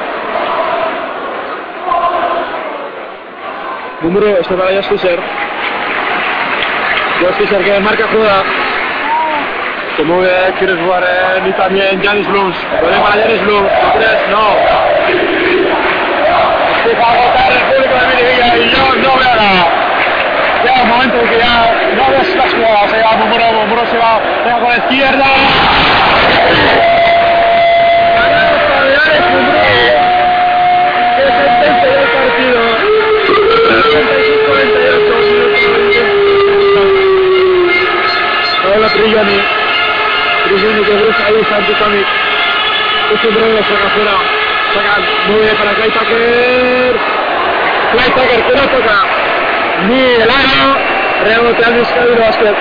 [4.02, 5.20] Número, esto para Josh Fisher.
[7.22, 8.44] Josh Fisher que marca jugada.
[9.96, 12.58] Se mueve Chris Warren y también Janis Blums.
[12.80, 13.70] Puede para Janis Blums.
[13.84, 14.28] ¿Lo crees?
[14.30, 14.56] No.
[16.78, 19.82] Empieza a agotar el público de Mirivilla y yo no veo nada.
[20.64, 22.92] Ya un momento en que ya no ves las jugadas.
[22.92, 23.12] Se va
[23.90, 24.22] se va,
[24.60, 25.26] con la izquierda.
[28.16, 29.62] Ganado por Janis Mumuro.
[31.18, 32.62] Que sentencia ya el partido.
[33.72, 35.14] 36-48.
[38.66, 39.40] Ahora Trillani.
[40.46, 42.08] Trillani que busca ahí Santi Tonic.
[43.14, 43.34] Es un
[43.64, 44.16] saca afuera.
[44.74, 44.96] Saca
[45.28, 46.94] bien para Clay Tucker.
[47.92, 49.21] Clay Tucker que no toca.
[49.88, 50.78] Ni el aro.
[51.24, 52.56] Rebote al Vizcaíno Basket.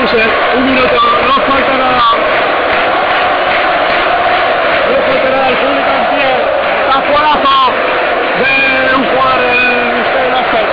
[0.00, 0.94] Fisher, un minuto,
[1.26, 2.02] no falta nada.
[4.88, 6.30] No falta nada, el público en pie.
[6.90, 7.72] Taponazo
[8.38, 10.68] de un jugador del Vizcaíno Basket.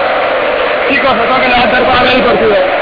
[0.90, 2.79] Chicos, se toca levantar para ver el partido.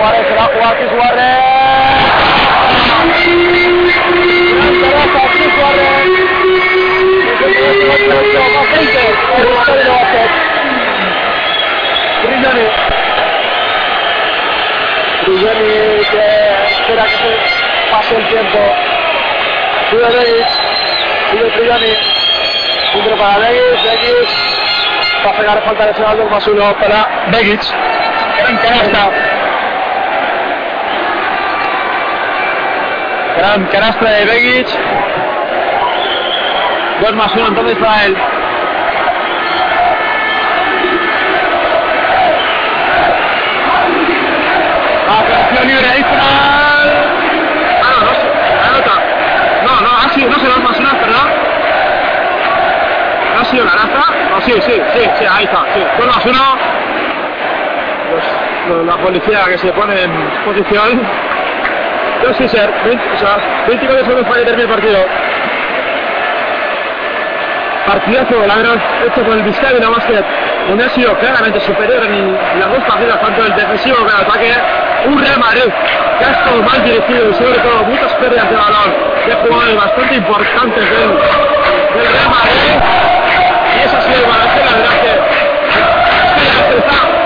[0.00, 1.38] Suárez, se va a jugar aquí Suárez.
[16.10, 16.18] Que
[16.70, 17.28] espera que se
[17.90, 18.58] pase el tiempo.
[19.90, 20.50] Sigue Reyes,
[21.30, 23.38] sigue para
[25.24, 27.60] Va a pegar falta de Geraldo, más uno para Begic.
[28.48, 29.19] En canasta.
[33.40, 34.66] Gran canasta de Begic.
[37.00, 38.16] 2 más 1 entonces para él.
[45.20, 46.28] Operación libre adicional.
[47.82, 48.12] Ah, no, no,
[48.68, 48.94] anota.
[49.64, 51.28] No, no, no se dos más una, perdón.
[53.34, 54.12] No ha sido la raza.
[54.30, 55.80] No, sí, sí, sí, sí, ahí está, sí.
[55.98, 56.56] Dos más uno.
[58.10, 60.12] Los- los- la policía que se pone en
[60.44, 61.02] posición.
[62.22, 65.06] Dos sí ser, 20, o sea, 29 segundos para que termine el partido.
[67.86, 68.76] Partidazo, la verdad,
[69.06, 70.24] hecho con el Vizcaya Basket,
[70.68, 74.52] donde ha sido claramente superior en las dos partidas, tanto el defensivo como el ataque.
[75.06, 75.72] Un Real Madrid
[76.18, 78.94] que ha estado mal dirigido y sobre todo muchas pérdidas de balón
[79.26, 82.76] de jugadores bastante importantes del, del Real Madrid.
[83.76, 85.10] Y ese ha sido el balance, la verdad que
[86.36, 87.19] Basket está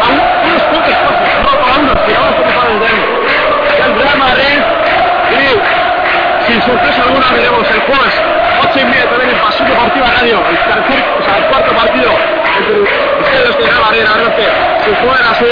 [6.54, 8.14] sin sorpresa alguna veremos el jueves
[8.62, 12.10] 8 y media también en Pasión Deportiva Radio, el tercer, o sea, el cuarto partido
[12.58, 14.46] entre ustedes de la es que
[14.84, 15.50] si juegan así,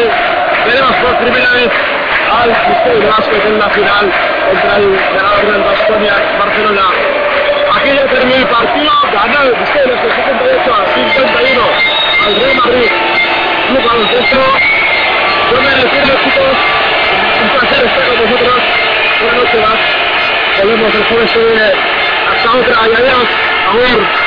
[0.65, 1.71] veremos por primera vez
[2.31, 4.05] al Misterio Basket en la final
[4.47, 6.87] contra el ganador del Baskonia Barcelona.
[7.75, 11.63] Aquí ya terminó el partido, ganó el Misterio Basket 78 a 51
[12.27, 12.91] al Real Madrid.
[13.67, 14.43] Club Baloncesto.
[15.51, 16.57] Yo me despido chicos,
[17.43, 18.63] un placer estar con vosotros.
[19.19, 20.12] Buenas noches más.
[20.61, 21.73] Volvemos el jueves que.
[22.31, 23.29] Hasta otra y adiós.
[23.71, 24.23] Amor.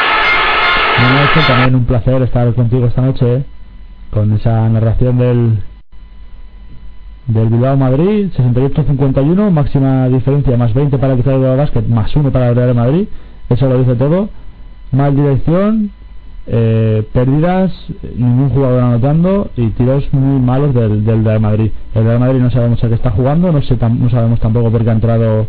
[1.23, 3.43] Héctor, también un placer estar contigo esta noche, ¿eh?
[4.11, 5.59] con esa narración del
[7.27, 12.49] del Bilbao Madrid, 68-51, máxima diferencia, más 20 para el Bilbao Basket, más 1 para
[12.49, 13.07] el Real Madrid,
[13.49, 14.29] eso lo dice todo.
[14.91, 15.91] Mal dirección,
[16.47, 17.73] eh, pérdidas,
[18.15, 21.71] ningún jugador anotando y tiros muy malos del, del Real Madrid.
[21.95, 24.83] El Real Madrid no sabemos a qué está jugando, no, sé, no sabemos tampoco por
[24.83, 25.47] qué ha entrado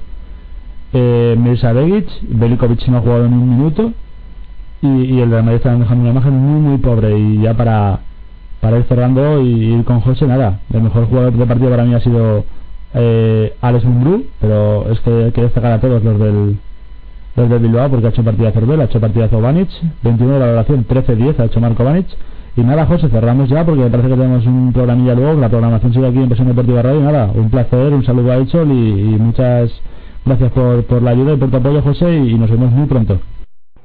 [0.93, 3.93] eh, Mirza Begic, Belikovic no ha jugado en un minuto
[4.83, 8.01] y, y el Real Madrid está dejando una imagen muy muy pobre y ya para
[8.61, 11.95] para ir cerrando y ir con José nada el mejor jugador de partido para mí
[11.95, 12.45] ha sido
[12.95, 16.59] eh, Alex Mumbrú pero es que hay que destacar a todos los del
[17.37, 19.69] los del Bilbao porque ha hecho partidazo Herbel, ha hecho partidazo Vanic
[20.03, 22.07] 21 de valoración 13-10 ha hecho Marco Vanic
[22.57, 25.93] y nada José cerramos ya porque me parece que tenemos un programilla luego la programación
[25.93, 29.15] sigue aquí en Pasión Deportiva Radio y nada un placer un saludo a Echol y,
[29.15, 29.71] y muchas
[30.27, 33.19] gracias por, por la ayuda y por tu apoyo José y, nos vemos muy pronto.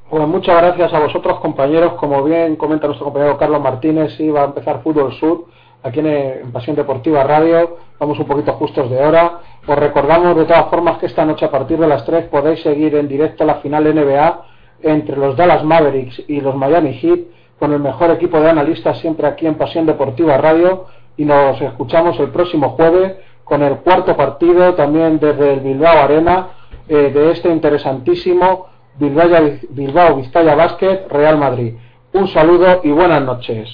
[0.10, 4.42] Pues muchas gracias a vosotros compañeros, como bien comenta nuestro compañero Carlos Martínez, sí va
[4.42, 5.46] a empezar Fútbol Sur
[5.84, 10.44] aquí en, en Pasión Deportiva Radio, vamos un poquito justos de hora, os recordamos de
[10.44, 13.56] todas formas que esta noche a partir de las 3 podéis seguir en directo la
[13.56, 14.42] final NBA
[14.84, 17.20] entre los Dallas Mavericks y los Miami Heat
[17.62, 20.86] con el mejor equipo de analistas siempre aquí en Pasión Deportiva Radio.
[21.16, 23.18] Y nos escuchamos el próximo jueves
[23.52, 26.52] con el cuarto partido también desde el Bilbao Arena
[26.88, 29.28] eh, de este interesantísimo Bilbao,
[29.72, 31.76] Bilbao Vizcaya Basket Real Madrid.
[32.14, 33.68] Un saludo y buenas noches.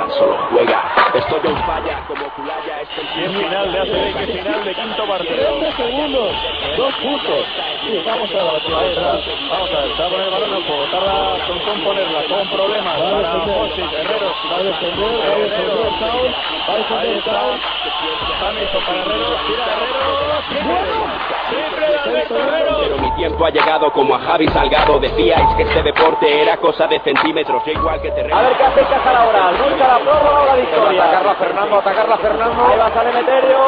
[0.00, 0.82] Tan solo juega.
[1.14, 2.80] Estoy en falla como Culaya.
[2.80, 5.58] Este final de ACB, qué final de quinto partido.
[5.60, 6.32] 30 segundos,
[6.76, 7.44] dos puntos.
[7.84, 9.12] Sí, vamos a ver, está.
[9.50, 10.84] Vamos a ver, a poner el balón en el juego.
[10.90, 14.32] Tarda con componerla, con problemas para José Herrero.
[14.50, 16.30] Va a defender, va a defender Saúl.
[16.68, 17.60] Va a defender Saúl.
[18.40, 20.10] Hamilton para Herrero, tira Herrero.
[21.50, 22.76] Siempre de Alberto Herrero.
[22.80, 24.98] Pero mi tiempo ha llegado como a Javi Salgado.
[25.00, 27.62] Decíais que este deporte era cosa de centímetros.
[27.66, 28.36] Igual que terreno.
[28.36, 29.50] A ver qué hace Cajar ahora.
[29.50, 31.04] Busca la prórroga o la victoria.
[31.04, 32.66] Atacarla Fernando, atacarla Fernando.
[32.66, 33.58] Ahí va Sale Meterio.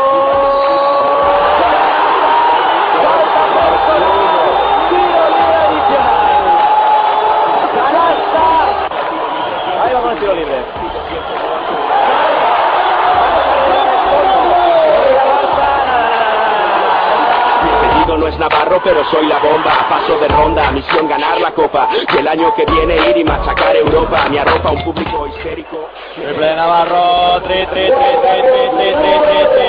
[18.32, 19.86] es Navarro, pero soy la bomba.
[19.88, 21.88] Paso de ronda, misión ganar la copa.
[22.12, 24.28] Y el año que viene ir y machacar Europa.
[24.28, 25.88] Mi arropa un público histérico.
[26.14, 28.12] Triple Navarro, tri, tri, tri,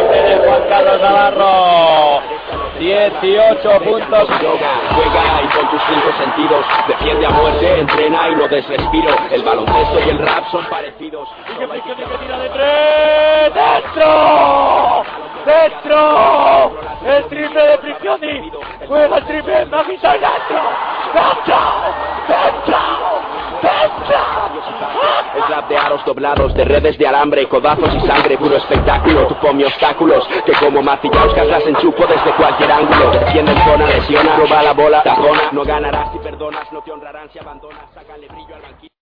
[0.04, 2.22] de Juan Carlos Navarro.
[2.80, 4.30] 18 puntos.
[4.42, 6.66] Yoga, juega y con tus cinco sentidos.
[6.88, 9.16] Defiende a muerte, entrena y no desrespiro.
[9.32, 11.28] El baloncesto y el rap son parecidos.
[13.54, 15.23] ¡Dentro!
[15.46, 16.72] ¡Dentro!
[17.06, 18.52] El triple de Prigioni.
[18.88, 20.62] Juega el triple Magisa dentro.
[21.14, 21.58] ¡Dentro!
[22.28, 22.78] ¡Dentro!
[23.62, 24.44] ¡Dentro!
[25.36, 29.28] Es rap de de aros doblados, de redes de alambre, codazos y sangre, puro espectáculo.
[29.28, 33.12] Tú mi obstáculos, que como macillauscas las enchupo desde cualquier ángulo.
[33.12, 35.50] Defiende en zona, lesiona, roba la bola, tapona.
[35.52, 37.86] No ganarás si perdonas, no te honrarán si abandonas.
[37.94, 38.93] Sácale brillo al banquillo.